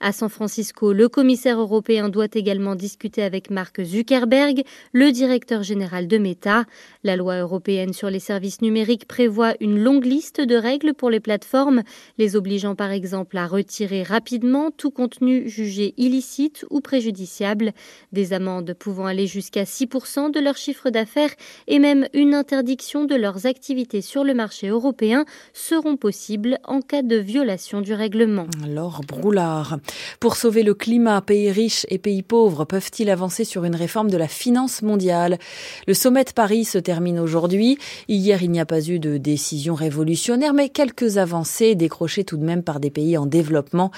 À 0.00 0.12
San 0.12 0.28
Francisco, 0.28 0.92
le 0.92 1.08
commissaire 1.08 1.58
européen 1.58 2.10
doit 2.10 2.26
également 2.34 2.74
discuter 2.74 3.22
avec 3.22 3.50
Mark 3.50 3.82
Zuckerberg, 3.82 4.62
le 4.92 5.10
directeur 5.10 5.62
général 5.62 6.06
de 6.06 6.18
Meta. 6.18 6.64
La 7.02 7.16
loi 7.16 7.38
européenne 7.38 7.94
sur 7.94 8.10
les 8.10 8.20
services 8.20 8.60
numériques 8.60 9.08
prévoit 9.08 9.54
une 9.60 9.82
longue 9.82 10.04
liste 10.04 10.42
de 10.42 10.54
règles 10.54 10.92
pour 10.92 11.08
les 11.08 11.20
plateformes, 11.20 11.82
les 12.18 12.36
obligeant 12.36 12.74
par 12.74 12.90
exemple 12.90 13.38
à 13.38 13.46
retirer 13.46 14.02
rapidement 14.02 14.70
tout 14.70 14.90
contenu 14.90 15.48
jugé 15.48 15.94
illicite 15.96 16.66
ou 16.68 16.80
préjudiciable, 16.80 17.72
des 18.12 18.34
amendes 18.34 18.74
pouvant 18.74 19.06
aller 19.06 19.26
jusqu'à 19.26 19.64
6% 19.64 20.30
de 20.30 20.40
leur 20.40 20.56
chiffre 20.56 20.90
d'affaires 20.90 21.34
et 21.66 21.78
même 21.78 22.06
une 22.12 22.34
interdiction 22.34 23.06
de 23.06 23.14
leurs 23.14 23.46
activités 23.46 24.02
sur 24.02 24.22
le 24.22 24.34
marché 24.34 24.68
européen 24.68 25.24
seront 25.54 25.96
possibles 25.96 26.58
en 26.64 26.82
cas 26.82 27.02
de 27.02 27.16
violation 27.16 27.80
du 27.80 27.94
règlement. 27.94 28.46
Alors, 28.62 29.00
Broula 29.08 29.46
milliards. 29.46 29.78
Pour 30.20 30.36
sauver 30.36 30.62
le 30.62 30.74
climat, 30.74 31.20
pays 31.20 31.50
riches 31.50 31.86
et 31.88 31.98
pays 31.98 32.22
pauvres 32.22 32.64
peuvent-ils 32.64 33.10
avancer 33.10 33.44
sur 33.44 33.64
une 33.64 33.76
réforme 33.76 34.10
de 34.10 34.16
la 34.16 34.28
finance 34.28 34.82
mondiale? 34.82 35.38
Le 35.86 35.94
sommet 35.94 36.24
de 36.24 36.32
Paris 36.32 36.64
se 36.64 36.78
termine 36.78 37.18
aujourd'hui. 37.18 37.78
Hier, 38.08 38.42
il 38.42 38.50
n'y 38.50 38.60
a 38.60 38.66
pas 38.66 38.82
eu 38.82 38.98
de 38.98 39.16
décision 39.16 39.74
révolutionnaire, 39.74 40.54
mais 40.54 40.68
quelques 40.68 41.18
avancées 41.18 41.74
décrochées 41.74 42.24
tout 42.24 42.36
de 42.36 42.44
même 42.44 42.62
par 42.62 42.80
des 42.80 42.90
pays 42.90 43.16
en 43.16 43.26
développement. 43.26 43.90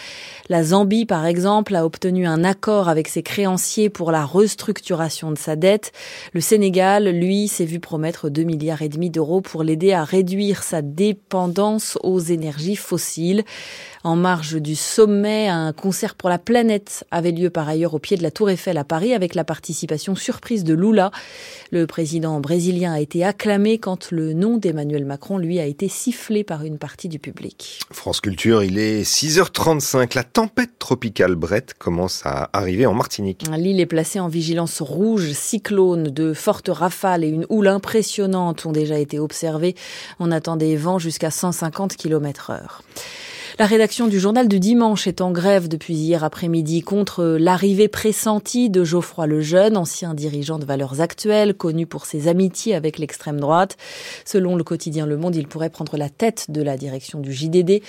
La 0.49 0.63
Zambie, 0.63 1.07
par 1.07 1.27
exemple, 1.27 1.75
a 1.75 1.85
obtenu 1.85 2.27
un 2.27 2.45
accord 2.45 2.89
avec 2.89 3.09
ses 3.09 3.23
créanciers 3.23 3.91
pour 3.91 4.13
la 4.13 4.25
restructuration 4.25 5.31
de 5.31 5.39
sa 5.39 5.57
dette. 5.57 5.93
Le 6.33 6.41
Sénégal, 6.41 7.09
lui, 7.09 7.49
s'est 7.49 7.65
vu 7.65 7.81
promettre 7.81 8.29
2 8.29 8.43
milliards 8.43 8.83
et 8.83 8.89
demi 8.89 9.11
d'euros 9.11 9.41
pour 9.41 9.63
l'aider 9.63 9.93
à 9.93 10.05
réduire 10.05 10.63
sa 10.63 10.83
dépendance 10.83 11.99
aux 12.03 12.21
énergies 12.21 12.77
fossiles. 12.77 13.45
En 14.05 14.15
marge 14.15 14.61
du 14.61 14.77
sommet, 14.77 15.49
un 15.49 15.73
concert 15.73 16.15
pour 16.15 16.29
la 16.29 16.39
planète 16.39 17.05
avait 17.11 17.33
lieu 17.33 17.51
par 17.51 17.69
ailleurs 17.69 17.95
au 17.95 17.99
pied 17.99 18.17
de 18.17 18.23
la 18.23 18.31
Tour 18.31 18.51
Eiffel 18.51 18.79
à 18.79 18.85
Paris 18.85 19.13
avec 19.13 19.35
la 19.35 19.43
participation 19.43 20.15
surprise 20.15 20.63
de 20.63 20.75
Lula. 20.75 21.11
Le 21.73 21.87
président 21.87 22.39
brésilien 22.39 22.93
a 22.93 23.01
été 23.01 23.25
acclamé 23.25 23.79
quand 23.79 24.11
le 24.13 24.35
nom 24.35 24.57
d'Emmanuel 24.57 25.05
Macron, 25.05 25.39
lui, 25.39 25.59
a 25.59 25.67
été 25.67 25.89
sifflé 25.89 26.45
par 26.45 26.65
une 26.65 26.79
partie 26.79 27.09
du 27.09 27.19
public. 27.19 27.81
France 27.91 28.21
Culture, 28.21 28.63
il 28.63 28.79
est 28.79 29.03
6h35. 29.03 30.15
La 30.15 30.25
tempête 30.25 30.79
tropicale 30.79 31.35
Brett 31.35 31.75
commence 31.75 32.23
à 32.25 32.51
arriver 32.53 32.87
en 32.87 32.95
Martinique. 32.95 33.47
L'île 33.57 33.81
est 33.81 33.87
placée 33.87 34.21
en 34.21 34.29
vigilance 34.29 34.81
rouge, 34.81 35.33
cyclone, 35.33 36.05
de 36.05 36.33
fortes 36.35 36.71
rafales 36.73 37.25
et 37.25 37.29
une 37.29 37.47
houle 37.49 37.69
impressionnante 37.69 38.65
ont 38.65 38.73
déjà 38.73 38.99
été 38.99 39.19
observées. 39.19 39.75
On 40.21 40.31
attend 40.31 40.57
des 40.57 40.77
vents 40.77 40.99
jusqu'à 40.99 41.31
150 41.31 41.97
km 41.97 42.51
heure. 42.51 42.83
La 43.61 43.67
rédaction 43.67 44.07
du 44.07 44.21
journal 44.21 44.47
du 44.47 44.61
dimanche 44.61 45.09
est 45.09 45.21
en 45.21 45.33
grève 45.33 45.67
depuis 45.67 45.95
hier 45.95 46.23
après-midi 46.23 46.81
contre 46.81 47.25
l'arrivée 47.41 47.89
pressentie 47.89 48.71
de 48.71 48.85
Geoffroy 48.85 49.27
Lejeune, 49.27 49.77
ancien 49.77 50.15
dirigeant 50.15 50.61
de 50.61 50.65
Valeurs 50.65 51.01
Actuelles, 51.01 51.55
connu 51.55 51.85
pour 51.85 52.07
ses 52.07 52.29
amitiés 52.29 52.77
avec 52.77 53.01
l'extrême 53.01 53.41
droite. 53.41 53.77
Selon 54.25 54.55
le 54.55 54.63
quotidien 54.63 55.07
Le 55.07 55.17
Monde, 55.17 55.35
il 55.35 55.49
pourrait 55.49 55.71
prendre 55.71 55.97
la 55.97 56.09
tête 56.09 56.53
de 56.53 56.63
la 56.63 56.77
direction 56.77 57.19
du 57.19 57.33
JDD. 57.33 57.83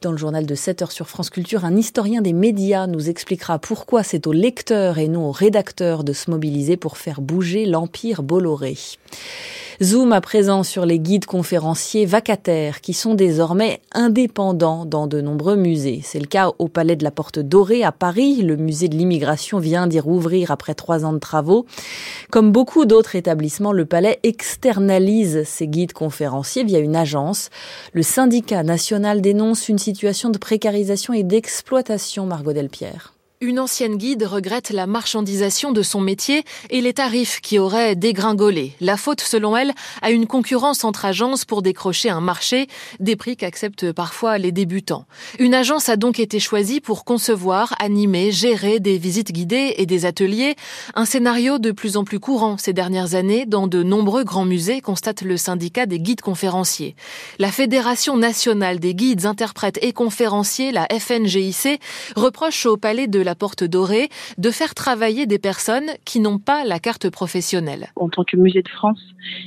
Dans 0.00 0.10
le 0.10 0.18
journal 0.18 0.44
de 0.44 0.54
7 0.56 0.82
heures 0.82 0.90
sur 0.90 1.08
France 1.08 1.30
Culture, 1.30 1.64
un 1.64 1.76
historien 1.76 2.20
des 2.20 2.32
médias 2.32 2.88
nous 2.88 3.08
expliquera 3.08 3.60
pourquoi 3.60 4.02
c'est 4.02 4.26
aux 4.26 4.32
lecteurs 4.32 4.98
et 4.98 5.06
non 5.06 5.28
aux 5.28 5.32
rédacteurs 5.32 6.02
de 6.02 6.14
se 6.14 6.32
mobiliser 6.32 6.76
pour 6.76 6.98
faire 6.98 7.20
bouger 7.20 7.64
l'empire 7.64 8.24
Bolloré. 8.24 8.76
Zoom 9.80 10.12
à 10.12 10.20
présent 10.20 10.62
sur 10.62 10.84
les 10.84 10.98
guides 10.98 11.24
conférenciers 11.24 12.04
vacataires 12.04 12.80
qui 12.80 12.92
sont 12.92 13.14
désormais 13.14 13.80
indépendants 13.92 14.84
dans 14.84 15.06
de 15.06 15.20
nombreux 15.20 15.56
musées. 15.56 16.00
C'est 16.04 16.18
le 16.18 16.26
cas 16.26 16.50
au 16.58 16.68
Palais 16.68 16.96
de 16.96 17.04
la 17.04 17.10
Porte 17.10 17.38
Dorée 17.38 17.84
à 17.84 17.92
Paris. 17.92 18.42
Le 18.42 18.56
musée 18.56 18.88
de 18.88 18.96
l'immigration 18.96 19.58
vient 19.58 19.86
d'y 19.86 20.00
rouvrir 20.00 20.50
après 20.50 20.74
trois 20.74 21.04
ans 21.04 21.12
de 21.12 21.18
travaux. 21.18 21.66
Comme 22.30 22.52
beaucoup 22.52 22.84
d'autres 22.84 23.16
établissements, 23.16 23.72
le 23.72 23.86
Palais 23.86 24.18
externalise 24.22 25.44
ses 25.44 25.68
guides 25.68 25.92
conférenciers 25.92 26.64
via 26.64 26.78
une 26.78 26.96
agence. 26.96 27.50
Le 27.92 28.02
syndicat 28.02 28.62
national 28.62 29.20
dénonce 29.20 29.68
une 29.68 29.78
situation 29.78 30.30
de 30.30 30.38
précarisation 30.38 31.14
et 31.14 31.22
d'exploitation, 31.22 32.26
Margot 32.26 32.52
Delpierre. 32.52 33.11
Une 33.42 33.58
ancienne 33.58 33.96
guide 33.96 34.22
regrette 34.22 34.70
la 34.70 34.86
marchandisation 34.86 35.72
de 35.72 35.82
son 35.82 36.00
métier 36.00 36.44
et 36.70 36.80
les 36.80 36.92
tarifs 36.92 37.40
qui 37.40 37.58
auraient 37.58 37.96
dégringolé. 37.96 38.70
La 38.80 38.96
faute, 38.96 39.20
selon 39.20 39.56
elle, 39.56 39.72
à 40.00 40.12
une 40.12 40.28
concurrence 40.28 40.84
entre 40.84 41.06
agences 41.06 41.44
pour 41.44 41.60
décrocher 41.60 42.08
un 42.08 42.20
marché, 42.20 42.68
des 43.00 43.16
prix 43.16 43.36
qu'acceptent 43.36 43.90
parfois 43.90 44.38
les 44.38 44.52
débutants. 44.52 45.06
Une 45.40 45.54
agence 45.54 45.88
a 45.88 45.96
donc 45.96 46.20
été 46.20 46.38
choisie 46.38 46.80
pour 46.80 47.04
concevoir, 47.04 47.74
animer, 47.80 48.30
gérer 48.30 48.78
des 48.78 48.96
visites 48.96 49.32
guidées 49.32 49.74
et 49.76 49.86
des 49.86 50.06
ateliers, 50.06 50.54
un 50.94 51.04
scénario 51.04 51.58
de 51.58 51.72
plus 51.72 51.96
en 51.96 52.04
plus 52.04 52.20
courant 52.20 52.58
ces 52.58 52.72
dernières 52.72 53.16
années 53.16 53.44
dans 53.44 53.66
de 53.66 53.82
nombreux 53.82 54.22
grands 54.22 54.44
musées, 54.44 54.80
constate 54.80 55.22
le 55.22 55.36
syndicat 55.36 55.86
des 55.86 55.98
guides 55.98 56.20
conférenciers. 56.20 56.94
La 57.40 57.50
Fédération 57.50 58.16
nationale 58.16 58.78
des 58.78 58.94
guides, 58.94 59.26
interprètes 59.26 59.80
et 59.82 59.92
conférenciers, 59.92 60.70
la 60.70 60.86
FNGIC, 60.86 61.80
reproche 62.14 62.66
au 62.66 62.76
palais 62.76 63.08
de 63.08 63.18
la 63.18 63.31
la 63.32 63.36
Porte 63.36 63.64
Dorée 63.64 64.10
de 64.36 64.50
faire 64.50 64.74
travailler 64.74 65.24
des 65.24 65.38
personnes 65.38 65.88
qui 66.04 66.20
n'ont 66.20 66.38
pas 66.38 66.66
la 66.66 66.78
carte 66.78 67.08
professionnelle. 67.08 67.86
En 67.96 68.10
tant 68.10 68.24
que 68.24 68.36
musée 68.36 68.60
de 68.60 68.68
France, 68.68 69.00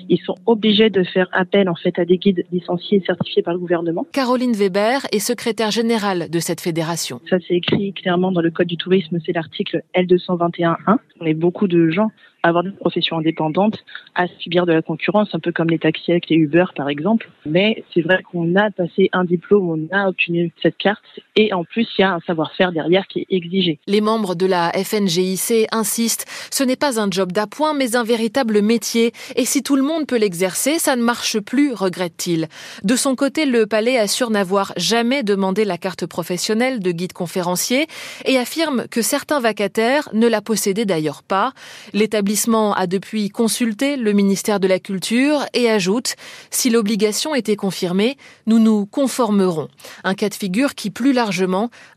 ils 0.10 0.20
sont 0.26 0.34
obligés 0.48 0.90
de 0.90 1.04
faire 1.04 1.30
appel 1.34 1.70
en 1.70 1.76
fait 1.76 2.00
à 2.00 2.06
des 2.06 2.18
guides 2.18 2.44
licenciés 2.52 2.98
et 2.98 3.06
certifiés 3.06 3.44
par 3.44 3.54
le 3.54 3.60
gouvernement. 3.60 4.08
Caroline 4.12 4.54
Weber 4.54 5.02
est 5.12 5.20
secrétaire 5.20 5.70
générale 5.70 6.32
de 6.32 6.40
cette 6.40 6.62
fédération. 6.62 7.22
Ça 7.30 7.38
c'est 7.48 7.54
écrit 7.54 7.94
clairement 7.94 8.32
dans 8.32 8.42
le 8.42 8.50
code 8.50 8.66
du 8.66 8.78
tourisme, 8.78 9.20
c'est 9.24 9.34
l'article 9.34 9.84
L221.1. 9.96 10.98
On 11.22 11.26
est 11.28 11.36
beaucoup 11.36 11.68
de 11.68 11.92
gens 11.92 12.10
avoir 12.48 12.66
une 12.66 12.74
profession 12.74 13.18
indépendante, 13.18 13.84
à 14.14 14.28
subir 14.40 14.66
de 14.66 14.74
la 14.74 14.82
concurrence, 14.82 15.34
un 15.34 15.40
peu 15.40 15.52
comme 15.52 15.70
les 15.70 15.80
taxis 15.80 16.12
avec 16.12 16.30
les 16.30 16.36
Uber 16.36 16.66
par 16.76 16.90
exemple. 16.90 17.30
Mais 17.46 17.84
c'est 17.94 18.02
vrai 18.02 18.22
qu'on 18.24 18.56
a 18.56 18.70
passé 18.72 19.10
un 19.14 19.26
diplôme, 19.26 19.70
on 19.70 19.96
a 19.96 20.10
obtenu 20.10 20.52
cette 20.62 20.78
carte 20.78 21.20
et 21.36 21.54
en 21.54 21.64
plus 21.64 21.88
il 21.98 22.02
y 22.02 22.04
a 22.04 22.14
un 22.14 22.20
savoir-faire 22.26 22.72
derrière 22.72 23.08
qui 23.08 23.20
est 23.20 23.28
exigé. 23.30 23.80
Les 23.88 24.02
membres 24.02 24.36
de 24.36 24.46
la 24.46 24.72
FNGIC 24.72 25.68
insistent, 25.72 26.26
ce 26.52 26.64
n'est 26.64 26.76
pas 26.76 27.00
un 27.00 27.10
job 27.10 27.32
d'appoint 27.32 27.74
mais 27.74 27.96
un 27.96 28.04
véritable 28.04 28.62
métier 28.62 29.14
et 29.36 29.46
si 29.46 29.64
tout 29.64 29.76
le 29.76 29.84
monde 29.84 30.08
peut 30.08 30.18
l'exercer, 30.18 30.80
ça 30.80 30.96
ne 30.96 31.04
marche 31.04 31.40
plus, 31.40 31.74
regrette-t-il. 31.74 32.48
De 32.84 32.96
son 32.96 33.16
côté, 33.16 33.46
le 33.46 33.66
palais 33.66 33.98
assure 33.98 34.30
n'avoir 34.30 34.74
jamais 34.78 35.24
demandé 35.24 35.66
la 35.66 35.78
carte 35.78 36.06
professionnelle 36.06 36.80
de 36.80 36.92
guide 36.92 37.14
conférencier 37.14 37.88
et 38.26 38.38
affirme 38.38 38.88
que 38.90 39.02
certains 39.02 39.40
vacataires 39.40 40.10
ne 40.14 40.28
la 40.28 40.42
possédaient 40.42 40.86
d'ailleurs 40.86 41.24
pas. 41.24 41.54
L'établissement 41.94 42.74
a 42.74 42.88
depuis 42.88 43.30
consulté 43.30 43.98
le 43.98 44.14
ministère 44.14 44.60
de 44.60 44.68
la 44.68 44.80
Culture 44.80 45.46
et 45.54 45.70
ajoute 45.70 46.16
Si 46.50 46.70
l'obligation 46.70 47.36
était 47.36 47.56
confirmée, 47.56 48.18
nous 48.46 48.60
nous 48.60 48.86
conformerons. 48.86 49.68
Un 50.04 50.14
cas 50.14 50.30
de 50.30 50.36
figure 50.36 50.76
qui, 50.76 50.90
plus 50.90 51.14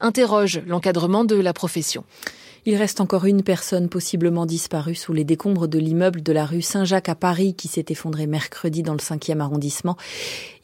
interroge 0.00 0.60
l'encadrement 0.66 1.24
de 1.24 1.36
la 1.36 1.52
profession. 1.52 2.04
Il 2.70 2.76
reste 2.76 3.00
encore 3.00 3.24
une 3.24 3.42
personne 3.42 3.88
possiblement 3.88 4.44
disparue 4.44 4.94
sous 4.94 5.14
les 5.14 5.24
décombres 5.24 5.68
de 5.68 5.78
l'immeuble 5.78 6.22
de 6.22 6.34
la 6.34 6.44
rue 6.44 6.60
Saint-Jacques 6.60 7.08
à 7.08 7.14
Paris 7.14 7.54
qui 7.54 7.66
s'est 7.66 7.86
effondré 7.88 8.26
mercredi 8.26 8.82
dans 8.82 8.92
le 8.92 8.98
5e 8.98 9.40
arrondissement. 9.40 9.96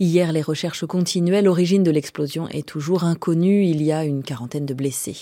Hier, 0.00 0.30
les 0.30 0.42
recherches 0.42 0.84
continuaient. 0.84 1.40
L'origine 1.40 1.82
de 1.82 1.90
l'explosion 1.90 2.46
est 2.48 2.68
toujours 2.68 3.04
inconnue. 3.04 3.64
Il 3.64 3.82
y 3.82 3.90
a 3.90 4.04
une 4.04 4.22
quarantaine 4.22 4.66
de 4.66 4.74
blessés. 4.74 5.16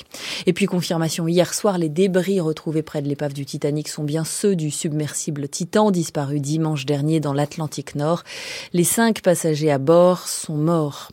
Et 0.46 0.52
puis, 0.52 0.66
confirmation 0.66 1.28
hier 1.28 1.54
soir, 1.54 1.78
les 1.78 1.88
débris 1.88 2.40
retrouvés 2.40 2.82
près 2.82 3.00
de 3.00 3.06
l'épave 3.06 3.32
du 3.32 3.46
Titanic 3.46 3.86
sont 3.86 4.02
bien 4.02 4.24
ceux 4.24 4.56
du 4.56 4.72
submersible 4.72 5.48
Titan 5.48 5.92
disparu 5.92 6.40
dimanche 6.40 6.84
dernier 6.84 7.20
dans 7.20 7.32
l'Atlantique 7.32 7.94
Nord. 7.94 8.24
Les 8.72 8.82
cinq 8.82 9.22
passagers 9.22 9.70
à 9.70 9.78
bord 9.78 10.26
sont 10.26 10.56
morts. 10.56 11.12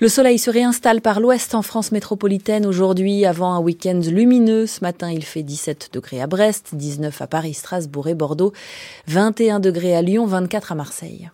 Le 0.00 0.08
soleil 0.08 0.38
se 0.38 0.50
réinstalle 0.50 1.00
par 1.00 1.20
l'ouest 1.20 1.54
en 1.54 1.62
France 1.62 1.90
métropolitaine 1.90 2.66
aujourd'hui 2.66 3.24
avant 3.24 3.54
un 3.54 3.60
week-end 3.60 4.00
lumineux 4.06 4.66
il 5.12 5.24
fait 5.24 5.42
17 5.42 5.90
degrés 5.92 6.20
à 6.20 6.26
Brest, 6.26 6.74
19 6.74 7.22
à 7.22 7.26
Paris, 7.26 7.54
Strasbourg 7.54 8.08
et 8.08 8.14
Bordeaux, 8.14 8.52
21 9.06 9.60
degrés 9.60 9.94
à 9.94 10.02
Lyon, 10.02 10.26
24 10.26 10.72
à 10.72 10.74
Marseille. 10.74 11.30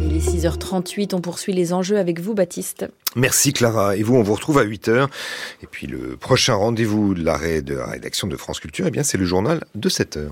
Il 0.00 0.16
est 0.16 0.20
6h38, 0.20 1.14
on 1.14 1.20
poursuit 1.20 1.52
les 1.52 1.72
enjeux 1.72 1.98
avec 1.98 2.20
vous, 2.20 2.34
Baptiste. 2.34 2.86
Merci 3.16 3.52
Clara. 3.52 3.96
Et 3.96 4.02
vous, 4.02 4.16
on 4.16 4.22
vous 4.22 4.34
retrouve 4.34 4.58
à 4.58 4.64
8h. 4.64 5.08
Et 5.62 5.66
puis 5.66 5.86
le 5.86 6.16
prochain 6.16 6.54
rendez-vous 6.54 7.14
de 7.14 7.24
l'arrêt 7.24 7.62
de 7.62 7.76
la 7.76 7.86
rédaction 7.86 8.28
de 8.28 8.36
France 8.36 8.60
Culture, 8.60 8.86
eh 8.86 8.90
bien, 8.90 9.02
c'est 9.02 9.18
le 9.18 9.24
journal 9.24 9.64
de 9.74 9.88
7h. 9.88 10.28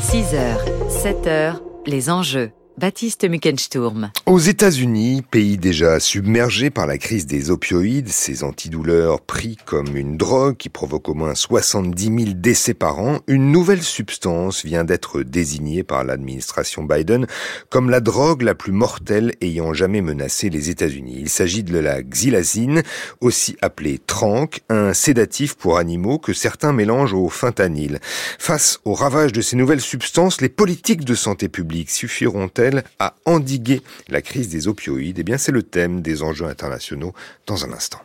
6h, 0.00 0.56
7h, 0.88 1.60
les 1.86 2.10
enjeux. 2.10 2.50
Baptiste 2.78 3.26
Muckensturm. 3.26 4.10
Aux 4.26 4.38
États-Unis, 4.38 5.22
pays 5.22 5.56
déjà 5.56 5.98
submergé 5.98 6.68
par 6.68 6.86
la 6.86 6.98
crise 6.98 7.24
des 7.24 7.50
opioïdes, 7.50 8.10
ces 8.10 8.44
antidouleurs 8.44 9.22
pris 9.22 9.56
comme 9.64 9.96
une 9.96 10.18
drogue 10.18 10.58
qui 10.58 10.68
provoque 10.68 11.08
au 11.08 11.14
moins 11.14 11.34
70 11.34 12.04
000 12.04 12.18
décès 12.34 12.74
par 12.74 12.98
an, 12.98 13.20
une 13.28 13.50
nouvelle 13.50 13.82
substance 13.82 14.62
vient 14.62 14.84
d'être 14.84 15.22
désignée 15.22 15.84
par 15.84 16.04
l'administration 16.04 16.84
Biden 16.84 17.26
comme 17.70 17.88
la 17.88 18.00
drogue 18.00 18.42
la 18.42 18.54
plus 18.54 18.72
mortelle 18.72 19.32
ayant 19.40 19.72
jamais 19.72 20.02
menacé 20.02 20.50
les 20.50 20.68
États-Unis. 20.68 21.16
Il 21.20 21.30
s'agit 21.30 21.62
de 21.62 21.78
la 21.78 22.02
xylazine, 22.02 22.82
aussi 23.22 23.56
appelée 23.62 23.98
tranque, 24.06 24.60
un 24.68 24.92
sédatif 24.92 25.54
pour 25.54 25.78
animaux 25.78 26.18
que 26.18 26.34
certains 26.34 26.74
mélangent 26.74 27.14
au 27.14 27.30
fentanyl. 27.30 28.00
Face 28.38 28.80
au 28.84 28.92
ravage 28.92 29.32
de 29.32 29.40
ces 29.40 29.56
nouvelles 29.56 29.80
substances, 29.80 30.42
les 30.42 30.50
politiques 30.50 31.06
de 31.06 31.14
santé 31.14 31.48
publique 31.48 31.88
suffiront-elles 31.88 32.65
à 32.98 33.14
endiguer 33.24 33.82
la 34.08 34.22
crise 34.22 34.48
des 34.48 34.68
opioïdes 34.68 35.18
Eh 35.18 35.22
bien, 35.22 35.38
c'est 35.38 35.52
le 35.52 35.62
thème 35.62 36.02
des 36.02 36.22
enjeux 36.22 36.46
internationaux 36.46 37.14
dans 37.46 37.64
un 37.64 37.72
instant. 37.72 38.00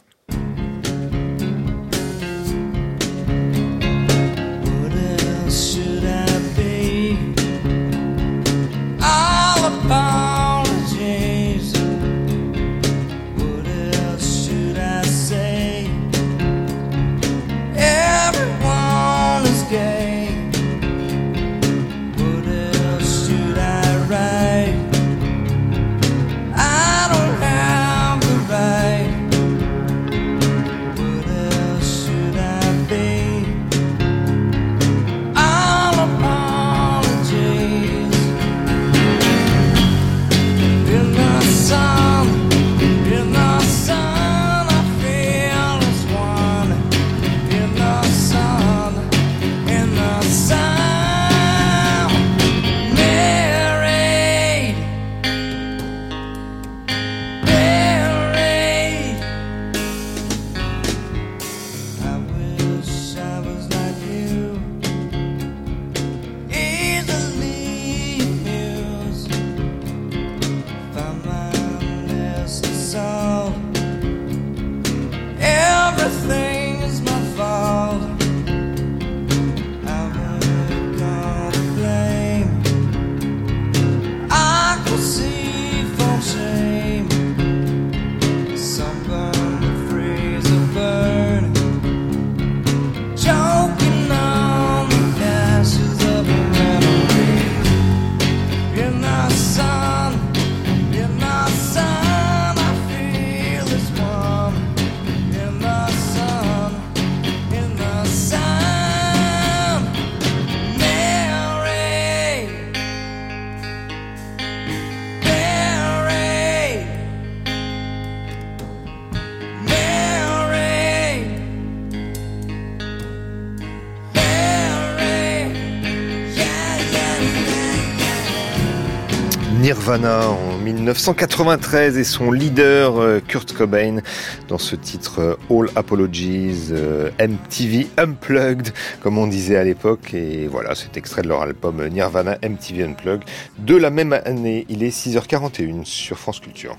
Nirvana 129.82 130.30
en 130.30 130.60
1993 130.60 131.98
et 131.98 132.04
son 132.04 132.32
leader 132.32 133.00
euh, 133.00 133.20
Kurt 133.20 133.52
Cobain 133.52 134.02
dans 134.48 134.60
ce 134.60 134.76
titre 134.76 135.20
euh, 135.20 135.36
All 135.50 135.70
Apologies 135.76 136.68
euh, 136.70 137.10
MTV 137.20 137.88
Unplugged 137.98 138.74
comme 139.02 139.18
on 139.18 139.26
disait 139.26 139.56
à 139.56 139.64
l'époque. 139.64 140.14
Et 140.14 140.46
voilà 140.46 140.76
cet 140.76 140.98
extrait 140.98 141.24
de 141.24 141.30
leur 141.30 141.42
album 141.42 141.84
Nirvana 141.88 142.38
MTV 142.44 142.84
Unplugged. 142.84 143.24
De 143.58 143.76
la 143.76 143.90
même 143.90 144.14
année 144.14 144.68
il 144.70 144.84
est 144.84 144.96
6h41 144.96 145.84
sur 145.84 146.20
France 146.20 146.42
Culture 146.42 146.78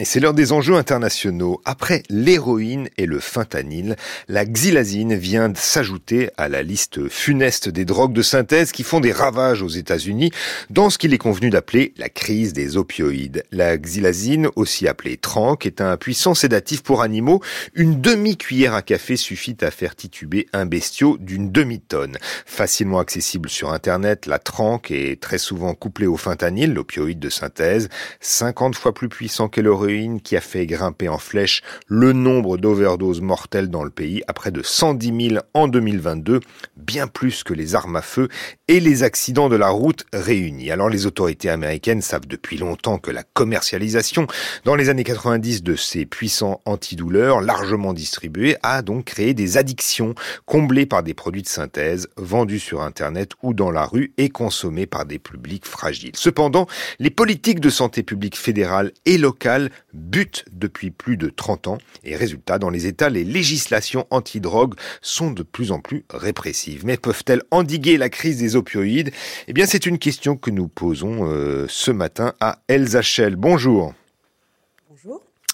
Et 0.00 0.06
c'est 0.06 0.18
l'heure 0.18 0.32
des 0.32 0.52
enjeux 0.52 0.76
internationaux. 0.76 1.60
Après 1.66 2.04
l'héroïne 2.08 2.88
et 2.96 3.04
le 3.04 3.20
fentanyl, 3.20 3.96
la 4.28 4.46
xylazine 4.46 5.14
vient 5.14 5.50
de 5.50 5.58
s'ajouter 5.58 6.30
à 6.38 6.48
la 6.48 6.62
liste 6.62 7.10
funeste 7.10 7.68
des 7.68 7.84
drogues 7.84 8.14
de 8.14 8.22
synthèse 8.22 8.72
qui 8.72 8.82
font 8.82 9.00
des 9.00 9.12
ravages 9.12 9.60
aux 9.60 9.68
États-Unis 9.68 10.32
dans 10.70 10.88
ce 10.88 10.96
qu'il 10.96 11.12
est 11.12 11.18
convenu 11.18 11.50
d'appeler 11.50 11.92
la 11.98 12.08
crise 12.08 12.54
des 12.54 12.78
opioïdes. 12.78 13.44
La 13.52 13.76
xylazine, 13.76 14.48
aussi 14.56 14.88
appelée 14.88 15.18
tranque, 15.18 15.66
est 15.66 15.82
un 15.82 15.98
puissant 15.98 16.32
sédatif 16.32 16.82
pour 16.82 17.02
animaux. 17.02 17.42
Une 17.74 18.00
demi-cuillère 18.00 18.72
à 18.72 18.80
café 18.80 19.16
suffit 19.16 19.58
à 19.60 19.70
faire 19.70 19.94
tituber 19.94 20.46
un 20.54 20.64
bestiau 20.64 21.18
d'une 21.20 21.52
demi-tonne. 21.52 22.16
Facilement 22.46 23.00
accessible 23.00 23.50
sur 23.50 23.70
Internet, 23.70 24.24
la 24.24 24.38
tranque 24.38 24.92
est 24.92 25.20
très 25.20 25.36
souvent 25.36 25.74
couplée 25.74 26.06
au 26.06 26.16
fentanyl, 26.16 26.72
l'opioïde 26.72 27.18
de 27.18 27.28
synthèse, 27.28 27.90
50 28.20 28.74
fois 28.74 28.94
plus 28.94 29.10
puissant 29.10 29.50
que 29.50 29.60
l'héroïne 29.60 29.89
qui 30.22 30.36
a 30.36 30.40
fait 30.40 30.66
grimper 30.66 31.08
en 31.08 31.18
flèche 31.18 31.62
le 31.86 32.12
nombre 32.12 32.56
d'overdoses 32.56 33.20
mortelles 33.20 33.68
dans 33.68 33.82
le 33.82 33.90
pays 33.90 34.22
à 34.28 34.32
près 34.32 34.50
de 34.50 34.62
110 34.62 35.28
000 35.30 35.44
en 35.54 35.68
2022, 35.68 36.40
bien 36.76 37.06
plus 37.06 37.42
que 37.42 37.54
les 37.54 37.74
armes 37.74 37.96
à 37.96 38.02
feu 38.02 38.28
et 38.68 38.78
les 38.78 39.02
accidents 39.02 39.48
de 39.48 39.56
la 39.56 39.68
route 39.68 40.04
réunis. 40.12 40.70
Alors 40.70 40.88
les 40.88 41.06
autorités 41.06 41.50
américaines 41.50 42.02
savent 42.02 42.26
depuis 42.26 42.56
longtemps 42.56 42.98
que 42.98 43.10
la 43.10 43.24
commercialisation 43.24 44.26
dans 44.64 44.76
les 44.76 44.88
années 44.88 45.04
90 45.04 45.62
de 45.62 45.74
ces 45.74 46.06
puissants 46.06 46.60
antidouleurs 46.66 47.40
largement 47.40 47.92
distribués 47.92 48.56
a 48.62 48.82
donc 48.82 49.06
créé 49.06 49.34
des 49.34 49.56
addictions 49.56 50.14
comblées 50.46 50.86
par 50.86 51.02
des 51.02 51.14
produits 51.14 51.42
de 51.42 51.48
synthèse 51.48 52.08
vendus 52.16 52.60
sur 52.60 52.82
Internet 52.82 53.32
ou 53.42 53.54
dans 53.54 53.70
la 53.70 53.84
rue 53.84 54.12
et 54.18 54.28
consommés 54.28 54.86
par 54.86 55.04
des 55.04 55.18
publics 55.18 55.66
fragiles. 55.66 56.12
Cependant, 56.14 56.66
les 57.00 57.10
politiques 57.10 57.60
de 57.60 57.70
santé 57.70 58.02
publique 58.02 58.36
fédérale 58.36 58.92
et 59.06 59.18
locale 59.18 59.70
butent 59.92 60.44
depuis 60.52 60.90
plus 60.90 61.16
de 61.16 61.28
30 61.28 61.68
ans 61.68 61.78
et 62.04 62.16
résultat, 62.16 62.58
dans 62.58 62.70
les 62.70 62.86
États, 62.86 63.10
les 63.10 63.24
législations 63.24 64.06
anti-drogue 64.10 64.74
sont 65.02 65.30
de 65.30 65.42
plus 65.42 65.72
en 65.72 65.80
plus 65.80 66.04
répressives. 66.10 66.84
Mais 66.84 66.96
peuvent-elles 66.96 67.42
endiguer 67.50 67.96
la 67.96 68.08
crise 68.08 68.38
des 68.38 68.56
opioïdes? 68.56 69.10
Eh 69.48 69.52
bien, 69.52 69.66
c'est 69.66 69.86
une 69.86 69.98
question 69.98 70.36
que 70.36 70.50
nous 70.50 70.68
posons 70.68 71.30
euh, 71.30 71.66
ce 71.68 71.90
matin 71.90 72.34
à 72.40 72.60
Elsa. 72.68 73.00
Bonjour. 73.36 73.94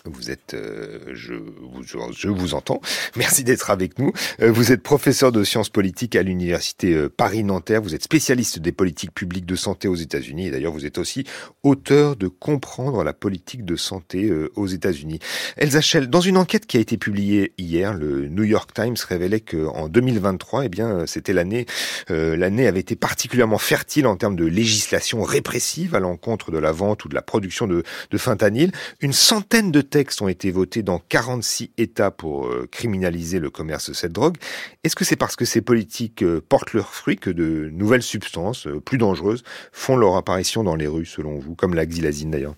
Vous 0.08 0.30
êtes, 0.30 0.54
euh, 0.54 0.98
je, 1.12 1.34
vous, 1.34 1.82
je 1.82 2.28
vous 2.28 2.54
entends. 2.54 2.80
Merci 3.16 3.44
d'être 3.44 3.70
avec 3.70 3.98
nous. 3.98 4.12
Euh, 4.40 4.50
vous 4.50 4.72
êtes 4.72 4.82
professeur 4.82 5.32
de 5.32 5.42
sciences 5.44 5.68
politiques 5.68 6.16
à 6.16 6.22
l'université 6.22 6.94
euh, 6.94 7.08
Paris-Nanterre. 7.08 7.82
Vous 7.82 7.94
êtes 7.94 8.02
spécialiste 8.02 8.58
des 8.58 8.72
politiques 8.72 9.12
publiques 9.12 9.46
de 9.46 9.56
santé 9.56 9.88
aux 9.88 9.94
États-Unis. 9.94 10.48
Et 10.48 10.50
d'ailleurs, 10.50 10.72
vous 10.72 10.86
êtes 10.86 10.98
aussi 10.98 11.24
auteur 11.62 12.16
de 12.16 12.28
Comprendre 12.28 13.02
la 13.02 13.12
politique 13.12 13.64
de 13.64 13.76
santé 13.76 14.30
aux 14.54 14.66
États-Unis. 14.66 15.18
Elsa 15.56 15.80
Schell, 15.80 16.08
dans 16.08 16.20
une 16.20 16.36
enquête 16.36 16.66
qui 16.66 16.76
a 16.76 16.80
été 16.80 16.96
publiée 16.96 17.54
hier, 17.56 17.94
le 17.94 18.28
New 18.28 18.44
York 18.44 18.72
Times 18.74 18.96
révélait 19.08 19.40
qu'en 19.40 19.88
2023, 19.88 20.66
eh 20.66 20.68
bien, 20.68 21.06
c'était 21.06 21.32
l'année, 21.32 21.66
l'année 22.08 22.66
avait 22.66 22.80
été 22.80 22.94
particulièrement 22.94 23.58
fertile 23.58 24.06
en 24.06 24.16
termes 24.16 24.36
de 24.36 24.44
législation 24.44 25.22
répressive 25.22 25.94
à 25.94 26.00
l'encontre 26.00 26.50
de 26.50 26.58
la 26.58 26.72
vente 26.72 27.04
ou 27.04 27.08
de 27.08 27.14
la 27.14 27.22
production 27.22 27.66
de, 27.66 27.82
de 28.10 28.18
fentanyl. 28.18 28.70
Une 29.00 29.12
centaine 29.12 29.72
de 29.72 29.80
textes 29.96 30.20
ont 30.20 30.28
été 30.28 30.50
votés 30.50 30.82
dans 30.82 30.98
46 30.98 31.70
États 31.78 32.10
pour 32.10 32.48
euh, 32.48 32.68
criminaliser 32.70 33.38
le 33.38 33.48
commerce 33.48 33.88
de 33.88 33.94
cette 33.94 34.12
drogue. 34.12 34.36
Est-ce 34.84 34.94
que 34.94 35.06
c'est 35.06 35.16
parce 35.16 35.36
que 35.36 35.46
ces 35.46 35.62
politiques 35.62 36.22
euh, 36.22 36.42
portent 36.46 36.74
leurs 36.74 36.92
fruits 36.92 37.16
que 37.16 37.30
de 37.30 37.70
nouvelles 37.72 38.02
substances 38.02 38.66
euh, 38.66 38.78
plus 38.78 38.98
dangereuses 38.98 39.42
font 39.72 39.96
leur 39.96 40.16
apparition 40.16 40.62
dans 40.62 40.76
les 40.76 40.86
rues, 40.86 41.06
selon 41.06 41.38
vous, 41.38 41.54
comme 41.54 41.72
la 41.72 41.86
xylazine 41.86 42.30
d'ailleurs? 42.30 42.56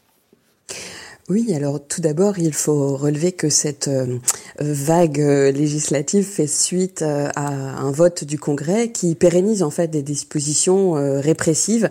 Oui, 1.30 1.52
alors 1.54 1.78
tout 1.86 2.00
d'abord, 2.00 2.38
il 2.38 2.54
faut 2.54 2.96
relever 2.96 3.32
que 3.32 3.50
cette 3.50 3.88
euh, 3.88 4.16
vague 4.60 5.20
euh, 5.20 5.52
législative 5.52 6.24
fait 6.24 6.46
suite 6.46 7.02
euh, 7.02 7.28
à 7.36 7.48
un 7.82 7.90
vote 7.90 8.24
du 8.24 8.38
Congrès 8.38 8.92
qui 8.92 9.14
pérennise 9.14 9.62
en 9.62 9.68
fait 9.68 9.88
des 9.88 10.00
dispositions 10.02 10.92
répressives 11.20 11.90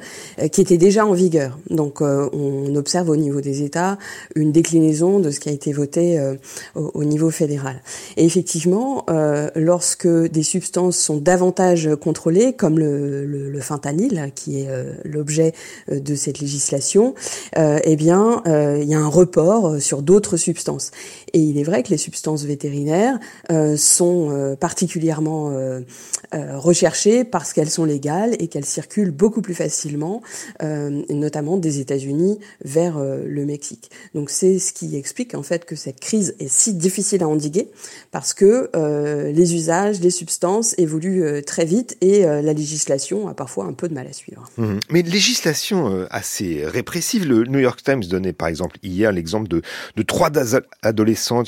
qui 0.51 0.61
étaient 0.61 0.77
déjà 0.77 1.05
en 1.05 1.13
vigueur. 1.13 1.59
Donc 1.69 2.01
on 2.01 2.75
observe 2.75 3.09
au 3.09 3.15
niveau 3.15 3.41
des 3.41 3.63
États 3.63 3.97
une 4.35 4.51
déclinaison 4.51 5.19
de 5.19 5.31
ce 5.31 5.39
qui 5.39 5.49
a 5.49 5.51
été 5.51 5.71
voté 5.71 6.19
au 6.75 7.03
niveau 7.03 7.29
fédéral. 7.29 7.81
Et 8.15 8.25
effectivement, 8.25 9.05
lorsque 9.55 10.07
des 10.07 10.43
substances 10.43 10.97
sont 10.97 11.17
davantage 11.17 11.89
contrôlées, 12.01 12.53
comme 12.53 12.79
le, 12.79 13.59
fentanyl, 13.61 14.31
qui 14.35 14.61
est 14.61 14.69
l'objet 15.03 15.53
de 15.89 16.15
cette 16.15 16.39
législation, 16.39 17.13
eh 17.55 17.95
bien, 17.95 18.41
il 18.45 18.87
y 18.87 18.93
a 18.93 18.99
un 18.99 19.09
euh, 19.67 19.79
sur 19.79 20.01
d'autres 20.01 20.37
substances. 20.37 20.91
Et 21.33 21.39
il 21.39 21.57
est 21.57 21.63
vrai 21.63 21.83
que 21.83 21.89
les 21.89 21.97
substances 21.97 22.43
vétérinaires 22.43 23.19
euh, 23.51 23.77
sont 23.77 24.29
euh, 24.31 24.55
particulièrement 24.55 25.27
recherchées 26.33 27.23
parce 27.23 27.53
qu'elles 27.53 27.69
sont 27.69 27.85
légales 27.85 28.35
et 28.39 28.47
qu'elles 28.47 28.65
circulent 28.65 29.11
beaucoup 29.11 29.41
plus 29.41 29.53
facilement, 29.53 30.21
notamment 30.61 31.57
des 31.57 31.79
États-Unis 31.79 32.39
vers 32.63 32.99
le 32.99 33.45
Mexique. 33.45 33.89
Donc 34.13 34.29
c'est 34.29 34.59
ce 34.59 34.73
qui 34.73 34.95
explique 34.97 35.35
en 35.35 35.43
fait 35.43 35.65
que 35.65 35.75
cette 35.75 35.99
crise 35.99 36.35
est 36.39 36.49
si 36.49 36.73
difficile 36.73 37.23
à 37.23 37.27
endiguer 37.27 37.69
parce 38.11 38.33
que 38.33 38.69
les 39.31 39.55
usages 39.55 39.99
des 39.99 40.09
substances 40.09 40.75
évoluent 40.77 41.43
très 41.45 41.65
vite 41.65 41.97
et 42.01 42.23
la 42.23 42.53
législation 42.53 43.27
a 43.27 43.33
parfois 43.33 43.65
un 43.65 43.73
peu 43.73 43.87
de 43.87 43.93
mal 43.93 44.07
à 44.07 44.13
suivre. 44.13 44.49
Mmh. 44.57 44.79
Mais 44.89 45.01
législation 45.03 46.07
assez 46.09 46.65
répressive. 46.65 47.27
Le 47.27 47.45
New 47.45 47.59
York 47.59 47.81
Times 47.83 48.03
donnait 48.03 48.33
par 48.33 48.47
exemple 48.47 48.77
hier 48.83 49.11
l'exemple 49.11 49.47
de, 49.47 49.61
trois 50.03 50.29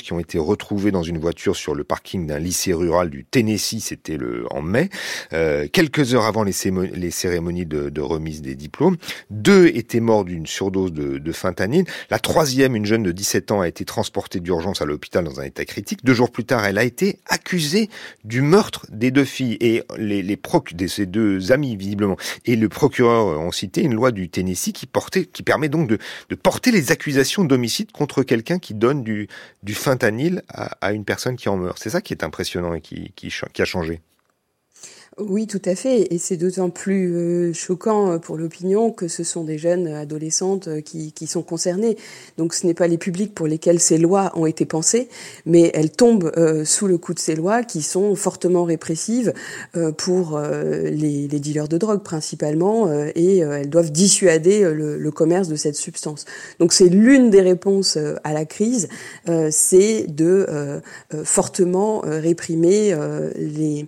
qui 0.02 0.12
ont 0.12 0.18
été 0.18 0.38
retrouvées 0.38 0.90
dans 0.90 1.02
une 1.02 1.18
voiture 1.18 1.56
sur 1.56 1.74
le 1.74 1.84
parking 1.84 2.26
d'un 2.26 2.38
lycée 2.38 2.72
rural 2.72 3.10
du 3.10 3.24
Tennessee, 3.24 3.80
c'était 3.80 4.16
le 4.16 4.44
en 4.50 4.62
mai, 4.62 4.90
euh, 5.32 5.66
quelques 5.72 6.14
heures 6.14 6.26
avant 6.26 6.44
les, 6.44 6.52
cérémonies 6.52 7.66
de, 7.66 7.88
de, 7.88 8.00
remise 8.00 8.42
des 8.42 8.54
diplômes. 8.54 8.96
Deux 9.30 9.66
étaient 9.68 10.00
morts 10.00 10.24
d'une 10.24 10.46
surdose 10.46 10.92
de, 10.92 11.18
de 11.18 11.32
fentanyl. 11.32 11.84
La 12.10 12.18
troisième, 12.18 12.76
une 12.76 12.84
jeune 12.84 13.02
de 13.02 13.12
17 13.12 13.52
ans, 13.52 13.60
a 13.60 13.68
été 13.68 13.84
transportée 13.84 14.40
d'urgence 14.40 14.82
à 14.82 14.84
l'hôpital 14.84 15.24
dans 15.24 15.40
un 15.40 15.44
état 15.44 15.64
critique. 15.64 16.04
Deux 16.04 16.14
jours 16.14 16.30
plus 16.30 16.44
tard, 16.44 16.64
elle 16.64 16.78
a 16.78 16.84
été 16.84 17.18
accusée 17.26 17.88
du 18.24 18.42
meurtre 18.42 18.86
des 18.90 19.10
deux 19.10 19.24
filles 19.24 19.56
et 19.60 19.82
les, 19.96 20.22
les 20.22 20.36
proc 20.36 20.74
de 20.74 20.86
ces 20.86 21.06
deux 21.06 21.52
amis 21.52 21.76
visiblement. 21.76 22.16
Et 22.44 22.56
le 22.56 22.68
procureur 22.68 23.40
ont 23.40 23.52
cité 23.52 23.82
une 23.82 23.94
loi 23.94 24.10
du 24.12 24.28
Tennessee 24.28 24.72
qui 24.72 24.86
portait, 24.86 25.24
qui 25.24 25.42
permet 25.42 25.68
donc 25.68 25.88
de, 25.88 25.98
de 26.28 26.34
porter 26.34 26.70
les 26.70 26.92
accusations 26.92 27.44
d'homicide 27.44 27.92
contre 27.92 28.22
quelqu'un 28.22 28.58
qui 28.58 28.74
donne 28.74 29.02
du, 29.02 29.28
du 29.62 29.74
fentanyl 29.74 30.42
à, 30.48 30.92
une 30.92 31.04
personne 31.04 31.36
qui 31.36 31.48
en 31.48 31.56
meurt. 31.56 31.78
C'est 31.78 31.90
ça 31.90 32.00
qui 32.00 32.12
est 32.12 32.24
impressionnant 32.24 32.74
et 32.74 32.80
qui, 32.80 33.12
qui 33.12 33.62
a 33.62 33.64
changé. 33.64 34.00
Oui, 35.28 35.46
tout 35.46 35.60
à 35.66 35.74
fait. 35.74 36.12
Et 36.14 36.18
c'est 36.18 36.36
d'autant 36.36 36.70
plus 36.70 37.14
euh, 37.14 37.52
choquant 37.52 38.12
euh, 38.12 38.18
pour 38.18 38.38
l'opinion 38.38 38.90
que 38.90 39.06
ce 39.06 39.22
sont 39.22 39.44
des 39.44 39.58
jeunes 39.58 39.86
adolescentes 39.88 40.68
euh, 40.68 40.80
qui, 40.80 41.12
sont 41.26 41.42
concernées. 41.42 41.98
Donc 42.38 42.54
ce 42.54 42.66
n'est 42.66 42.74
pas 42.74 42.86
les 42.86 42.96
publics 42.96 43.34
pour 43.34 43.46
lesquels 43.46 43.80
ces 43.80 43.98
lois 43.98 44.32
ont 44.34 44.46
été 44.46 44.64
pensées, 44.64 45.08
mais 45.44 45.70
elles 45.74 45.90
tombent 45.90 46.32
sous 46.64 46.86
le 46.86 46.98
coup 46.98 47.12
de 47.12 47.18
ces 47.18 47.34
lois 47.34 47.62
qui 47.62 47.82
sont 47.82 48.14
fortement 48.14 48.64
répressives 48.64 49.32
pour 49.96 50.40
les, 50.40 51.28
dealers 51.28 51.68
de 51.68 51.78
drogue 51.78 52.02
principalement, 52.02 52.90
et 53.14 53.38
elles 53.38 53.68
doivent 53.68 53.92
dissuader 53.92 54.62
le, 54.72 55.10
commerce 55.10 55.48
de 55.48 55.56
cette 55.56 55.76
substance. 55.76 56.24
Donc 56.58 56.72
c'est 56.72 56.88
l'une 56.88 57.30
des 57.30 57.42
réponses 57.42 57.98
à 58.24 58.32
la 58.32 58.44
crise, 58.44 58.88
c'est 59.50 60.06
de 60.08 60.80
fortement 61.22 62.00
réprimer 62.00 62.96
les 63.36 63.86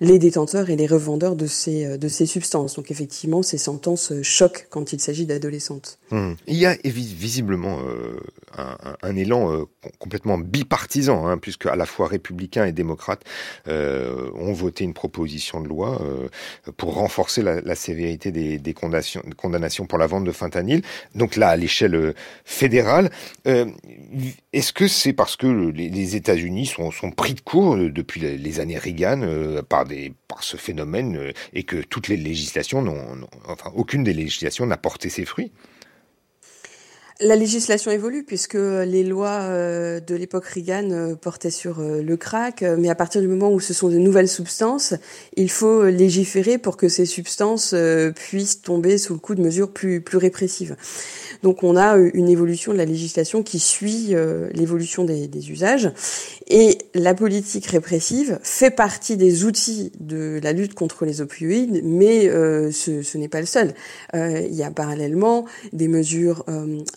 les 0.00 0.18
détenteurs 0.18 0.70
et 0.70 0.76
les 0.76 0.86
revendeurs 0.86 1.36
de 1.36 1.46
ces, 1.46 1.98
de 1.98 2.08
ces 2.08 2.26
substances. 2.26 2.76
Donc 2.76 2.90
effectivement, 2.90 3.42
ces 3.42 3.58
sentences 3.58 4.12
choquent 4.22 4.66
quand 4.70 4.92
il 4.92 5.00
s'agit 5.00 5.26
d'adolescentes. 5.26 5.98
Mmh. 6.10 6.32
Il 6.46 6.56
y 6.56 6.66
a 6.66 6.76
visiblement 6.84 7.78
un, 8.56 8.76
un, 9.02 9.16
élan 9.16 9.66
complètement 9.98 10.38
bipartisan, 10.38 11.26
hein, 11.26 11.38
puisque 11.38 11.66
à 11.66 11.76
la 11.76 11.86
fois 11.86 12.08
républicains 12.08 12.66
et 12.66 12.72
démocrates 12.72 13.22
ont 13.66 14.52
voté 14.52 14.84
une 14.84 14.94
proposition 14.94 15.60
de 15.60 15.68
loi 15.68 16.00
pour 16.76 16.94
renforcer 16.94 17.42
la, 17.42 17.74
sévérité 17.74 18.30
des, 18.30 18.58
des 18.58 18.74
condamnations, 18.74 19.86
pour 19.86 19.98
la 19.98 20.06
vente 20.06 20.24
de 20.24 20.32
fentanyl. 20.32 20.82
Donc 21.14 21.36
là, 21.36 21.48
à 21.48 21.56
l'échelle 21.56 22.14
fédérale, 22.44 23.10
est-ce 24.52 24.72
que 24.72 24.88
c'est 24.88 25.12
parce 25.12 25.36
que 25.36 25.46
les, 25.46 26.16
États-Unis 26.16 26.66
sont, 26.66 26.90
sont, 26.90 27.10
pris 27.10 27.34
de 27.34 27.40
court 27.40 27.76
depuis 27.76 28.20
les 28.20 28.60
années 28.60 28.78
Reagan 28.78 29.22
euh, 29.22 29.62
par, 30.28 30.42
ce 30.42 30.56
phénomène 30.56 31.16
euh, 31.16 31.32
et 31.52 31.62
que 31.62 31.82
toutes 31.82 32.08
les 32.08 32.16
législations 32.16 32.82
n'ont, 32.82 33.26
enfin, 33.46 33.70
aucune 33.74 34.04
des 34.04 34.12
législations 34.12 34.66
n'a 34.66 34.76
porté 34.76 35.08
ses 35.08 35.24
fruits 35.24 35.52
la 37.20 37.34
législation 37.34 37.90
évolue 37.90 38.24
puisque 38.24 38.54
les 38.54 39.02
lois 39.02 39.40
euh, 39.42 40.00
de 40.00 40.14
l'époque 40.14 40.44
Reagan 40.44 40.90
euh, 40.90 41.14
portaient 41.14 41.50
sur 41.50 41.80
euh, 41.80 42.02
le 42.02 42.16
crack, 42.16 42.62
mais 42.78 42.90
à 42.90 42.94
partir 42.94 43.22
du 43.22 43.28
moment 43.28 43.50
où 43.50 43.60
ce 43.60 43.72
sont 43.72 43.88
de 43.88 43.96
nouvelles 43.96 44.28
substances, 44.28 44.94
il 45.36 45.50
faut 45.50 45.86
légiférer 45.86 46.58
pour 46.58 46.76
que 46.76 46.88
ces 46.88 47.06
substances 47.06 47.74
puissent 48.14 48.60
tomber 48.60 48.98
sous 48.98 49.14
le 49.14 49.18
coup 49.18 49.34
de 49.34 49.42
mesures 49.42 49.70
plus, 49.70 50.00
plus 50.00 50.18
répressives. 50.18 50.76
Donc 51.42 51.62
on 51.62 51.76
a 51.76 51.96
une 51.96 52.28
évolution 52.28 52.72
de 52.72 52.78
la 52.78 52.84
législation 52.84 53.42
qui 53.42 53.58
suit 53.58 54.14
l'évolution 54.52 55.04
des, 55.04 55.28
des, 55.28 55.50
usages 55.50 55.90
et 56.48 56.78
la 56.94 57.14
politique 57.14 57.66
répressive 57.66 58.38
fait 58.42 58.70
partie 58.70 59.16
des 59.16 59.44
outils 59.44 59.92
de 60.00 60.40
la 60.42 60.52
lutte 60.52 60.74
contre 60.74 61.04
les 61.04 61.20
opioïdes, 61.20 61.82
mais 61.84 62.28
ce, 62.72 63.02
ce 63.02 63.18
n'est 63.18 63.28
pas 63.28 63.40
le 63.40 63.46
seul. 63.46 63.74
il 64.14 64.54
y 64.54 64.62
a 64.62 64.70
parallèlement 64.70 65.44
des 65.72 65.88
mesures 65.88 66.44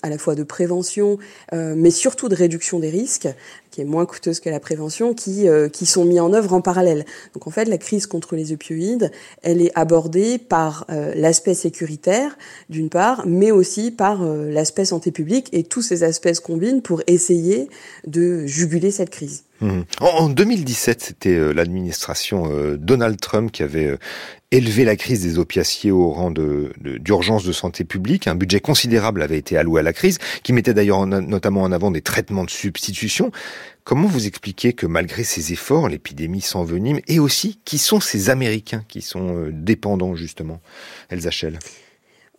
la 0.09 0.17
fois 0.17 0.35
de 0.35 0.43
prévention, 0.43 1.17
euh, 1.53 1.73
mais 1.77 1.91
surtout 1.91 2.29
de 2.29 2.35
réduction 2.35 2.79
des 2.79 2.89
risques, 2.89 3.27
qui 3.71 3.81
est 3.81 3.85
moins 3.85 4.05
coûteuse 4.05 4.39
que 4.39 4.49
la 4.49 4.59
prévention, 4.59 5.13
qui, 5.13 5.47
euh, 5.47 5.69
qui 5.69 5.85
sont 5.85 6.05
mis 6.05 6.19
en 6.19 6.33
œuvre 6.33 6.53
en 6.53 6.61
parallèle. 6.61 7.05
Donc 7.33 7.47
en 7.47 7.51
fait, 7.51 7.65
la 7.65 7.77
crise 7.77 8.07
contre 8.07 8.35
les 8.35 8.51
opioïdes, 8.51 9.11
elle 9.41 9.61
est 9.61 9.71
abordée 9.75 10.37
par 10.37 10.85
euh, 10.89 11.13
l'aspect 11.15 11.53
sécuritaire, 11.53 12.37
d'une 12.69 12.89
part, 12.89 13.25
mais 13.27 13.51
aussi 13.51 13.91
par 13.91 14.23
l'aspect 14.23 14.85
santé 14.85 15.11
publique, 15.11 15.49
et 15.53 15.63
tous 15.63 15.81
ces 15.81 16.03
aspects 16.03 16.33
se 16.33 16.41
combinent 16.41 16.81
pour 16.81 17.01
essayer 17.07 17.69
de 18.07 18.45
juguler 18.45 18.91
cette 18.91 19.09
crise. 19.09 19.43
Mmh. 19.61 19.81
En 19.99 20.29
2017, 20.29 21.01
c'était 21.01 21.53
l'administration 21.53 22.49
Donald 22.77 23.19
Trump 23.19 23.51
qui 23.51 23.63
avait 23.63 23.97
élever 24.51 24.83
la 24.83 24.95
crise 24.95 25.21
des 25.21 25.37
opiaciers 25.37 25.91
au 25.91 26.09
rang 26.09 26.31
de, 26.31 26.71
d'urgence 26.79 27.43
de, 27.43 27.51
santé 27.51 27.83
publique. 27.83 28.27
Un 28.27 28.35
budget 28.35 28.59
considérable 28.59 29.21
avait 29.21 29.37
été 29.37 29.57
alloué 29.57 29.81
à 29.81 29.83
la 29.83 29.93
crise, 29.93 30.17
qui 30.43 30.53
mettait 30.53 30.73
d'ailleurs 30.73 31.05
notamment 31.05 31.61
en 31.61 31.71
avant 31.71 31.91
des 31.91 32.01
traitements 32.01 32.43
de 32.43 32.49
substitution. 32.49 33.31
Comment 33.83 34.07
vous 34.07 34.27
expliquez 34.27 34.73
que 34.73 34.85
malgré 34.85 35.23
ces 35.23 35.53
efforts, 35.53 35.89
l'épidémie 35.89 36.41
s'envenime 36.41 36.99
et 37.07 37.19
aussi 37.19 37.59
qui 37.65 37.77
sont 37.77 37.99
ces 37.99 38.29
Américains 38.29 38.83
qui 38.87 39.01
sont 39.01 39.35
euh, 39.35 39.51
dépendants 39.51 40.15
justement? 40.15 40.61
Elsa 41.09 41.31
Schell 41.31 41.59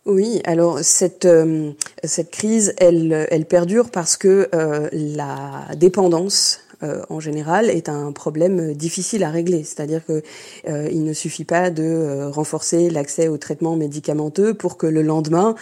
oui, 0.03 0.41
alors 0.45 0.79
cette 0.79 1.25
euh, 1.25 1.73
cette 2.03 2.31
crise, 2.31 2.73
elle 2.79 3.45
perdure 3.47 3.91
parce 3.91 4.17
que 4.17 4.49
euh, 4.55 4.89
la 4.91 5.67
dépendance 5.77 6.61
euh, 6.83 7.01
en 7.09 7.19
général 7.19 7.69
est 7.69 7.89
un 7.89 8.11
problème 8.11 8.73
difficile 8.73 9.23
à 9.23 9.29
régler. 9.29 9.63
C'est-à-dire 9.63 10.05
que 10.05 10.23
euh, 10.67 10.89
il 10.91 11.03
ne 11.03 11.13
suffit 11.13 11.45
pas 11.45 11.69
de 11.69 11.83
euh, 11.83 12.29
renforcer 12.29 12.89
l'accès 12.89 13.27
aux 13.27 13.37
traitements 13.37 13.75
médicamenteux 13.75 14.53
pour 14.53 14.77
que 14.77 14.87
le 14.87 15.01
lendemain 15.01 15.55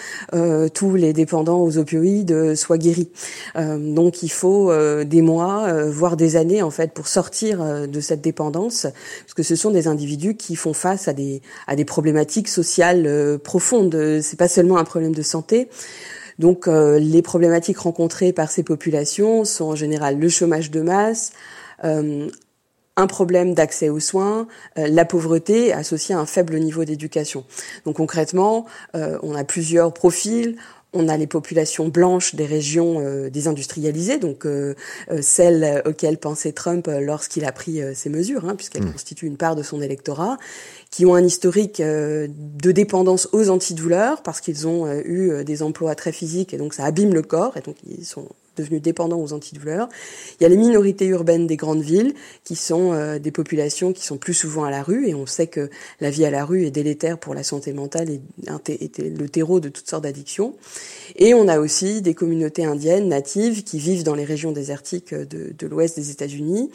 tous 0.73 0.95
les 0.95 1.13
dépendants 1.13 1.61
aux 1.61 1.77
opioïdes 1.77 2.55
soient 2.55 2.77
guéris. 2.77 3.09
donc 3.55 4.23
il 4.23 4.29
faut 4.29 4.71
des 5.03 5.21
mois, 5.21 5.71
voire 5.85 6.17
des 6.17 6.35
années 6.35 6.61
en 6.61 6.69
fait 6.69 6.93
pour 6.93 7.07
sortir 7.07 7.87
de 7.87 7.99
cette 7.99 8.21
dépendance, 8.21 8.83
parce 8.83 9.33
que 9.35 9.43
ce 9.43 9.55
sont 9.55 9.71
des 9.71 9.87
individus 9.87 10.35
qui 10.35 10.55
font 10.55 10.73
face 10.73 11.07
à 11.07 11.13
des 11.13 11.41
à 11.67 11.75
des 11.75 11.85
problématiques 11.85 12.47
sociales 12.47 13.39
profondes. 13.43 14.19
C'est 14.21 14.37
pas 14.37 14.47
seulement 14.47 14.77
un 14.77 14.83
problème 14.83 15.13
de 15.13 15.21
santé. 15.21 15.69
Donc 16.39 16.67
euh, 16.67 16.97
les 16.97 17.21
problématiques 17.21 17.79
rencontrées 17.79 18.33
par 18.33 18.49
ces 18.49 18.63
populations 18.63 19.43
sont 19.43 19.65
en 19.65 19.75
général 19.75 20.17
le 20.17 20.29
chômage 20.29 20.71
de 20.71 20.81
masse, 20.81 21.33
euh, 21.83 22.29
un 22.95 23.07
problème 23.07 23.53
d'accès 23.53 23.89
aux 23.89 23.99
soins, 23.99 24.47
euh, 24.77 24.87
la 24.87 25.05
pauvreté 25.05 25.71
associée 25.73 26.15
à 26.15 26.19
un 26.19 26.25
faible 26.25 26.57
niveau 26.57 26.85
d'éducation. 26.85 27.43
Donc 27.85 27.97
concrètement, 27.97 28.65
on 28.93 29.35
a 29.35 29.43
plusieurs 29.43 29.93
profils. 29.93 30.57
On 30.91 31.07
a 31.07 31.17
les 31.17 31.27
populations 31.27 31.87
blanches 31.87 32.33
des 32.33 32.47
régions 32.47 32.99
euh, 32.99 33.29
désindustrialisées, 33.29 34.17
donc 34.17 34.45
euh, 34.45 34.73
euh, 35.11 35.19
celles 35.21 35.83
auxquelles 35.85 36.17
pensait 36.17 36.51
Trump 36.51 36.89
lorsqu'il 36.99 37.45
a 37.45 37.51
pris 37.51 37.79
ces 37.93 38.09
mesures, 38.09 38.45
hein, 38.45 38.55
puisqu'elles 38.55 38.85
mmh. 38.85 38.93
constituent 38.93 39.27
une 39.27 39.37
part 39.37 39.55
de 39.55 39.61
son 39.61 39.81
électorat, 39.81 40.37
qui 40.89 41.05
ont 41.05 41.13
un 41.13 41.23
historique 41.23 41.81
de 41.81 42.71
dépendance 42.71 43.29
aux 43.31 43.49
antidouleurs, 43.49 44.23
parce 44.23 44.41
qu'ils 44.41 44.67
ont 44.67 44.91
eu 44.91 45.43
des 45.43 45.61
emplois 45.61 45.93
très 45.93 46.11
physiques, 46.11 46.53
et 46.53 46.57
donc 46.57 46.73
ça 46.73 46.85
abîme 46.85 47.13
le 47.13 47.21
corps, 47.21 47.55
et 47.57 47.61
donc 47.61 47.75
ils 47.85 48.05
sont 48.05 48.27
devenus 48.59 48.81
dépendants 48.81 49.19
aux 49.19 49.33
antidouleurs. 49.33 49.89
Il 50.39 50.43
y 50.43 50.45
a 50.45 50.49
les 50.49 50.57
minorités 50.57 51.05
urbaines 51.07 51.47
des 51.47 51.57
grandes 51.57 51.81
villes, 51.81 52.13
qui 52.43 52.55
sont 52.55 52.93
euh, 52.93 53.19
des 53.19 53.31
populations 53.31 53.93
qui 53.93 54.05
sont 54.05 54.17
plus 54.17 54.33
souvent 54.33 54.63
à 54.63 54.71
la 54.71 54.83
rue, 54.83 55.07
et 55.07 55.15
on 55.15 55.25
sait 55.25 55.47
que 55.47 55.69
la 55.99 56.09
vie 56.09 56.25
à 56.25 56.31
la 56.31 56.45
rue 56.45 56.65
est 56.65 56.71
délétère 56.71 57.17
pour 57.17 57.33
la 57.33 57.43
santé 57.43 57.73
mentale 57.73 58.09
et 58.09 58.21
le 58.97 59.29
terreau 59.29 59.59
de 59.59 59.69
toutes 59.69 59.89
sortes 59.89 60.03
d'addictions. 60.03 60.55
Et 61.15 61.33
on 61.33 61.47
a 61.47 61.59
aussi 61.59 62.01
des 62.01 62.13
communautés 62.13 62.65
indiennes 62.65 63.07
natives 63.07 63.63
qui 63.63 63.79
vivent 63.79 64.03
dans 64.03 64.15
les 64.15 64.25
régions 64.25 64.51
désertiques 64.51 65.13
de, 65.13 65.67
l'ouest 65.67 65.95
des 65.95 66.11
États-Unis, 66.11 66.69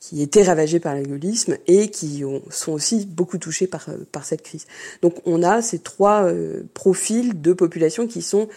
qui 0.00 0.22
étaient 0.22 0.44
ravagées 0.44 0.78
par 0.78 0.94
l'alcoolisme 0.94 1.56
et 1.66 1.88
qui 1.88 2.24
ont, 2.24 2.42
sont 2.50 2.72
aussi 2.72 3.04
beaucoup 3.04 3.38
touchées 3.38 3.66
par, 3.66 3.86
par 4.12 4.24
cette 4.24 4.42
crise. 4.42 4.66
Donc 5.02 5.14
on 5.26 5.42
a 5.42 5.60
ces 5.60 5.80
trois 5.80 6.24
euh, 6.24 6.62
profils 6.72 7.40
de 7.40 7.52
populations 7.52 8.06
qui 8.06 8.22
sont 8.22 8.48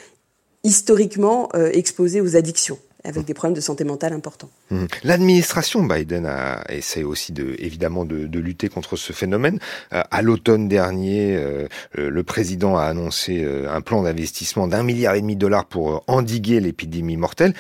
historiquement 0.64 1.50
euh, 1.56 1.70
exposés 1.74 2.22
aux 2.22 2.36
addictions 2.36 2.80
avec 3.04 3.26
des 3.26 3.34
problèmes 3.34 3.56
de 3.56 3.62
santé 3.62 3.84
mentale 3.84 4.14
importants. 4.14 4.52
Mmh. 4.70 4.86
L'administration 5.04 5.84
Biden 5.84 6.28
a 6.28 6.64
essayé 6.70 7.04
aussi 7.04 7.32
de, 7.32 7.56
évidemment 7.58 8.06
de, 8.06 8.28
de 8.28 8.40
lutter 8.40 8.70
contre 8.70 8.96
ce 8.96 9.12
phénomène. 9.12 9.58
Euh, 9.92 10.04
à 10.12 10.22
l'automne 10.22 10.68
dernier, 10.68 11.36
euh, 11.36 11.68
le 11.96 12.24
président 12.24 12.78
a 12.78 12.84
annoncé 12.84 13.44
un 13.44 13.82
plan 13.82 14.04
d'investissement 14.04 14.68
d'un 14.68 14.84
milliard 14.84 15.16
et 15.16 15.22
demi 15.22 15.34
de 15.34 15.40
dollars 15.40 15.66
pour 15.66 16.04
endiguer 16.06 16.60
l'épidémie 16.60 17.18
mortelle. 17.18 17.56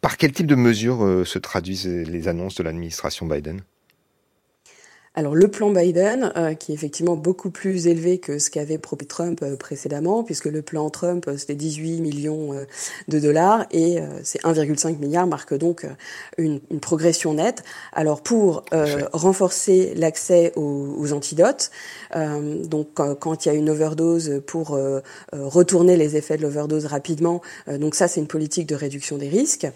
Par 0.00 0.16
quel 0.16 0.32
type 0.32 0.46
de 0.46 0.54
mesures 0.54 1.24
se 1.26 1.38
traduisent 1.38 1.86
les 1.86 2.28
annonces 2.28 2.54
de 2.54 2.62
l'administration 2.62 3.26
Biden? 3.26 3.60
Alors 5.16 5.36
le 5.36 5.46
plan 5.46 5.70
Biden, 5.70 6.32
euh, 6.36 6.54
qui 6.54 6.72
est 6.72 6.74
effectivement 6.74 7.14
beaucoup 7.14 7.50
plus 7.50 7.86
élevé 7.86 8.18
que 8.18 8.40
ce 8.40 8.50
qu'avait 8.50 8.78
promis 8.78 9.06
Trump 9.06 9.40
euh, 9.42 9.56
précédemment, 9.56 10.24
puisque 10.24 10.46
le 10.46 10.60
plan 10.60 10.90
Trump 10.90 11.28
euh, 11.28 11.36
c'était 11.36 11.54
18 11.54 12.00
millions 12.00 12.54
de 13.08 13.18
dollars 13.20 13.66
et 13.70 13.98
c'est 14.22 14.40
1,5 14.42 14.98
milliard 14.98 15.26
marque 15.26 15.54
donc 15.54 15.86
une, 16.38 16.60
une, 16.70 16.80
progression 16.80 17.34
nette. 17.34 17.62
Alors 17.92 18.22
pour 18.22 18.64
renforcer 19.12 19.94
l'accès 19.96 20.52
aux, 20.56 20.94
aux, 20.98 21.12
antidotes, 21.12 21.70
donc 22.14 22.88
quand 22.94 23.44
il 23.44 23.48
y 23.48 23.52
a 23.52 23.54
une 23.54 23.70
overdose, 23.70 24.42
pour 24.46 24.78
retourner 25.32 25.96
les 25.96 26.16
effets 26.16 26.36
de 26.36 26.42
l'overdose 26.42 26.86
rapidement, 26.86 27.40
donc 27.68 27.94
ça 27.94 28.08
c'est 28.08 28.20
une 28.20 28.26
politique 28.26 28.66
de 28.66 28.74
réduction 28.74 29.18
des 29.18 29.28
risques. 29.28 29.66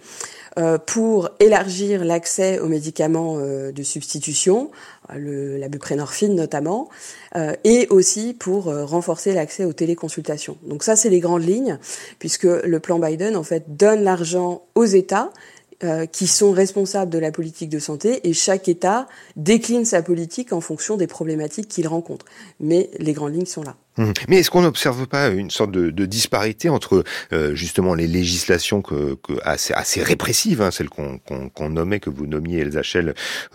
Euh, 0.57 0.79
pour 0.79 1.31
élargir 1.41 2.05
l'accès 2.05 2.59
aux 2.59 2.69
médicaments 2.69 3.37
euh, 3.39 3.71
de 3.71 3.83
substitution, 3.83 4.71
le, 5.15 5.59
la 5.59 5.69
buprenorphine 5.69 6.35
notamment, 6.35 6.89
euh, 7.37 7.53
et 7.65 7.87
aussi 7.91 8.35
pour 8.35 8.65
renforcer 8.65 9.35
l'accès 9.35 9.65
aux 9.65 9.73
téléconsultations. 9.73 10.57
Donc 10.63 10.83
ça, 10.83 10.97
c'est 10.97 11.11
les 11.11 11.21
grandes 11.21 11.45
lignes, 11.45 11.79
puisque 12.19 12.45
le 12.45 12.81
plan 12.81 12.99
Biden, 12.99 13.37
en 13.37 13.43
fait, 13.43 13.77
donne 13.77 14.03
l'argent 14.03 14.63
aux 14.75 14.85
États 14.85 15.31
qui 16.11 16.27
sont 16.27 16.51
responsables 16.51 17.09
de 17.09 17.21
la 17.21 17.31
politique 17.31 17.69
de 17.69 17.79
santé 17.79 18.29
et 18.29 18.33
chaque 18.33 18.67
État 18.67 19.07
décline 19.37 19.85
sa 19.85 20.03
politique 20.03 20.53
en 20.53 20.61
fonction 20.61 20.97
des 20.97 21.07
problématiques 21.07 21.69
qu'il 21.69 21.87
rencontre. 21.87 22.27
Mais 22.59 22.91
les 22.99 23.13
grandes 23.13 23.35
lignes 23.35 23.47
sont 23.47 23.63
là. 23.63 23.77
Mmh. 23.99 24.13
Mais 24.29 24.39
est-ce 24.39 24.51
qu'on 24.51 24.63
n'observe 24.63 25.09
pas 25.09 25.29
une 25.29 25.51
sorte 25.51 25.73
de, 25.73 25.91
de 25.91 26.07
disparité 26.07 26.69
entre 26.69 27.05
euh, 27.33 27.55
justement 27.57 27.95
les 27.95 28.07
législations 28.07 28.81
que, 28.81 29.17
que 29.17 29.33
assez, 29.43 29.75
assez, 29.75 30.03
répressives, 30.03 30.63
hein, 30.63 30.71
celles 30.71 30.89
qu'on 30.89 31.69
nommait, 31.69 31.99
que 31.99 32.09
vous 32.09 32.27
nommiez 32.27 32.61
Elsa 32.61 32.83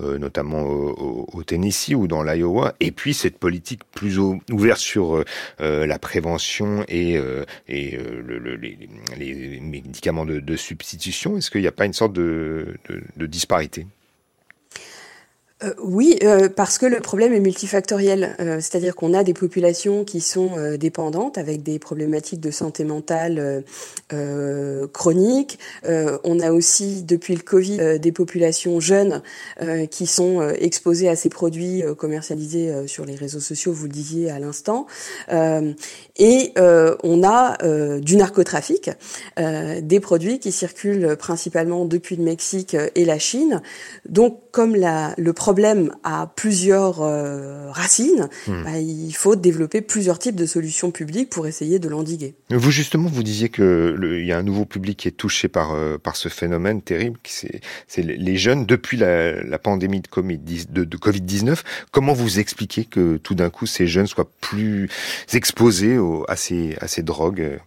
euh, 0.02 0.20
notamment 0.20 0.64
au, 0.64 1.30
au, 1.32 1.44
Tennessee 1.44 1.96
ou 1.96 2.08
dans 2.08 2.24
l'Iowa, 2.24 2.76
et 2.82 2.92
puis 2.92 3.14
cette 3.14 3.38
politique 3.38 3.82
plus 3.94 4.20
ouverte 4.20 4.80
sur 4.80 5.24
euh, 5.62 5.86
la 5.86 5.98
prévention 5.98 6.84
et, 6.90 7.20
et 7.70 7.98
le, 7.98 8.38
le, 8.38 8.56
les, 8.56 8.78
les, 9.18 9.60
médicaments 9.62 10.26
de, 10.26 10.40
de 10.40 10.56
substitution? 10.58 11.38
Est-ce 11.38 11.50
qu'il 11.50 11.62
n'y 11.62 11.68
a 11.68 11.72
pas 11.72 11.86
une 11.86 11.94
sorte 11.94 12.14
de, 12.14 12.76
de 13.16 13.26
disparité? 13.26 13.88
Euh, 15.64 15.74
oui, 15.82 16.18
euh, 16.24 16.50
parce 16.50 16.78
que 16.78 16.86
le 16.86 17.00
problème 17.00 17.34
est 17.34 17.40
multifactoriel. 17.40 18.36
Euh, 18.40 18.56
c'est-à-dire 18.60 18.96
qu'on 18.96 19.14
a 19.14 19.24
des 19.24 19.34
populations 19.34 20.04
qui 20.04 20.22
sont 20.22 20.52
dépendantes 20.78 21.38
avec 21.38 21.64
des 21.64 21.80
problématiques 21.80 22.40
de 22.40 22.52
santé 22.52 22.84
mentale 22.84 23.64
chroniques. 24.94 25.60
on 25.86 26.40
a 26.40 26.52
aussi, 26.52 27.04
depuis 27.04 27.36
le 27.36 27.42
Covid, 27.42 28.00
des 28.00 28.12
populations 28.12 28.80
jeunes 28.80 29.22
qui 29.90 30.06
sont 30.06 30.48
exposées 30.50 31.10
à 31.10 31.16
ces 31.16 31.30
produits 31.30 31.84
commercialisés 31.98 32.88
sur 32.88 33.06
les 33.06 33.16
réseaux 33.16 33.40
sociaux, 33.40 33.74
vous 33.74 33.86
le 33.86 33.92
disiez 33.92 34.30
à 34.30 34.40
l'instant. 34.40 34.88
et 35.32 36.54
on 36.58 37.24
a 37.24 37.58
du 38.00 38.16
narcotrafic, 38.16 38.92
des 39.38 40.00
produits 40.00 40.40
qui 40.40 40.52
circulent 40.52 41.16
principalement 41.18 41.86
depuis 41.86 42.16
le 42.16 42.24
Mexique 42.24 42.76
et 42.96 43.06
la 43.06 43.20
Chine. 43.20 43.62
Donc, 44.08 44.40
comme 44.52 44.76
la, 44.76 45.14
le 45.18 45.34
problème 45.34 45.53
problème 45.54 45.92
a 46.04 46.26
plusieurs 46.26 47.04
euh, 47.04 47.70
racines, 47.70 48.28
hmm. 48.48 48.64
bah, 48.64 48.80
il 48.80 49.12
faut 49.12 49.36
développer 49.36 49.82
plusieurs 49.82 50.18
types 50.18 50.36
de 50.36 50.48
solutions 50.48 50.90
publiques 50.90 51.30
pour 51.30 51.46
essayer 51.46 51.78
de 51.78 51.88
l'endiguer. 51.90 52.34
Vous 52.50 52.72
justement, 52.72 53.08
vous 53.08 53.22
disiez 53.22 53.50
que 53.50 53.96
il 54.20 54.26
y 54.26 54.32
a 54.32 54.38
un 54.40 54.42
nouveau 54.42 54.66
public 54.66 54.98
qui 54.98 55.08
est 55.08 55.12
touché 55.12 55.50
par 55.50 55.76
euh, 55.76 56.00
par 56.00 56.16
ce 56.16 56.28
phénomène 56.28 56.82
terrible, 56.82 57.20
c'est 57.24 57.62
les 57.98 58.36
jeunes 58.36 58.66
depuis 58.66 58.98
la, 58.98 59.60
pandémie 59.60 60.02
de 60.02 60.08
Covid 60.08 60.40
de, 60.40 60.86
de 60.86 60.98
Covid 60.98 61.22
19. 61.22 61.64
Comment 61.92 62.14
vous 62.14 62.40
expliquez 62.40 62.86
que 62.86 63.18
tout 63.18 63.36
d'un 63.36 63.52
coup 63.52 63.68
ces 63.68 63.86
jeunes 63.86 64.08
soient 64.08 64.32
plus 64.42 64.90
exposés 65.34 66.00
à 66.28 66.36
ces 66.36 66.76
à 66.82 66.88
ces 66.88 67.04
drogues, 67.04 67.60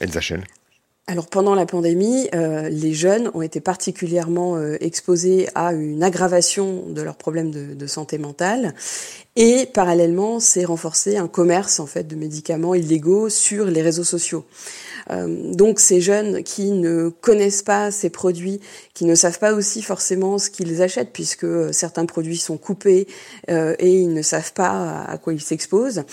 euh, 0.00 0.20
Schell? 0.20 0.44
Alors 1.06 1.26
pendant 1.26 1.56
la 1.56 1.66
pandémie, 1.66 2.28
euh, 2.34 2.68
les 2.68 2.94
jeunes 2.94 3.32
ont 3.34 3.42
été 3.42 3.60
particulièrement 3.60 4.56
euh, 4.56 4.76
exposés 4.80 5.48
à 5.56 5.72
une 5.72 6.04
aggravation 6.04 6.84
de 6.86 7.02
leurs 7.02 7.16
problèmes 7.16 7.50
de, 7.50 7.74
de 7.74 7.86
santé 7.88 8.16
mentale 8.16 8.74
et 9.34 9.66
parallèlement, 9.66 10.38
c'est 10.38 10.64
renforcé 10.64 11.16
un 11.16 11.26
commerce 11.26 11.80
en 11.80 11.86
fait 11.86 12.04
de 12.04 12.14
médicaments 12.14 12.74
illégaux 12.74 13.28
sur 13.28 13.66
les 13.66 13.82
réseaux 13.82 14.04
sociaux. 14.04 14.44
Euh, 15.10 15.52
donc 15.54 15.80
ces 15.80 16.00
jeunes 16.00 16.42
qui 16.42 16.70
ne 16.70 17.08
connaissent 17.08 17.62
pas 17.62 17.90
ces 17.90 18.10
produits, 18.10 18.60
qui 18.94 19.04
ne 19.04 19.14
savent 19.14 19.38
pas 19.38 19.52
aussi 19.52 19.82
forcément 19.82 20.38
ce 20.38 20.50
qu'ils 20.50 20.82
achètent, 20.82 21.12
puisque 21.12 21.44
euh, 21.44 21.72
certains 21.72 22.06
produits 22.06 22.36
sont 22.36 22.56
coupés 22.56 23.06
euh, 23.50 23.74
et 23.78 23.92
ils 23.92 24.12
ne 24.12 24.22
savent 24.22 24.52
pas 24.52 25.04
à 25.08 25.18
quoi 25.18 25.32
ils 25.32 25.40
s'exposent. 25.40 26.04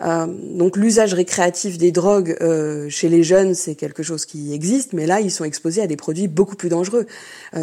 donc 0.00 0.76
l'usage 0.76 1.14
récréatif 1.14 1.78
des 1.78 1.92
drogues 1.92 2.36
chez 2.88 3.08
les 3.08 3.22
jeunes, 3.22 3.54
c'est 3.54 3.74
quelque 3.74 4.02
chose 4.02 4.24
qui 4.24 4.52
existe, 4.52 4.92
mais 4.92 5.06
là 5.06 5.20
ils 5.20 5.30
sont 5.30 5.44
exposés 5.44 5.82
à 5.82 5.86
des 5.86 5.96
produits 5.96 6.28
beaucoup 6.28 6.56
plus 6.56 6.68
dangereux. 6.68 7.06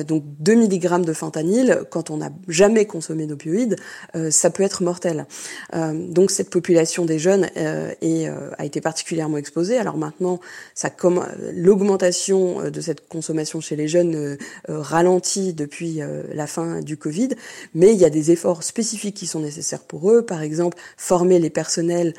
donc 0.05 0.23
2 0.39 0.55
mg 0.55 1.05
de 1.05 1.13
fentanyl, 1.13 1.81
quand 1.89 2.09
on 2.09 2.17
n'a 2.17 2.29
jamais 2.47 2.85
consommé 2.85 3.25
d'opioïdes, 3.25 3.75
ça 4.29 4.49
peut 4.49 4.63
être 4.63 4.83
mortel. 4.83 5.25
donc 5.73 6.31
cette 6.31 6.49
population 6.49 7.05
des 7.05 7.19
jeunes 7.19 7.47
est, 7.55 8.27
a 8.57 8.65
été 8.65 8.81
particulièrement 8.81 9.37
exposée. 9.37 9.77
Alors 9.77 9.97
maintenant, 9.97 10.39
l'augmentation 11.53 12.61
euh, 12.61 12.69
de 12.69 12.81
cette 12.81 13.07
consommation 13.07 13.61
chez 13.61 13.75
les 13.75 13.87
jeunes 13.87 14.15
euh, 14.15 14.37
euh, 14.69 14.79
ralentit 14.79 15.53
depuis 15.53 15.99
la 16.33 16.47
fin 16.47 16.81
du 16.81 16.97
Covid, 16.97 17.29
mais 17.73 17.93
il 17.93 17.97
y 17.97 18.05
a 18.05 18.09
des 18.09 18.31
efforts 18.31 18.63
spécifiques 18.63 19.15
qui 19.15 19.27
sont 19.27 19.39
nécessaires 19.39 19.83
pour 19.83 20.11
eux. 20.11 20.21
Par 20.21 20.41
exemple, 20.41 20.77
former 20.97 21.39
les 21.39 21.49
personnels 21.49 22.13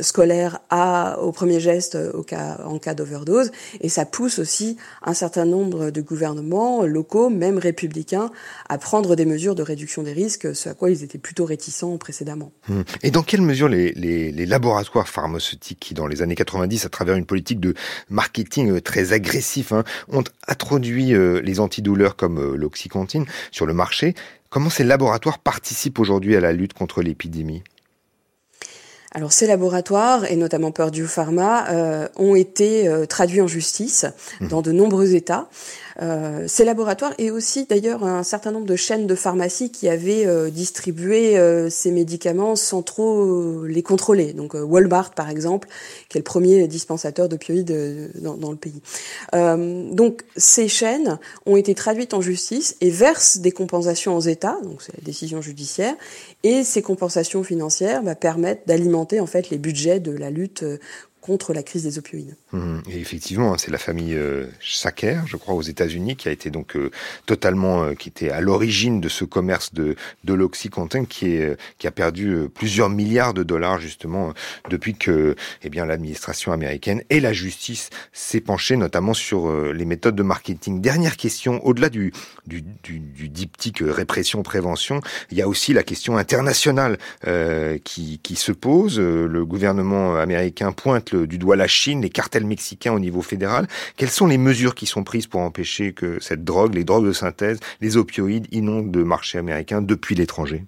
scolaires 0.00 0.60
à, 0.70 1.18
au 1.20 1.32
premier 1.32 1.60
geste 1.60 1.96
au 2.14 2.22
cas, 2.22 2.60
en 2.64 2.78
cas 2.78 2.94
d'overdose, 2.94 3.50
et 3.80 3.88
ça 3.88 4.04
pousse 4.04 4.38
aussi 4.38 4.76
un 5.02 5.14
certain 5.14 5.44
nombre 5.44 5.90
de 5.90 6.00
gouvernements 6.00 6.82
locaux, 6.84 7.30
même 7.30 7.58
républicains, 7.58 8.30
à 8.68 8.78
prendre 8.78 9.16
des 9.16 9.26
mesures 9.26 9.54
de 9.54 9.62
réduction 9.62 10.02
des 10.02 10.12
risques, 10.12 10.54
ce 10.54 10.68
à 10.68 10.74
quoi 10.74 10.90
ils 10.90 11.02
étaient 11.04 11.18
plutôt 11.18 11.44
réticents 11.44 11.96
précédemment. 11.98 12.52
Hum. 12.68 12.84
Et 13.02 13.10
dans 13.10 13.22
quelle 13.22 13.42
mesure 13.42 13.68
les, 13.68 13.92
les, 13.92 14.32
les 14.32 14.46
laboratoires 14.46 15.08
pharmaceutiques 15.08 15.78
qui, 15.80 15.94
dans 15.94 16.06
les 16.06 16.22
années 16.22 16.34
90, 16.34 16.86
à 16.86 16.88
travers 16.88 17.16
une 17.16 17.26
politique 17.26 17.51
de 17.60 17.74
marketing 18.10 18.70
euh, 18.70 18.80
très 18.80 19.12
agressif 19.12 19.72
hein, 19.72 19.84
ont 20.10 20.24
introduit 20.48 21.14
euh, 21.14 21.40
les 21.42 21.60
antidouleurs 21.60 22.16
comme 22.16 22.38
euh, 22.38 22.56
l'oxycontine 22.56 23.26
sur 23.50 23.66
le 23.66 23.74
marché. 23.74 24.14
Comment 24.50 24.70
ces 24.70 24.84
laboratoires 24.84 25.38
participent 25.38 25.98
aujourd'hui 25.98 26.36
à 26.36 26.40
la 26.40 26.52
lutte 26.52 26.74
contre 26.74 27.02
l'épidémie? 27.02 27.62
Alors 29.14 29.32
ces 29.32 29.46
laboratoires, 29.46 30.24
et 30.30 30.36
notamment 30.36 30.72
Purdue 30.72 31.06
Pharma, 31.06 32.08
ont 32.16 32.34
été 32.34 32.90
traduits 33.10 33.42
en 33.42 33.46
justice 33.46 34.06
mmh. 34.40 34.48
dans 34.48 34.62
de 34.62 34.72
nombreux 34.72 35.14
États. 35.14 35.50
Euh, 36.00 36.44
ces 36.48 36.64
laboratoires 36.64 37.12
et 37.18 37.30
aussi 37.30 37.66
d'ailleurs 37.66 38.04
un 38.04 38.22
certain 38.22 38.50
nombre 38.50 38.66
de 38.66 38.76
chaînes 38.76 39.06
de 39.06 39.14
pharmacie 39.14 39.70
qui 39.70 39.88
avaient 39.88 40.26
euh, 40.26 40.48
distribué 40.48 41.36
euh, 41.36 41.68
ces 41.68 41.90
médicaments 41.90 42.56
sans 42.56 42.82
trop 42.82 43.64
les 43.64 43.82
contrôler. 43.82 44.32
Donc 44.32 44.54
Walmart 44.54 45.14
par 45.14 45.28
exemple, 45.28 45.68
qui 46.08 46.18
est 46.18 46.20
le 46.20 46.24
premier 46.24 46.66
dispensateur 46.66 47.28
d'opioïdes 47.28 48.10
dans, 48.20 48.36
dans, 48.36 48.50
le 48.50 48.56
pays. 48.56 48.80
donc 49.32 50.22
ces 50.36 50.68
chaînes 50.68 51.18
ont 51.46 51.56
été 51.56 51.74
traduites 51.74 52.14
en 52.14 52.20
justice 52.20 52.76
et 52.80 52.90
versent 52.90 53.38
des 53.38 53.52
compensations 53.52 54.16
aux 54.16 54.20
États, 54.20 54.58
donc 54.62 54.82
c'est 54.82 54.96
la 54.96 55.04
décision 55.04 55.40
judiciaire, 55.40 55.94
et 56.42 56.64
ces 56.64 56.82
compensations 56.82 57.42
financières 57.42 58.02
bah, 58.02 58.14
permettent 58.14 58.62
d'alimenter 58.66 59.20
en 59.20 59.26
fait 59.26 59.50
les 59.50 59.58
budgets 59.58 60.00
de 60.00 60.12
la 60.12 60.30
lutte 60.30 60.64
contre 61.20 61.52
la 61.52 61.62
crise 61.62 61.84
des 61.84 61.98
opioïdes. 61.98 62.36
Mmh. 62.52 62.80
Et 62.90 63.00
effectivement, 63.00 63.54
hein, 63.54 63.56
c'est 63.58 63.70
la 63.70 63.78
famille 63.78 64.14
euh, 64.14 64.44
Sacker, 64.60 65.26
je 65.26 65.38
crois, 65.38 65.54
aux 65.54 65.62
États-Unis, 65.62 66.16
qui 66.16 66.28
a 66.28 66.32
été 66.32 66.50
donc 66.50 66.76
euh, 66.76 66.90
totalement, 67.24 67.82
euh, 67.82 67.94
qui 67.94 68.10
était 68.10 68.28
à 68.28 68.42
l'origine 68.42 69.00
de 69.00 69.08
ce 69.08 69.24
commerce 69.24 69.72
de 69.72 69.96
de 70.24 70.34
l'oxycontin, 70.34 71.06
qui 71.06 71.28
est 71.28 71.56
qui 71.78 71.86
a 71.86 71.90
perdu 71.90 72.48
plusieurs 72.54 72.90
milliards 72.90 73.32
de 73.32 73.42
dollars 73.42 73.78
justement 73.80 74.34
depuis 74.68 74.94
que, 74.94 75.34
eh 75.62 75.70
bien, 75.70 75.86
l'administration 75.86 76.52
américaine 76.52 77.02
et 77.08 77.20
la 77.20 77.32
justice 77.32 77.88
s'est 78.12 78.40
penchée 78.40 78.76
notamment 78.76 79.14
sur 79.14 79.50
les 79.72 79.84
méthodes 79.86 80.14
de 80.14 80.22
marketing. 80.22 80.80
Dernière 80.80 81.16
question, 81.16 81.64
au-delà 81.64 81.88
du 81.88 82.12
du, 82.46 82.62
du, 82.82 83.00
du 83.00 83.28
diptyque 83.28 83.82
répression 83.82 84.42
prévention, 84.42 85.00
il 85.30 85.38
y 85.38 85.42
a 85.42 85.48
aussi 85.48 85.72
la 85.72 85.82
question 85.82 86.18
internationale 86.18 86.98
qui 87.84 88.20
qui 88.22 88.36
se 88.36 88.52
pose. 88.52 88.98
Le 89.00 89.44
gouvernement 89.46 90.16
américain 90.16 90.72
pointe 90.72 91.14
du 91.14 91.38
doigt 91.38 91.56
la 91.56 91.68
Chine, 91.68 92.02
les 92.02 92.10
cartels 92.10 92.41
mexicains 92.46 92.92
au 92.92 92.98
niveau 92.98 93.22
fédéral. 93.22 93.68
Quelles 93.96 94.10
sont 94.10 94.26
les 94.26 94.38
mesures 94.38 94.74
qui 94.74 94.86
sont 94.86 95.04
prises 95.04 95.26
pour 95.26 95.40
empêcher 95.40 95.92
que 95.92 96.20
cette 96.20 96.44
drogue, 96.44 96.74
les 96.74 96.84
drogues 96.84 97.06
de 97.06 97.12
synthèse, 97.12 97.60
les 97.80 97.96
opioïdes 97.96 98.46
inondent 98.52 98.94
le 98.94 99.04
marché 99.04 99.38
américain 99.38 99.82
depuis 99.82 100.14
l'étranger? 100.14 100.64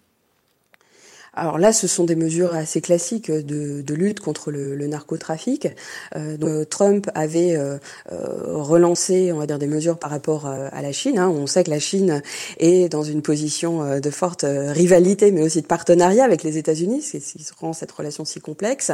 Alors 1.37 1.59
là, 1.59 1.73
ce 1.73 1.87
sont 1.87 2.05
des 2.05 2.17
mesures 2.17 2.55
assez 2.55 2.81
classiques 2.81 3.31
de, 3.31 3.95
lutte 3.95 4.21
contre 4.21 4.51
le, 4.51 4.87
narcotrafic. 4.87 5.69
Euh, 6.17 6.37
donc, 6.37 6.69
Trump 6.69 7.11
avait 7.15 7.57
euh, 7.57 7.79
euh, 8.13 8.59
relancé, 8.59 9.33
on 9.33 9.39
va 9.39 9.47
dire, 9.47 9.59
des 9.59 9.67
mesures 9.67 9.99
par 9.99 10.11
rapport 10.11 10.47
euh, 10.47 10.69
à 10.73 10.83
la 10.83 10.93
Chine. 10.93 11.19
Hein. 11.19 11.29
On 11.29 11.47
sait 11.47 11.65
que 11.65 11.71
la 11.71 11.79
Chine 11.79 12.23
est 12.59 12.89
dans 12.89 13.03
une 13.03 13.23
position 13.23 13.83
euh, 13.83 14.01
de 14.01 14.11
forte 14.11 14.45
rivalité, 14.47 15.33
mais 15.33 15.43
aussi 15.43 15.63
de 15.63 15.67
partenariat 15.67 16.25
avec 16.25 16.43
les 16.43 16.59
États-Unis, 16.59 17.03
ce 17.03 17.19
qui 17.19 17.47
rend 17.59 17.73
cette 17.73 17.93
relation 17.93 18.25
si 18.25 18.41
complexe. 18.41 18.93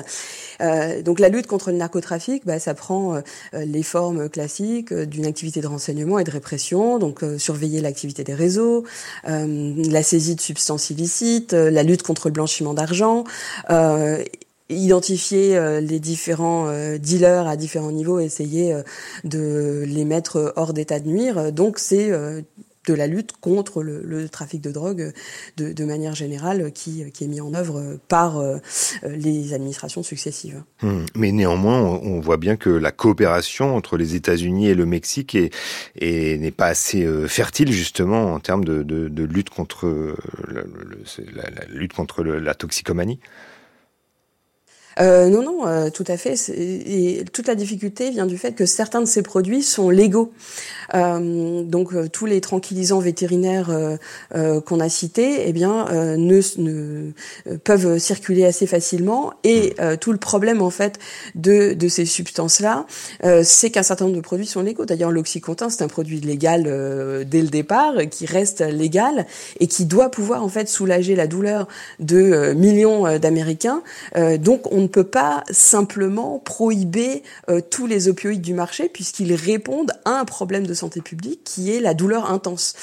donc 1.04 1.18
la 1.20 1.28
lutte 1.28 1.46
contre 1.46 1.70
le 1.70 1.76
narcotrafic, 1.76 2.44
bah, 2.46 2.58
ça 2.58 2.74
prend 2.74 3.20
les 3.52 3.82
formes 3.82 4.28
classiques 4.28 4.92
d'une 4.92 5.26
activité 5.26 5.60
de 5.60 5.66
renseignement 5.66 6.18
et 6.18 6.24
de 6.24 6.30
répression, 6.30 6.98
donc 6.98 7.24
surveiller 7.38 7.80
l'activité 7.80 8.24
des 8.24 8.34
réseaux, 8.34 8.84
la 9.24 10.02
saisie 10.02 10.34
de 10.34 10.40
substances 10.40 10.90
illicites, 10.90 11.52
la 11.52 11.82
lutte 11.82 12.02
contre 12.02 12.29
blanchiment 12.30 12.74
d'argent, 12.74 13.24
euh, 13.70 14.22
identifier 14.68 15.56
euh, 15.56 15.80
les 15.80 15.98
différents 15.98 16.68
euh, 16.68 16.98
dealers 16.98 17.46
à 17.46 17.56
différents 17.56 17.92
niveaux, 17.92 18.20
essayer 18.20 18.74
de 19.24 19.84
les 19.86 20.04
mettre 20.04 20.52
hors 20.56 20.72
d'état 20.72 21.00
de 21.00 21.08
nuire. 21.08 21.52
Donc 21.52 21.78
c'est 21.78 22.10
de 22.86 22.94
la 22.94 23.06
lutte 23.06 23.32
contre 23.40 23.82
le, 23.82 24.28
trafic 24.28 24.60
de 24.60 24.70
drogue 24.70 25.12
de, 25.56 25.84
manière 25.84 26.14
générale 26.14 26.72
qui, 26.72 27.02
est 27.02 27.26
mis 27.26 27.40
en 27.40 27.54
œuvre 27.54 27.98
par 28.08 28.42
les 29.04 29.52
administrations 29.52 30.02
successives. 30.02 30.62
Hum, 30.82 31.04
mais 31.14 31.32
néanmoins, 31.32 31.80
on, 31.80 32.20
voit 32.20 32.36
bien 32.36 32.56
que 32.56 32.70
la 32.70 32.92
coopération 32.92 33.76
entre 33.76 33.96
les 33.96 34.14
États-Unis 34.14 34.68
et 34.68 34.74
le 34.74 34.86
Mexique 34.86 35.36
n'est 36.00 36.50
pas 36.50 36.66
assez 36.66 37.06
fertile 37.28 37.72
justement 37.72 38.34
en 38.34 38.40
termes 38.40 38.64
de, 38.64 39.24
lutte 39.24 39.50
contre 39.50 40.16
la, 40.48 40.62
lutte 41.68 41.92
contre 41.92 42.22
la 42.22 42.54
toxicomanie. 42.54 43.20
Euh, 44.98 45.28
Non, 45.28 45.42
non, 45.42 45.66
euh, 45.66 45.90
tout 45.90 46.04
à 46.08 46.16
fait. 46.16 46.34
Et 46.50 47.24
toute 47.32 47.46
la 47.46 47.54
difficulté 47.54 48.10
vient 48.10 48.26
du 48.26 48.38
fait 48.38 48.52
que 48.52 48.66
certains 48.66 49.00
de 49.00 49.06
ces 49.06 49.22
produits 49.22 49.62
sont 49.62 49.90
légaux. 49.90 50.32
Euh, 50.94 51.62
donc 51.62 51.92
euh, 51.94 52.08
tous 52.08 52.26
les 52.26 52.40
tranquillisants 52.40 52.98
vétérinaires 52.98 53.70
euh, 53.70 54.60
qu'on 54.60 54.80
a 54.80 54.88
cités, 54.88 55.44
eh 55.46 55.52
bien, 55.52 55.86
ne, 55.90 56.40
ne, 56.58 57.56
peuvent 57.58 57.98
circuler 57.98 58.44
assez 58.44 58.66
facilement. 58.66 59.32
Et 59.44 59.74
tout 60.00 60.12
le 60.12 60.18
problème 60.18 60.62
en 60.62 60.70
fait 60.70 60.98
de, 61.34 61.72
de 61.72 61.88
ces 61.88 62.04
substances-là, 62.04 62.86
c'est 63.42 63.70
qu'un 63.70 63.82
certain 63.82 64.06
nombre 64.06 64.16
de 64.16 64.22
produits 64.22 64.46
sont 64.46 64.62
légaux. 64.62 64.84
D'ailleurs, 64.84 65.10
l'oxycontin, 65.10 65.70
c'est 65.70 65.82
un 65.82 65.88
produit 65.88 66.20
légal 66.20 66.64
dès 67.26 67.42
le 67.42 67.48
départ, 67.48 67.94
qui 68.10 68.26
reste 68.26 68.60
légal 68.60 69.26
et 69.58 69.66
qui 69.66 69.84
doit 69.84 70.10
pouvoir 70.10 70.42
en 70.42 70.48
fait 70.48 70.68
soulager 70.68 71.14
la 71.14 71.26
douleur 71.26 71.68
de 71.98 72.52
millions 72.54 73.18
d'Américains. 73.18 73.82
donc, 74.38 74.72
on 74.72 74.79
ne 74.80 74.86
peut 74.86 75.04
pas 75.04 75.44
simplement 75.50 76.38
prohiber 76.38 77.22
tous 77.70 77.86
les 77.86 78.08
opioïdes 78.08 78.42
du 78.42 78.54
marché 78.54 78.88
puisqu'ils 78.88 79.34
répondent 79.34 79.92
à 80.04 80.20
un 80.20 80.24
problème 80.24 80.66
de 80.66 80.74
santé 80.74 81.00
publique 81.00 81.44
qui 81.44 81.74
est 81.74 81.80
la 81.80 81.94
douleur 81.94 82.30
intense. 82.30 82.74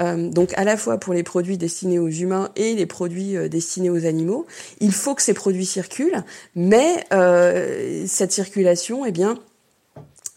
Euh, 0.00 0.30
donc 0.30 0.52
à 0.56 0.64
la 0.64 0.76
fois 0.76 0.98
pour 0.98 1.14
les 1.14 1.22
produits 1.22 1.58
destinés 1.58 1.98
aux 1.98 2.08
humains 2.08 2.50
et 2.56 2.74
les 2.74 2.86
produits 2.86 3.36
euh, 3.36 3.48
destinés 3.48 3.90
aux 3.90 4.06
animaux, 4.06 4.46
il 4.80 4.92
faut 4.92 5.14
que 5.14 5.22
ces 5.22 5.34
produits 5.34 5.66
circulent, 5.66 6.22
mais 6.54 7.04
euh, 7.12 8.04
cette 8.06 8.32
circulation, 8.32 9.04
eh 9.04 9.12
bien, 9.12 9.38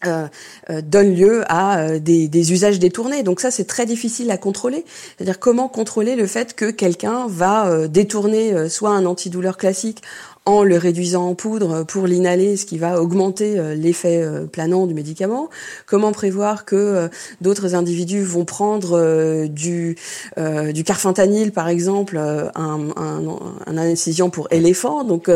euh, 0.05 0.27
euh, 0.69 0.81
donne 0.81 1.15
lieu 1.15 1.43
à 1.47 1.79
euh, 1.79 1.99
des, 1.99 2.27
des, 2.27 2.51
usages 2.51 2.79
détournés. 2.79 3.23
Donc 3.23 3.39
ça, 3.39 3.49
c'est 3.49 3.65
très 3.65 3.85
difficile 3.85 4.29
à 4.29 4.37
contrôler. 4.37 4.83
C'est-à-dire 5.15 5.39
comment 5.39 5.67
contrôler 5.67 6.15
le 6.15 6.27
fait 6.27 6.53
que 6.53 6.69
quelqu'un 6.69 7.27
va 7.27 7.87
détourner 7.87 8.69
soit 8.69 8.91
un 8.91 9.05
antidouleur 9.05 9.57
classique 9.57 10.01
en 10.45 10.63
le 10.63 10.77
réduisant 10.77 11.29
en 11.29 11.35
poudre 11.35 11.83
pour 11.85 12.05
l'inhaler, 12.05 12.55
ce 12.55 12.65
qui 12.65 12.77
va 12.77 13.01
augmenter 13.01 13.57
euh, 13.57 13.73
l'effet 13.73 14.21
euh, 14.21 14.45
planant 14.45 14.85
du 14.85 14.93
médicament. 14.93 15.49
Comment 15.87 16.11
prévoir 16.11 16.65
que 16.65 16.75
euh, 16.75 17.07
d'autres 17.41 17.73
individus 17.73 18.21
vont 18.21 18.45
prendre 18.45 19.45
du, 19.47 19.97
du 20.73 20.83
carfentanil, 20.83 21.51
par 21.51 21.67
exemple, 21.67 22.17
un, 22.17 22.51
un, 22.95 23.23
un 23.65 23.77
anesthésiant 23.77 24.29
pour 24.29 24.47
éléphant? 24.51 25.03
Donc 25.03 25.29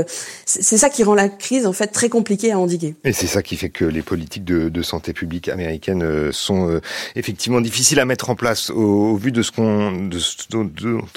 c'est 0.45 0.77
ça 0.77 0.89
qui 0.89 1.03
rend 1.03 1.15
la 1.15 1.29
crise 1.29 1.65
en 1.65 1.73
fait 1.73 1.87
très 1.87 2.09
compliquée 2.09 2.51
à 2.51 2.59
endiguer. 2.59 2.95
Et 3.03 3.13
c'est 3.13 3.27
ça 3.27 3.41
qui 3.41 3.55
fait 3.57 3.69
que 3.69 3.85
les 3.85 4.01
politiques 4.01 4.45
de, 4.45 4.81
santé 4.81 5.13
publique 5.13 5.49
américaines 5.49 6.31
sont 6.31 6.79
effectivement 7.15 7.61
difficiles 7.61 7.99
à 7.99 8.05
mettre 8.05 8.29
en 8.29 8.35
place 8.35 8.69
au, 8.69 9.15
vu 9.15 9.31
de 9.31 9.41
ce 9.41 9.51
qu'on 9.51 10.09
dont 10.49 10.69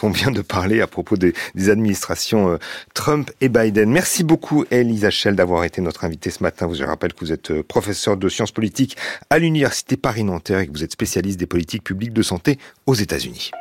on 0.03 0.11
vient 0.11 0.31
de 0.31 0.43
parler 0.43 0.81
à 0.81 0.87
propos 0.87 1.17
des 1.17 1.35
administrations 1.71 2.59
Trump 2.95 3.31
et 3.41 3.49
Biden. 3.49 3.82
Merci 3.87 4.23
beaucoup, 4.23 4.65
Elisa 4.71 5.11
Schell, 5.11 5.35
d'avoir 5.35 5.65
été 5.65 5.81
notre 5.81 6.05
invitée 6.05 6.31
ce 6.31 6.43
matin. 6.43 6.69
Je 6.73 6.85
rappelle 6.85 7.13
que 7.13 7.21
vous 7.21 7.33
êtes 7.33 7.51
euh, 7.51 7.63
professeur 7.63 8.17
de 8.17 8.29
sciences 8.29 8.53
politiques 8.53 8.97
à 9.31 9.39
l'Université 9.39 9.97
Paris-Nanterre 9.97 10.61
et 10.61 10.67
que 10.67 10.73
vous 10.73 10.85
êtes 10.85 10.93
spécialiste 10.93 11.39
des 11.39 11.47
politiques 11.47 11.85
publiques 11.85 12.13
de 12.13 12.23
santé 12.23 12.59
aux 12.87 12.95
États-Unis. 12.95 13.51